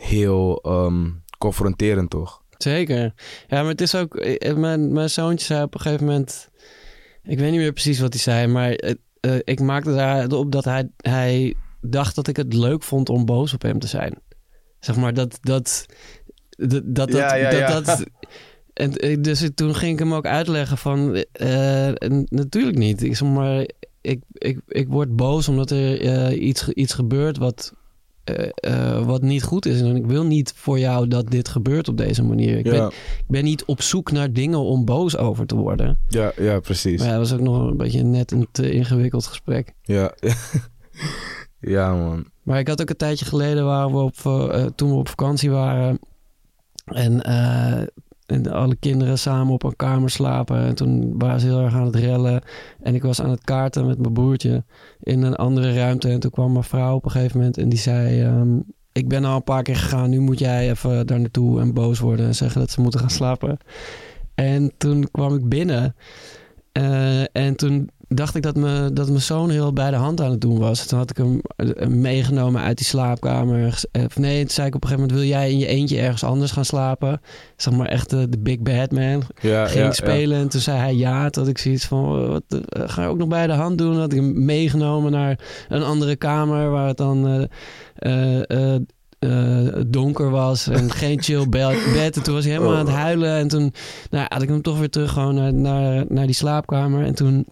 heel 0.00 0.60
ehm, 0.62 1.10
confronterend, 1.38 2.10
toch? 2.10 2.42
Zeker. 2.58 3.14
Ja, 3.48 3.60
maar 3.60 3.70
het 3.70 3.80
is 3.80 3.94
ook... 3.94 4.16
eh, 4.16 4.54
Mijn, 4.56 4.92
mijn 4.92 5.10
zoontje 5.10 5.46
zei 5.46 5.62
op 5.62 5.74
een 5.74 5.80
gegeven 5.80 6.06
moment... 6.06 6.48
Ik 7.22 7.38
weet 7.38 7.50
niet 7.50 7.60
meer 7.60 7.72
precies 7.72 8.00
wat 8.00 8.12
hij 8.12 8.22
zei, 8.22 8.46
maar 8.46 8.70
eh, 8.72 8.94
eh, 9.20 9.40
ik 9.44 9.60
maakte 9.60 9.94
daar 9.94 10.32
op 10.32 10.52
dat 10.52 10.64
hij, 10.64 10.88
hij 10.96 11.54
dacht 11.80 12.14
dat 12.14 12.28
ik 12.28 12.36
het 12.36 12.54
leuk 12.54 12.82
vond 12.82 13.08
om 13.08 13.24
boos 13.24 13.54
op 13.54 13.62
hem 13.62 13.78
te 13.78 13.86
zijn. 13.86 14.18
Zeg 14.80 14.96
maar 14.96 15.14
dat... 15.14 15.38
dat, 15.40 15.86
dat, 16.56 16.82
dat, 16.84 17.12
Ja, 17.12 17.34
ja, 17.34 17.50
dat, 17.50 17.58
ja. 17.58 17.80
dat- 17.80 18.04
en 18.74 18.92
eh, 18.96 19.16
dus 19.20 19.50
toen 19.54 19.74
ging 19.74 19.92
ik 19.92 19.98
hem 19.98 20.14
ook 20.14 20.26
uitleggen 20.26 20.78
van... 20.78 21.14
eh, 21.32 21.92
natuurlijk 22.28 22.76
niet. 22.78 23.02
Ik 23.02 23.16
zeg 23.16 23.28
maar... 23.28 23.66
Ik, 24.00 24.22
ik, 24.32 24.58
ik 24.68 24.88
word 24.88 25.16
boos 25.16 25.48
omdat 25.48 25.70
er 25.70 26.00
eh, 26.00 26.42
iets, 26.46 26.68
iets 26.68 26.92
gebeurt 26.94 27.36
wat, 27.38 27.72
eh, 28.24 28.48
eh, 28.54 29.06
wat 29.06 29.22
niet 29.22 29.42
goed 29.42 29.66
is. 29.66 29.80
En 29.80 29.96
ik 29.96 30.06
wil 30.06 30.24
niet 30.24 30.52
voor 30.56 30.78
jou 30.78 31.08
dat 31.08 31.30
dit 31.30 31.48
gebeurt 31.48 31.88
op 31.88 31.96
deze 31.96 32.22
manier. 32.22 32.58
Ik, 32.58 32.64
ben, 32.64 32.86
ik 32.86 33.24
ben 33.28 33.44
niet 33.44 33.64
op 33.64 33.82
zoek 33.82 34.12
naar 34.12 34.32
dingen 34.32 34.58
om 34.58 34.84
boos 34.84 35.16
over 35.16 35.46
te 35.46 35.56
worden. 35.56 35.98
Ja, 36.08 36.32
ja, 36.36 36.60
precies. 36.60 36.98
Maar 36.98 37.08
ja, 37.08 37.18
dat 37.18 37.28
was 37.28 37.38
ook 37.38 37.44
nog 37.44 37.70
een 37.70 37.76
beetje 37.76 38.02
net 38.02 38.32
een 38.32 38.48
te 38.52 38.72
ingewikkeld 38.72 39.26
gesprek. 39.26 39.72
Ja. 39.82 40.14
ja, 41.74 41.94
man. 41.94 42.24
Maar 42.42 42.58
ik 42.58 42.68
had 42.68 42.80
ook 42.80 42.90
een 42.90 42.96
tijdje 42.96 43.24
geleden 43.24 43.64
waar 43.64 43.90
we 43.90 43.96
op, 43.96 44.16
eh, 44.24 44.64
toen 44.74 44.90
we 44.90 44.96
op 44.96 45.08
vakantie 45.08 45.50
waren. 45.50 45.98
En, 46.84 47.22
en 48.26 48.52
alle 48.52 48.76
kinderen 48.76 49.18
samen 49.18 49.52
op 49.52 49.62
een 49.62 49.76
kamer 49.76 50.10
slapen. 50.10 50.56
En 50.56 50.74
toen 50.74 51.18
waren 51.18 51.40
ze 51.40 51.46
heel 51.46 51.60
erg 51.60 51.74
aan 51.74 51.86
het 51.86 51.96
rellen. 51.96 52.42
En 52.82 52.94
ik 52.94 53.02
was 53.02 53.22
aan 53.22 53.30
het 53.30 53.44
kaarten 53.44 53.86
met 53.86 53.98
mijn 53.98 54.12
broertje 54.12 54.64
in 55.00 55.22
een 55.22 55.36
andere 55.36 55.74
ruimte. 55.74 56.08
En 56.08 56.20
toen 56.20 56.30
kwam 56.30 56.52
mijn 56.52 56.64
vrouw 56.64 56.94
op 56.94 57.04
een 57.04 57.10
gegeven 57.10 57.36
moment 57.38 57.58
en 57.58 57.68
die 57.68 57.78
zei... 57.78 58.22
ehm, 58.22 58.58
ik 58.92 59.08
ben 59.08 59.24
al 59.24 59.36
een 59.36 59.44
paar 59.44 59.62
keer 59.62 59.76
gegaan, 59.76 60.10
nu 60.10 60.20
moet 60.20 60.38
jij 60.38 60.70
even 60.70 61.06
daar 61.06 61.20
naartoe 61.20 61.60
en 61.60 61.74
boos 61.74 61.98
worden 61.98 62.26
en 62.26 62.34
zeggen 62.34 62.60
dat 62.60 62.70
ze 62.70 62.80
moeten 62.80 63.00
gaan 63.00 63.10
slapen. 63.10 63.58
En 64.34 64.72
toen 64.76 65.08
kwam 65.10 65.34
ik 65.34 65.48
binnen. 65.48 65.94
eh, 66.72 67.36
en 67.36 67.56
toen 67.56 67.90
dacht 68.08 68.34
ik 68.34 68.42
dat, 68.42 68.56
me, 68.56 68.90
dat 68.92 69.08
mijn 69.08 69.20
zoon 69.20 69.50
heel 69.50 69.72
bij 69.72 69.90
de 69.90 69.96
hand 69.96 70.20
aan 70.20 70.30
het 70.30 70.40
doen 70.40 70.58
was. 70.58 70.86
Toen 70.86 70.98
had 70.98 71.10
ik 71.10 71.16
hem 71.16 71.40
eh, 71.56 71.86
meegenomen 71.86 72.62
uit 72.62 72.76
die 72.76 72.86
slaapkamer. 72.86 73.82
Eh, 73.92 74.04
Of 74.04 74.18
nee, 74.18 74.40
toen 74.40 74.50
zei 74.50 74.66
ik 74.66 74.74
op 74.74 74.82
een 74.82 74.88
gegeven 74.88 75.08
moment... 75.08 75.28
wil 75.28 75.38
jij 75.38 75.50
in 75.50 75.58
je 75.58 75.66
eentje 75.66 75.98
ergens 76.00 76.24
anders 76.24 76.52
gaan 76.52 76.64
slapen? 76.64 77.20
Zeg 77.56 77.74
maar 77.74 77.86
echt 77.86 78.10
de, 78.10 78.28
de 78.28 78.38
big 78.38 78.58
bad 78.60 78.90
man. 78.92 79.22
Ja, 79.40 79.66
Ging 79.66 79.94
spelen 79.94 80.38
en 80.38 80.48
toen 80.48 80.60
zei 80.60 80.78
hij 80.78 80.94
ja. 80.94 81.30
Toen 81.30 81.48
ik 81.48 81.58
zoiets 81.58 81.84
van, 81.86 82.22
eh, 82.22 82.28
wat, 82.28 82.42
eh, 82.48 82.82
ga 82.86 83.02
je 83.02 83.08
ook 83.08 83.18
nog 83.18 83.28
bij 83.28 83.46
de 83.46 83.52
hand 83.52 83.78
doen? 83.78 83.98
Had 83.98 84.12
ik 84.12 84.18
hem 84.18 84.44
meegenomen 84.44 85.12
naar 85.12 85.38
een 85.68 85.82
andere 85.82 86.16
kamer... 86.16 86.70
waar 86.70 86.86
het 86.88 86.96
dan... 86.96 87.26
eh, 87.28 87.42
eh, 87.94 88.74
eh, 88.74 88.80
eh, 89.18 89.74
donker 89.86 90.30
was 90.30 90.68
en 90.68 90.90
geen 91.02 91.22
chill 91.22 91.48
bed. 91.48 92.16
En 92.16 92.22
toen 92.22 92.34
was 92.34 92.44
hij 92.44 92.52
helemaal 92.52 92.74
aan 92.76 92.86
het 92.86 92.94
huilen. 92.94 93.36
En 93.38 93.48
toen 93.48 93.72
nou, 94.10 94.26
had 94.28 94.42
ik 94.42 94.48
hem 94.48 94.62
toch 94.62 94.78
weer 94.78 94.90
terug 94.90 95.12
gewoon 95.12 95.34
naar, 95.34 95.54
naar, 95.54 96.04
naar 96.08 96.26
die 96.26 96.34
slaapkamer. 96.34 97.04
En 97.04 97.14
toen 97.14 97.46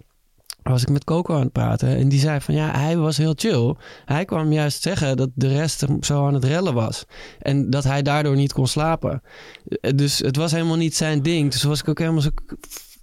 was 0.63 0.83
ik 0.83 0.89
met 0.89 1.05
Coco 1.05 1.35
aan 1.35 1.41
het 1.41 1.53
praten. 1.53 1.97
En 1.97 2.09
die 2.09 2.21
zei 2.21 2.41
van 2.41 2.55
ja, 2.55 2.71
hij 2.79 2.97
was 2.97 3.17
heel 3.17 3.33
chill. 3.37 3.75
Hij 4.05 4.25
kwam 4.25 4.53
juist 4.53 4.83
zeggen 4.83 5.17
dat 5.17 5.31
de 5.35 5.49
rest 5.49 5.85
zo 6.01 6.27
aan 6.27 6.35
het 6.35 6.45
rellen 6.45 6.75
was. 6.75 7.05
En 7.39 7.71
dat 7.71 7.85
hij 7.85 8.03
daardoor 8.03 8.37
niet 8.37 8.53
kon 8.53 8.67
slapen. 8.67 9.23
Eh, 9.69 9.91
Dus 9.95 10.19
het 10.19 10.37
was 10.37 10.53
helemaal 10.53 10.77
niet 10.77 10.97
zijn 10.97 11.23
ding. 11.23 11.51
Dus 11.51 11.63
was 11.63 11.81
ik 11.81 11.89
ook 11.89 11.99
helemaal 11.99 12.21
zo... 12.21 12.31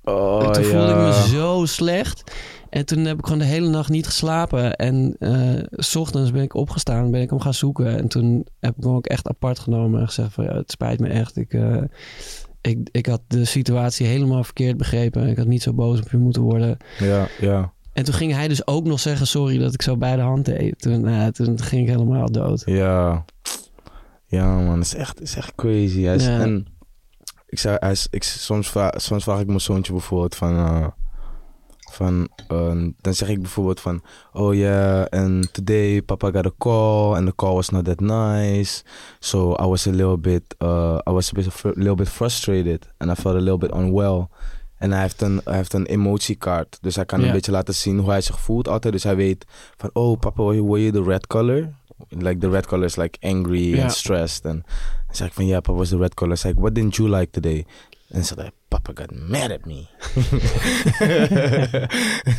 Oh, 0.04 0.52
toen 0.52 0.64
ja. 0.64 0.70
voelde 0.70 0.92
ik 0.92 0.98
me 0.98 1.28
zo 1.28 1.66
slecht. 1.66 2.32
En 2.70 2.86
toen 2.86 3.06
heb 3.06 3.18
ik 3.18 3.24
gewoon 3.24 3.40
de 3.40 3.46
hele 3.46 3.70
nacht 3.70 3.90
niet 3.90 4.06
geslapen. 4.06 4.76
En 4.76 5.16
eh, 5.20 5.64
s 5.72 5.96
ochtends 5.96 6.32
ben 6.32 6.42
ik 6.42 6.54
opgestaan, 6.54 7.12
ben 7.12 7.22
ik 7.22 7.30
hem 7.30 7.40
gaan 7.40 7.54
zoeken. 7.54 7.98
En 7.98 8.08
toen 8.08 8.48
heb 8.60 8.78
ik 8.78 8.84
hem 8.84 8.94
ook 8.94 9.08
echt 9.08 9.28
apart 9.28 9.60
genomen 9.60 10.00
en 10.00 10.08
gezegd 10.08 10.34
van 10.34 10.44
ja, 10.44 10.56
het 10.56 10.72
spijt 10.72 11.00
me 11.00 11.08
echt. 11.08 11.38
Ik, 11.38 11.54
eh, 11.54 11.78
ik, 12.62 12.90
ik 12.92 13.06
had 13.06 13.22
de 13.28 13.46
situatie 13.46 14.08
helemaal 14.08 14.44
verkeerd 14.44 14.78
begrepen. 14.78 15.28
Ik 15.28 15.38
had 15.38 15.48
niet 15.48 15.62
zo 15.62 15.74
boos 15.74 16.00
op 16.00 16.10
je 16.12 16.18
moeten 16.18 16.42
worden. 16.42 16.78
Ja, 17.00 17.28
ja, 17.40 17.74
En 17.94 18.04
toen 18.04 18.14
ging 18.14 18.34
hij 18.34 18.48
dus 18.48 18.68
ook 18.68 18.86
nog 18.86 19.00
zeggen 19.00 19.28
sorry 19.28 19.58
dat 19.58 19.74
ik 19.74 19.82
zo 19.82 19.98
bij 19.98 20.16
de 20.16 20.22
hand 20.22 20.46
deed. 20.46 20.82
Toen, 20.82 21.02
nou, 21.02 21.32
toen 21.32 21.62
ging 21.62 21.82
ik 21.82 21.88
helemaal 21.90 22.32
dood. 22.32 22.62
ja. 22.66 23.26
Ja, 24.26 24.56
man, 24.60 24.78
het 24.78 24.86
is 24.86 24.96
echt, 24.96 25.22
is 25.22 25.36
echt 25.36 25.56
crazy. 25.56 26.02
Hij 26.02 26.16
is, 26.16 26.26
Ja. 26.26 26.40
En 26.40 26.66
ik 27.48 27.60
zei, 27.60 27.78
hij 27.80 27.92
is, 27.92 28.08
ik, 28.10 28.24
soms, 28.24 28.70
vraag, 28.70 29.02
soms 29.02 29.24
vraag 29.24 29.40
ik 29.40 29.48
mijn 29.48 29.60
zoontje 29.60 29.92
bijvoorbeeld 29.92 30.36
van... 30.36 30.56
eh, 30.56 30.88
van 31.94 32.28
eh, 32.48 32.76
dan 33.02 33.14
zeg 33.14 33.30
ik 33.30 33.42
bijvoorbeeld 33.42 33.80
van... 33.80 34.02
Oh 34.34 34.54
yeah, 34.54 35.06
and 35.10 35.54
today 35.54 36.02
papa 36.02 36.32
got 36.32 36.46
a 36.46 36.52
call 36.58 37.16
and 37.16 37.26
the 37.26 37.36
call 37.36 37.54
was 37.54 37.70
not 37.70 37.86
that 37.86 38.00
nice. 38.00 38.84
So 39.20 39.56
I 39.60 39.66
was 39.66 39.88
a 39.88 39.92
little 39.92 40.18
bit, 40.18 40.56
uh, 40.60 40.98
I 41.08 41.12
was 41.12 41.30
a 41.30 41.34
bit, 41.34 41.48
a 41.66 41.70
little 41.76 41.96
bit 41.96 42.10
frustrated. 42.10 42.88
And 42.98 43.12
I 43.12 43.16
felt 43.16 43.36
a 43.36 43.40
little 43.40 43.58
bit 43.58 43.72
unwell. 43.74 44.28
En 44.78 44.92
hij 44.92 45.02
heeft 45.02 45.22
een, 45.22 45.42
hij 45.44 45.56
heeft 45.56 45.74
een 45.74 45.86
emotiekaart. 45.86 46.78
Dus 46.82 46.96
hij 46.96 47.06
kan 47.06 47.24
een 47.24 47.32
beetje 47.32 47.52
laten 47.52 47.76
zien 47.76 48.00
hoe 48.00 48.10
hij 48.10 48.22
zich 48.22 48.40
voelt 48.40 48.68
altijd. 48.68 48.94
Dus 48.94 49.04
hij 49.04 49.16
weet 49.16 49.46
van, 49.78 49.90
oh 49.94 50.20
papa, 50.20 50.44
were 50.44 50.62
you 50.62 50.92
the 50.92 51.04
red 51.04 51.28
color? 51.28 51.74
Like 52.10 52.40
the 52.40 52.50
red 52.50 52.66
color 52.66 52.86
is 52.86 52.96
like 52.96 53.18
angry 53.22 53.82
and 53.82 53.92
stressed. 53.92 54.46
En 54.46 54.64
dan 55.08 55.16
zeg 55.16 55.28
ik 55.28 55.34
van, 55.34 55.46
ja, 55.46 55.60
papa 55.60 55.78
was 55.78 55.90
the 55.90 55.98
red 55.98 56.14
color. 56.14 56.38
Zeg 56.38 56.52
ik, 56.52 56.58
what 56.58 56.76
didn't 56.76 56.96
you 56.96 57.10
like 57.10 57.30
today? 57.30 57.66
En 58.10 58.26
zei 58.26 58.40
hij, 58.40 58.52
papa 58.82 59.02
got 59.02 59.30
mad 59.30 59.52
at 59.52 59.66
me. 59.66 59.86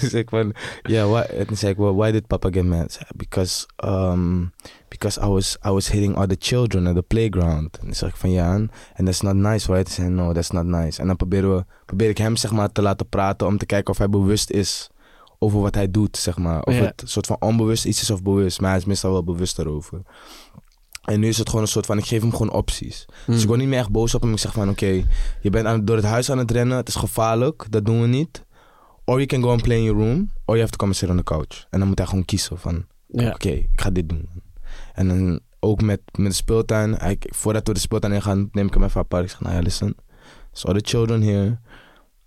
dus 0.01 0.15
ik 0.15 0.29
van, 0.29 0.55
ja, 0.83 1.07
why? 1.07 1.21
En 1.21 1.57
zei 1.57 1.73
ik, 1.73 1.79
well, 1.79 1.93
why 1.93 2.11
did 2.11 2.27
papa 2.27 2.49
get 2.53 2.65
mad? 2.65 2.99
Because, 3.17 3.67
um, 3.85 4.53
because 4.89 5.21
I 5.21 5.27
was, 5.27 5.57
I 5.67 5.71
was 5.71 5.89
hitting 5.89 6.17
other 6.17 6.37
children 6.39 6.87
at 6.87 6.95
the 6.95 7.03
playground. 7.03 7.79
En 7.79 7.85
dan 7.87 7.95
zeg 7.95 8.09
ik 8.09 8.17
van, 8.17 8.31
ja, 8.31 8.55
en 8.55 8.71
and 8.97 9.07
that's 9.07 9.21
not 9.21 9.35
nice, 9.35 9.73
right? 9.73 9.87
Hij 9.87 9.97
zei, 9.97 10.09
no, 10.09 10.33
that's 10.33 10.51
not 10.51 10.65
nice. 10.65 11.01
En 11.01 11.07
dan 11.07 11.17
proberen 11.17 11.57
we, 11.57 11.65
probeer 11.87 12.09
ik 12.09 12.19
hem, 12.19 12.37
zeg 12.37 12.51
maar, 12.53 12.73
te 12.73 12.83
laten 12.83 13.09
praten 13.09 13.47
om 13.47 13.59
te 13.59 13.67
kijken 13.67 13.91
of 13.93 13.99
hij 13.99 14.09
bewust 14.09 14.51
is 14.51 14.91
over 15.39 15.61
wat 15.61 15.75
hij 15.75 15.91
doet, 15.91 16.17
zeg 16.17 16.37
maar. 16.39 16.63
Of 16.63 16.75
Ja. 16.75 16.81
het 16.85 17.03
soort 17.05 17.27
van 17.27 17.37
onbewust 17.41 17.85
iets 17.85 18.03
is 18.03 18.11
of 18.11 18.23
bewust. 18.23 18.61
Maar 18.61 18.71
hij 18.71 18.79
is 18.79 18.85
meestal 18.85 19.13
wel 19.13 19.25
bewust 19.25 19.57
daarover. 19.57 20.03
En 21.11 21.21
nu 21.21 21.29
is 21.29 21.39
het 21.39 21.49
gewoon 21.49 21.63
een 21.65 21.71
soort 21.71 21.87
van, 21.87 21.99
ik 21.99 22.05
geef 22.07 22.21
hem 22.21 22.31
gewoon 22.31 22.53
opties. 22.53 23.07
Dus 23.27 23.35
ik 23.37 23.41
Mm. 23.41 23.47
word 23.47 23.59
niet 23.59 23.69
meer 23.69 23.79
echt 23.79 23.91
boos 23.91 24.15
op 24.15 24.23
hem. 24.23 24.33
Ik 24.33 24.39
zeg 24.39 24.53
van, 24.53 24.69
oké, 24.69 25.05
je 25.41 25.51
bent 25.51 25.67
aan, 25.67 25.85
door 25.85 25.97
het 25.97 26.05
huis 26.05 26.31
aan 26.31 26.39
het 26.39 26.51
rennen. 26.51 26.77
Het 26.77 26.89
is 26.89 26.95
gevaarlijk, 26.95 27.67
dat 27.71 27.85
doen 27.85 28.01
we 28.01 28.07
niet. 28.07 28.45
Or 29.05 29.15
you 29.15 29.27
can 29.27 29.43
go 29.43 29.51
and 29.51 29.63
play 29.63 29.77
in 29.77 29.83
your 29.85 30.01
room. 30.01 30.19
Or 30.45 30.57
you 30.57 30.59
have 30.61 30.71
to 30.71 30.77
come 30.77 30.91
and 30.91 30.97
sit 31.01 31.09
on 31.09 31.17
the 31.17 31.23
couch. 31.23 31.67
En 31.71 31.79
dan 31.79 31.89
moet 31.89 31.99
hij 31.99 32.07
gewoon 32.07 32.25
kiezen 32.25 32.59
van, 32.59 32.87
Ja. 33.07 33.31
oké, 33.31 33.49
ik 33.49 33.69
ga 33.81 33.91
dit 33.91 34.09
doen. 34.09 34.29
En 34.95 35.09
dan 35.09 35.41
ook 35.61 35.83
met, 35.83 36.01
met 36.19 36.27
de 36.31 36.37
speeltuin. 36.37 36.95
Hij, 36.95 37.17
voordat 37.21 37.67
we 37.67 37.75
de 37.75 37.81
speeltuin 37.81 38.13
ingaan, 38.13 38.49
neem 38.53 38.67
ik 38.67 38.75
hem 38.75 38.83
even 38.85 39.01
apart. 39.01 39.25
Ik 39.25 39.31
zeg, 39.31 39.41
nou 39.41 39.55
ja, 39.55 39.61
listen. 39.61 39.95
There's 40.53 40.65
other 40.65 40.83
children 40.85 41.23
here. 41.23 41.59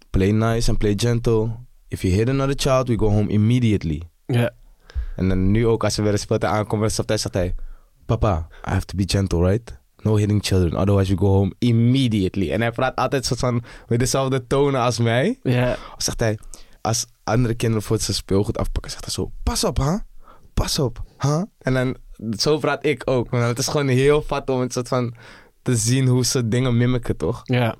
Play 0.09 0.31
nice 0.31 0.69
and 0.69 0.77
play 0.77 0.93
gentle. 0.95 1.49
If 1.87 2.01
you 2.01 2.13
hit 2.13 2.29
another 2.29 2.55
child, 2.57 2.87
we 2.87 2.97
go 2.99 3.09
home 3.09 3.29
immediately. 3.29 4.01
Ja. 4.25 4.51
En 5.15 5.27
dan 5.29 5.51
nu 5.51 5.67
ook, 5.67 5.83
als 5.83 5.95
we 5.95 6.01
weer 6.01 6.11
de 6.11 6.17
speeltuin 6.17 6.53
aankomen, 6.53 6.89
dan 7.05 7.17
zegt 7.19 7.33
hij... 7.33 7.55
Papa, 8.05 8.47
I 8.67 8.69
have 8.69 8.85
to 8.85 8.95
be 8.95 9.03
gentle, 9.05 9.49
right? 9.49 9.81
No 9.97 10.15
hitting 10.15 10.45
children, 10.45 10.75
otherwise 10.75 11.13
we 11.13 11.19
go 11.19 11.27
home 11.27 11.53
immediately. 11.59 12.51
En 12.51 12.61
hij 12.61 12.71
praat 12.71 12.95
altijd 12.95 13.25
soort 13.25 13.39
van 13.39 13.63
met 13.87 13.99
dezelfde 13.99 14.47
tonen 14.47 14.81
als 14.81 14.99
mij. 14.99 15.39
Ja. 15.43 15.71
Of 15.71 16.03
zegt 16.03 16.19
hij, 16.19 16.39
als 16.81 17.05
andere 17.23 17.53
kinderen 17.53 17.83
voor 17.83 17.99
zijn 17.99 18.17
speelgoed 18.17 18.57
afpakken, 18.57 18.91
zegt 18.91 19.03
hij 19.03 19.13
zo... 19.13 19.31
Pas 19.43 19.63
op, 19.63 19.77
hè? 19.77 19.95
Pas 20.53 20.79
op, 20.79 21.03
hè? 21.17 21.43
En 21.57 21.73
dan, 21.73 21.97
zo 22.37 22.57
praat 22.57 22.85
ik 22.85 23.01
ook. 23.05 23.29
Maar 23.29 23.47
het 23.47 23.59
is 23.59 23.67
gewoon 23.67 23.87
heel 23.87 24.21
fat 24.21 24.49
om 24.49 24.59
het 24.59 24.73
soort 24.73 24.87
van 24.87 25.15
te 25.61 25.75
zien 25.75 26.07
hoe 26.07 26.25
ze 26.25 26.47
dingen 26.47 26.77
mimiken, 26.77 27.17
toch? 27.17 27.41
Ja. 27.43 27.75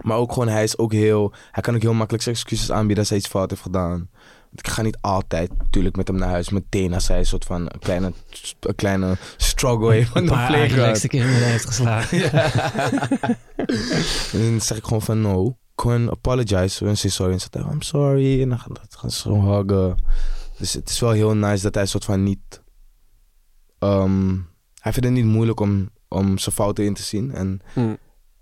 Maar 0.00 0.16
ook 0.16 0.32
gewoon, 0.32 0.48
hij 0.48 0.62
is 0.62 0.78
ook 0.78 0.92
heel... 0.92 1.32
Hij 1.50 1.62
kan 1.62 1.74
ook 1.74 1.82
heel 1.82 1.94
makkelijk 1.94 2.22
zijn 2.22 2.34
excuses 2.34 2.70
aanbieden 2.70 2.98
als 2.98 3.08
hij 3.08 3.18
iets 3.18 3.28
fout 3.28 3.50
heeft 3.50 3.62
gedaan. 3.62 4.10
Ik 4.54 4.68
ga 4.68 4.82
niet 4.82 4.98
altijd 5.00 5.58
natuurlijk 5.58 5.96
met 5.96 6.08
hem 6.08 6.16
naar 6.16 6.28
huis. 6.28 6.48
Meteen 6.50 6.94
als 6.94 7.08
hij 7.08 7.18
een 7.18 7.26
soort 7.26 7.44
van 7.44 7.60
een 7.62 7.78
kleine, 7.78 8.12
een 8.60 8.74
kleine 8.74 9.16
struggle 9.36 9.92
heeft 9.92 10.08
van 10.10 10.20
Een 10.20 10.26
de 10.26 10.32
paar 10.32 10.46
playground. 10.46 10.70
eigenlijkste 10.70 11.08
kinderen 11.08 11.44
heeft 11.46 11.66
geslagen. 11.66 12.32
En 14.32 14.50
dan 14.50 14.60
zeg 14.60 14.76
ik 14.76 14.84
gewoon 14.84 15.02
van 15.02 15.20
no. 15.20 15.56
Gewoon 15.76 16.10
apologize. 16.10 16.86
En 16.86 16.96
say 16.96 17.10
sorry. 17.10 17.32
En 17.32 17.40
zegt 17.40 17.54
hij, 17.54 17.62
I'm 17.62 17.82
sorry. 17.82 18.42
En 18.42 18.48
dan 18.48 18.58
gaan 18.58 19.10
ze 19.10 19.18
zo 19.20 19.40
huggen. 19.42 19.96
Dus 20.58 20.72
het 20.72 20.88
is 20.88 21.00
wel 21.00 21.10
heel 21.10 21.34
nice 21.34 21.62
dat 21.62 21.74
hij 21.74 21.82
een 21.82 21.88
soort 21.88 22.04
van 22.04 22.22
niet... 22.22 22.62
ehm, 23.78 24.34
hij 24.80 24.92
vindt 24.92 25.08
het 25.08 25.16
niet 25.16 25.24
moeilijk 25.24 25.60
om, 25.60 25.90
om 26.08 26.38
zijn 26.38 26.54
fouten 26.54 26.84
in 26.84 26.94
te 26.94 27.02
zien. 27.02 27.32
En, 27.34 27.60
Mm. 27.74 27.98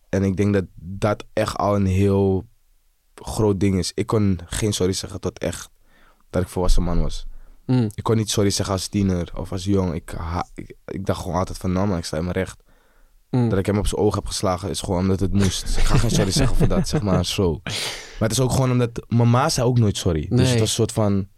en 0.09 0.23
ik 0.23 0.37
denk 0.37 0.53
dat 0.53 0.65
dat 0.75 1.25
echt 1.33 1.57
al 1.57 1.75
een 1.77 1.87
heel 1.87 2.47
groot 3.15 3.61
ding 3.61 3.79
is. 3.79 3.93
Ik 3.95 4.07
kon 4.07 4.39
geen 4.47 4.73
sorry 4.73 4.93
zeggen 4.93 5.21
tot 5.21 5.39
echt 5.39 5.71
dat 6.31 6.43
ik 6.43 6.49
volwassen 6.49 6.83
man 6.83 7.03
was. 7.03 7.27
Mm. 7.67 7.91
Ik 7.95 8.03
kon 8.03 8.17
niet 8.17 8.31
sorry 8.31 8.51
zeggen 8.51 8.75
als 8.75 8.89
tiener 8.89 9.31
of 9.35 9.53
als 9.53 9.65
jong. 9.65 9.95
Ik, 9.95 10.17
ik, 10.55 10.77
ik 10.85 11.07
dacht 11.07 11.21
gewoon 11.21 11.39
altijd 11.39 11.59
van, 11.59 11.73
nou 11.73 11.87
man, 11.87 11.99
ik 11.99 12.05
sta 12.05 12.17
in 12.17 12.23
mijn 12.23 12.37
recht. 12.37 12.63
Mm. 13.31 13.49
Dat 13.49 13.59
ik 13.59 13.67
hem 13.67 13.79
op 13.79 13.87
zijn 13.87 14.01
oog 14.01 14.15
heb 14.15 14.27
geslagen 14.27 14.71
is 14.71 14.81
gewoon 14.81 15.01
omdat 15.01 15.21
het 15.21 15.33
moest. 15.33 15.77
Ik 15.79 15.85
ga 15.85 15.97
geen 15.97 16.11
sorry 16.11 16.31
zeggen 16.31 16.57
voor 16.57 16.69
dat, 16.69 16.89
zeg 16.89 17.03
maar 17.03 17.25
zo. 17.25 17.61
Maar 17.63 18.29
het 18.29 18.33
is 18.33 18.41
ook 18.41 18.51
gewoon 18.51 18.71
omdat 18.71 19.05
mama 19.09 19.49
zei 19.49 19.67
ook 19.67 19.79
nooit 19.79 19.97
sorry. 19.97 20.27
Dus 20.29 20.51
het 20.51 20.59
was 20.59 20.69
een 20.69 20.75
soort 20.75 20.93
van, 20.93 21.29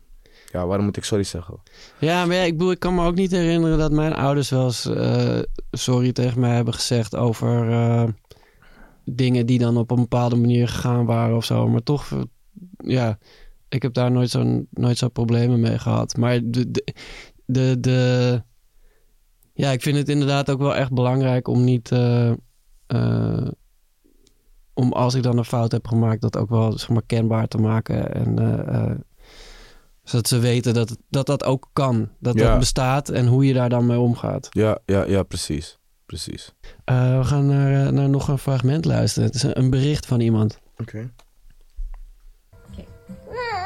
ja, 0.53 0.67
waarom 0.67 0.85
moet 0.85 0.97
ik 0.97 1.05
sorry 1.05 1.25
zeggen? 1.25 1.63
Ja, 1.99 2.27
maar 2.27 2.37
ja, 2.37 2.43
ik, 2.43 2.53
bedoel, 2.53 2.71
ik 2.71 2.79
kan 2.79 2.95
me 2.95 3.07
ook 3.07 3.15
niet 3.15 3.31
herinneren 3.31 3.79
dat 3.79 3.93
mijn 3.93 4.15
ouders 4.15 4.51
wel 4.51 4.65
eens 4.65 4.87
eh, 4.87 5.39
sorry 5.71 6.13
tegen 6.13 6.41
mij 6.41 6.55
hebben 6.55 6.75
gezegd 6.75 7.17
over 7.17 7.71
eh, 7.71 8.09
dingen 9.05 9.47
die 9.47 9.59
dan 9.59 9.77
op 9.77 9.91
een 9.91 10.01
bepaalde 10.01 10.37
manier 10.37 10.69
gegaan 10.69 11.05
waren 11.05 11.37
of 11.37 11.45
zo. 11.45 11.69
Maar 11.69 11.83
toch, 11.83 12.11
eh, 12.11 12.21
ja, 12.77 13.19
ik 13.71 13.83
heb 13.83 13.95
daar 13.95 14.11
nooit 14.11 14.31
zo'n 14.31 14.67
nooit 14.71 14.99
zo 14.99 15.09
problemen 15.09 15.61
mee 15.61 15.79
gehad. 15.79 16.17
Maar 16.17 16.41
de, 16.45 16.71
de, 16.71 16.85
de, 17.47 17.81
de- 17.81 18.43
ja, 19.53 19.71
ik 19.71 19.83
vind 19.83 19.97
het 19.97 20.09
inderdaad 20.09 20.51
ook 20.51 20.59
wel 20.59 20.75
echt 20.77 20.93
belangrijk 20.93 21.49
om 21.49 21.65
niet, 21.65 21.93
eh, 21.93 22.31
eh, 22.87 23.49
om 24.75 24.93
als 24.93 25.15
ik 25.15 25.23
dan 25.23 25.39
een 25.39 25.45
fout 25.45 25.73
heb 25.73 25.87
gemaakt, 25.87 26.21
dat 26.21 26.37
ook 26.37 26.49
wel 26.51 26.79
zeg 26.79 26.89
maar 26.89 27.03
kenbaar 27.07 27.49
te 27.49 27.59
maken 27.59 28.15
en 28.15 28.39
eh, 28.39 28.75
eh, 28.91 28.97
zodat 30.03 30.29
ze 30.29 30.39
weten 30.39 30.75
dat, 30.75 30.97
dat 31.09 31.27
dat 31.27 31.45
ook 31.45 31.69
kan. 31.73 32.09
Dat 32.19 32.35
Ja. 32.39 32.49
dat 32.51 32.59
bestaat 32.59 33.09
en 33.09 33.27
hoe 33.27 33.47
je 33.47 33.53
daar 33.53 33.69
dan 33.69 33.87
mee 33.87 33.99
omgaat. 33.99 34.47
Ja, 34.51 34.79
ja, 34.87 35.05
ja, 35.05 35.23
precies. 35.23 35.79
Precies. 36.07 36.55
Eh, 36.85 37.19
we 37.19 37.25
gaan 37.25 37.47
naar, 37.47 37.93
naar 37.93 38.09
nog 38.09 38.29
een 38.29 38.39
fragment 38.39 38.85
luisteren. 38.85 39.27
Het 39.29 39.35
is 39.37 39.43
een, 39.43 39.59
een 39.59 39.71
bericht 39.71 40.07
van 40.07 40.21
iemand. 40.21 40.59
Oké. 40.77 41.11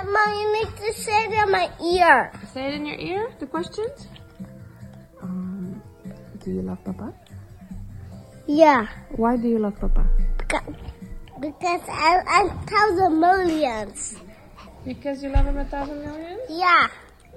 Mom, 0.05 0.35
you 0.35 0.53
need 0.53 0.77
to 0.77 0.93
say 0.93 1.25
it 1.25 1.33
in 1.33 1.51
my 1.51 1.71
ear. 1.83 2.33
Say 2.53 2.69
it 2.69 2.75
in 2.75 2.87
your 2.87 2.97
ear, 2.99 3.31
the 3.41 3.47
questions. 3.47 4.07
Um, 5.23 5.83
do 6.43 6.51
you 6.53 6.63
love 6.63 6.83
Papa? 6.85 7.13
Yeah, 8.47 8.87
Why 9.17 9.37
do 9.37 9.49
you 9.49 9.59
love 9.59 9.79
Papa? 9.81 10.07
because, 10.37 10.63
because 11.41 11.81
I, 11.89 12.21
I 12.27 12.49
tell 12.67 12.97
the 12.97 13.11
millions. 13.11 14.17
Because 14.85 15.23
you 15.23 15.31
love 15.31 15.47
him 15.47 15.57
a 15.59 15.65
thousand 15.65 16.01
millions? 16.01 16.41
million? 16.49 16.61
Yeah, 16.61 16.89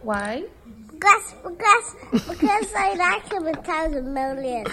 Why? 0.03 0.43
because 0.91 1.33
because 1.43 1.95
because 2.27 2.73
I 2.75 2.93
like 2.95 3.31
him 3.31 3.47
a 3.47 3.53
thousand 3.63 4.13
millions. 4.13 4.69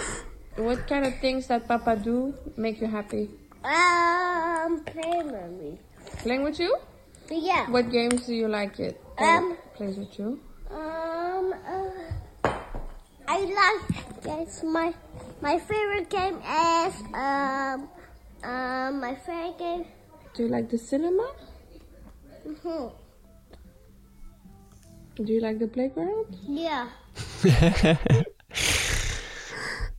What 0.57 0.87
kind 0.87 1.05
of 1.05 1.17
things 1.19 1.47
that 1.47 1.67
Papa 1.67 1.95
do 1.95 2.33
make 2.57 2.81
you 2.81 2.87
happy? 2.87 3.29
Um, 3.63 4.81
play 4.85 5.21
with 5.23 5.51
me. 5.59 5.79
Playing 6.19 6.43
with 6.43 6.59
you? 6.59 6.75
Yeah. 7.29 7.69
What 7.69 7.89
games 7.91 8.25
do 8.25 8.33
you 8.33 8.47
like 8.47 8.79
it? 8.79 8.99
that 9.17 9.41
Um, 9.41 9.57
plays 9.75 9.97
with 9.97 10.19
you? 10.19 10.39
Um, 10.71 11.53
uh, 11.53 12.49
I 13.27 13.39
like 13.39 14.03
yes, 14.25 14.63
my 14.63 14.93
my 15.41 15.57
favorite 15.59 16.09
game 16.09 16.37
is 16.85 16.93
um 17.13 17.89
um 18.43 18.99
my 19.01 19.15
favorite 19.25 19.57
game. 19.57 19.85
Do 20.35 20.43
you 20.43 20.49
like 20.49 20.69
the 20.69 20.77
cinema? 20.77 21.23
mhm, 22.45 22.91
Do 25.15 25.23
you 25.23 25.41
like 25.41 25.59
the 25.59 25.67
playground? 25.67 26.25
Yeah. 26.47 26.87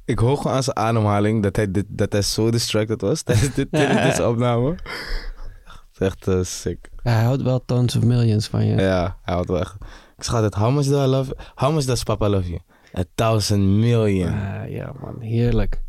Ik 0.05 0.18
hoor 0.18 0.37
gewoon 0.37 0.53
aan 0.57 0.62
zijn 0.62 0.77
ademhaling 0.77 1.43
dat 1.43 1.57
hij, 1.57 1.70
dit, 1.70 1.85
dat 1.89 2.12
hij 2.12 2.22
zo 2.22 2.51
distracted 2.51 3.01
was 3.01 3.22
tijdens 3.22 3.55
dit, 3.55 3.68
tijdens 3.70 4.03
deze 4.09 4.29
opname. 4.29 4.74
Echt 5.99 6.28
eh, 6.28 6.42
sick. 6.42 6.88
Ja, 7.03 7.11
hij 7.11 7.24
houdt 7.24 7.42
wel 7.42 7.64
tons 7.64 7.97
of 7.97 8.03
millions 8.03 8.47
van 8.47 8.66
je. 8.66 8.76
Ja, 8.76 9.18
hij 9.22 9.34
houdt 9.34 9.49
wel 9.49 9.61
echt. 9.61 9.74
Ik 10.16 10.22
schat 10.22 10.42
het. 10.42 10.55
How 10.55 10.74
much 10.74 10.86
do 10.86 11.05
I 11.05 11.07
love 11.07 11.36
How 11.55 11.74
much 11.74 11.84
does 11.84 12.03
papa 12.03 12.28
love 12.28 12.49
you? 12.49 12.61
A 12.99 13.05
thousand 13.14 13.62
million. 13.62 14.28
Ah, 14.28 14.70
ja, 14.70 14.92
man. 15.01 15.20
Heerlijk. 15.20 15.82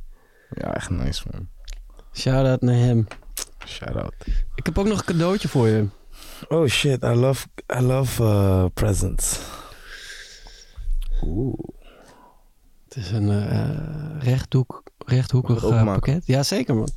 Ja, 0.49 0.75
echt 0.75 0.89
nice 0.89 1.23
man. 1.31 1.47
Shout-out 2.13 2.61
naar 2.61 2.75
hem. 2.75 3.07
Shout 3.65 3.95
out. 3.95 4.13
Ik 4.55 4.65
heb 4.65 4.77
ook 4.77 4.87
nog 4.87 4.99
een 4.99 5.05
cadeautje 5.05 5.47
voor 5.47 5.67
je. 5.67 5.87
Oh 6.47 6.67
shit, 6.67 7.03
I 7.03 7.13
love, 7.13 7.47
I 7.77 7.81
love 7.81 8.23
uh, 8.23 8.65
presents. 8.73 9.39
Oeh. 11.23 11.59
Het 12.83 12.95
is 12.95 13.11
een 13.11 13.29
eh, 13.29 14.19
rechthoek, 14.19 14.83
rechthoekig 15.05 15.59
pakket. 15.59 16.25
Ja, 16.25 16.43
zeker 16.43 16.75
man. 16.75 16.89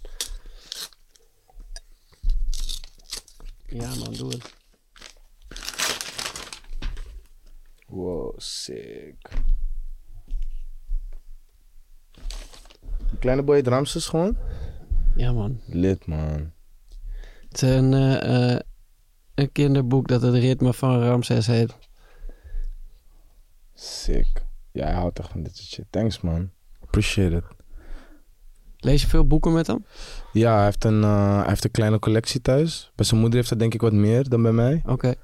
Ja 3.71 3.95
man, 3.95 4.13
doe 4.13 4.31
het. 4.31 4.55
Wow, 7.87 8.35
sick. 8.39 9.17
Kleine 13.19 13.43
boy 13.43 13.61
Ramses 13.61 14.07
gewoon? 14.07 14.37
Ja 15.17 15.33
man. 15.33 15.61
Lid 15.67 16.07
man. 16.07 16.53
Het 17.49 17.63
is 17.63 17.71
een, 17.71 17.95
eh, 17.95 18.53
eh, 18.55 18.61
een 19.35 19.53
kinderboek 19.53 20.09
dat 20.09 20.23
het 20.23 20.35
ritme 20.35 20.73
van 20.73 21.01
Ramses 21.01 21.47
heet. 21.47 21.79
Sick. 23.75 24.45
Ja, 24.73 24.85
hij 24.85 24.95
houdt 24.95 25.19
echt 25.19 25.31
van 25.31 25.43
dit 25.43 25.57
soort 25.57 25.69
shit. 25.69 25.87
Thanks 25.91 26.21
man. 26.21 26.51
Appreciate 26.81 27.37
it. 27.37 27.45
Lees 28.81 29.03
je 29.03 29.09
veel 29.09 29.27
boeken 29.27 29.53
met 29.53 29.67
hem? 29.67 29.85
Ja, 30.33 30.55
hij 30.55 30.65
heeft, 30.65 30.85
een, 30.85 31.03
eh, 31.03 31.37
hij 31.39 31.49
heeft 31.49 31.65
een 31.65 31.71
kleine 31.71 31.99
collectie 31.99 32.41
thuis. 32.41 32.93
Bij 32.95 33.05
zijn 33.05 33.21
moeder 33.21 33.39
heeft 33.39 33.51
hij 33.51 33.59
denk 33.59 33.75
ik 33.75 33.81
wat 33.81 33.93
meer 33.93 34.29
dan 34.29 34.43
bij 34.43 34.53
mij. 34.53 34.83
Oké. 34.87 35.15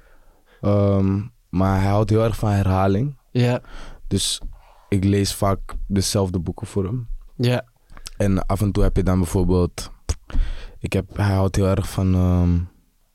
Ehm, 0.61 1.21
maar 1.49 1.79
hij 1.79 1.89
houdt 1.89 2.09
heel 2.09 2.23
erg 2.23 2.35
van 2.35 2.49
herhaling. 2.49 3.17
Ja. 3.31 3.61
Dus 4.07 4.41
ik 4.89 5.03
lees 5.03 5.33
vaak 5.33 5.59
dezelfde 5.87 6.39
boeken 6.39 6.67
voor 6.67 6.83
hem. 6.83 7.07
Ja. 7.35 7.65
En 8.17 8.45
af 8.45 8.61
en 8.61 8.71
toe 8.71 8.83
heb 8.83 8.95
je 8.95 9.03
dan 9.03 9.17
bijvoorbeeld... 9.17 9.91
Ik 10.79 10.93
heb, 10.93 11.17
hij 11.17 11.33
houdt 11.33 11.55
heel 11.55 11.67
erg 11.67 11.89
van 11.89 12.13
ehm, 12.13 12.59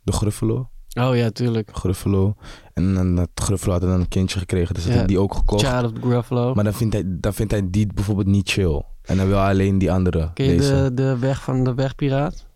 de 0.02 0.12
Gruffalo. 0.12 0.70
Oh 1.00 1.16
ja, 1.16 1.30
tuurlijk. 1.30 1.70
Gruffalo. 1.72 2.34
En 2.72 2.94
dan 2.94 3.14
dat 3.14 3.28
Gruffalo 3.34 3.72
had 3.72 3.82
dan 3.82 3.90
een 3.90 4.08
kindje 4.08 4.38
gekregen. 4.38 4.74
Dus 4.74 4.84
dat 4.84 4.94
heb 4.94 5.08
die 5.08 5.20
ook 5.20 5.34
gekocht. 5.34 5.66
Child 5.66 5.84
of 5.84 5.92
the 5.92 6.00
Gruffalo. 6.00 6.54
Maar 6.54 6.64
dan 6.64 6.72
vindt, 6.72 6.94
hij, 6.94 7.04
dan 7.06 7.34
vindt 7.34 7.52
hij 7.52 7.70
die 7.70 7.86
bijvoorbeeld 7.94 8.26
niet 8.26 8.50
chill. 8.50 8.82
En 9.02 9.16
dan 9.16 9.26
wil 9.26 9.38
alleen 9.40 9.78
die 9.78 9.92
andere 9.92 10.30
Ken 10.34 10.46
je 10.46 10.56
de, 10.56 10.90
de 10.94 11.18
weg 11.18 11.42
van 11.42 11.64
de 11.64 11.74
wegpiraat? 11.74 12.46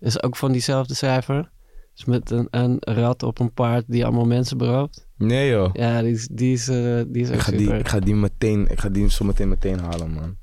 Is 0.00 0.22
ook 0.22 0.36
van 0.36 0.52
diezelfde 0.52 0.94
cijfer. 0.94 1.50
Dus 1.94 2.04
met 2.04 2.30
een, 2.30 2.46
een 2.50 2.76
rat 2.80 3.22
op 3.22 3.38
een 3.38 3.52
paard 3.52 3.84
die 3.86 4.04
allemaal 4.04 4.24
mensen 4.26 4.58
berooft. 4.58 5.06
Nee 5.16 5.50
joh. 5.50 5.70
Ja, 5.72 6.02
die 6.02 6.12
is, 6.12 6.28
die 6.30 6.52
is, 6.52 6.68
eh, 6.68 7.00
die 7.06 7.22
is 7.22 7.28
Ik 7.28 7.34
ook 7.34 7.40
ga, 7.40 7.50
die, 7.50 7.76
ik 7.76 7.88
ga 7.88 7.98
die 7.98 8.14
meteen, 8.14 8.70
ik 8.70 8.80
ga 8.80 8.88
die 8.88 9.10
zo 9.10 9.24
meteen 9.24 9.48
meteen 9.48 9.78
halen, 9.80 10.10
man. 10.12 10.36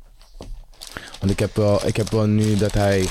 Want 1.20 1.32
ik 1.32 1.40
heb 1.40 1.56
wel, 1.56 1.88
ik 1.88 1.98
heb 1.98 2.10
wel 2.10 2.26
nu 2.28 2.56
dat 2.56 2.74
hij 2.74 3.06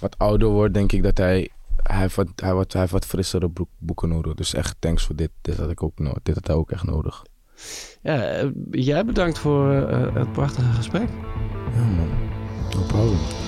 wat 0.00 0.18
ouder 0.18 0.48
wordt, 0.48 0.74
denk 0.74 0.92
ik 0.92 1.02
dat 1.02 1.18
hij, 1.18 1.48
hij 1.82 2.00
heeft 2.00 2.14
wat, 2.16 2.28
hij 2.36 2.54
wat, 2.54 2.72
hij 2.72 2.80
heeft 2.80 2.92
wat 2.92 3.06
frissere 3.06 3.48
boek- 3.48 3.68
boeken 3.78 4.08
nodig. 4.08 4.34
Dus 4.34 4.54
echt 4.54 4.76
thanks 4.78 5.04
voor 5.06 5.16
dit. 5.16 5.30
Dit 5.40 5.56
had 5.56 5.70
ik 5.70 5.82
ook 5.82 5.98
nodig. 5.98 6.22
Dit 6.22 6.34
had 6.34 6.46
hij 6.46 6.56
ook 6.56 6.70
echt 6.70 6.84
nodig. 6.84 7.22
Ja, 8.02 8.22
eh, 8.22 8.48
jij 8.70 9.04
bedankt 9.04 9.38
voor 9.38 9.72
eh, 9.72 10.14
het 10.14 10.32
prachtige 10.32 10.72
gesprek. 10.72 11.08
Ja 11.78 11.84
man, 11.84 12.10
no 12.74 12.82
problem. 12.88 13.47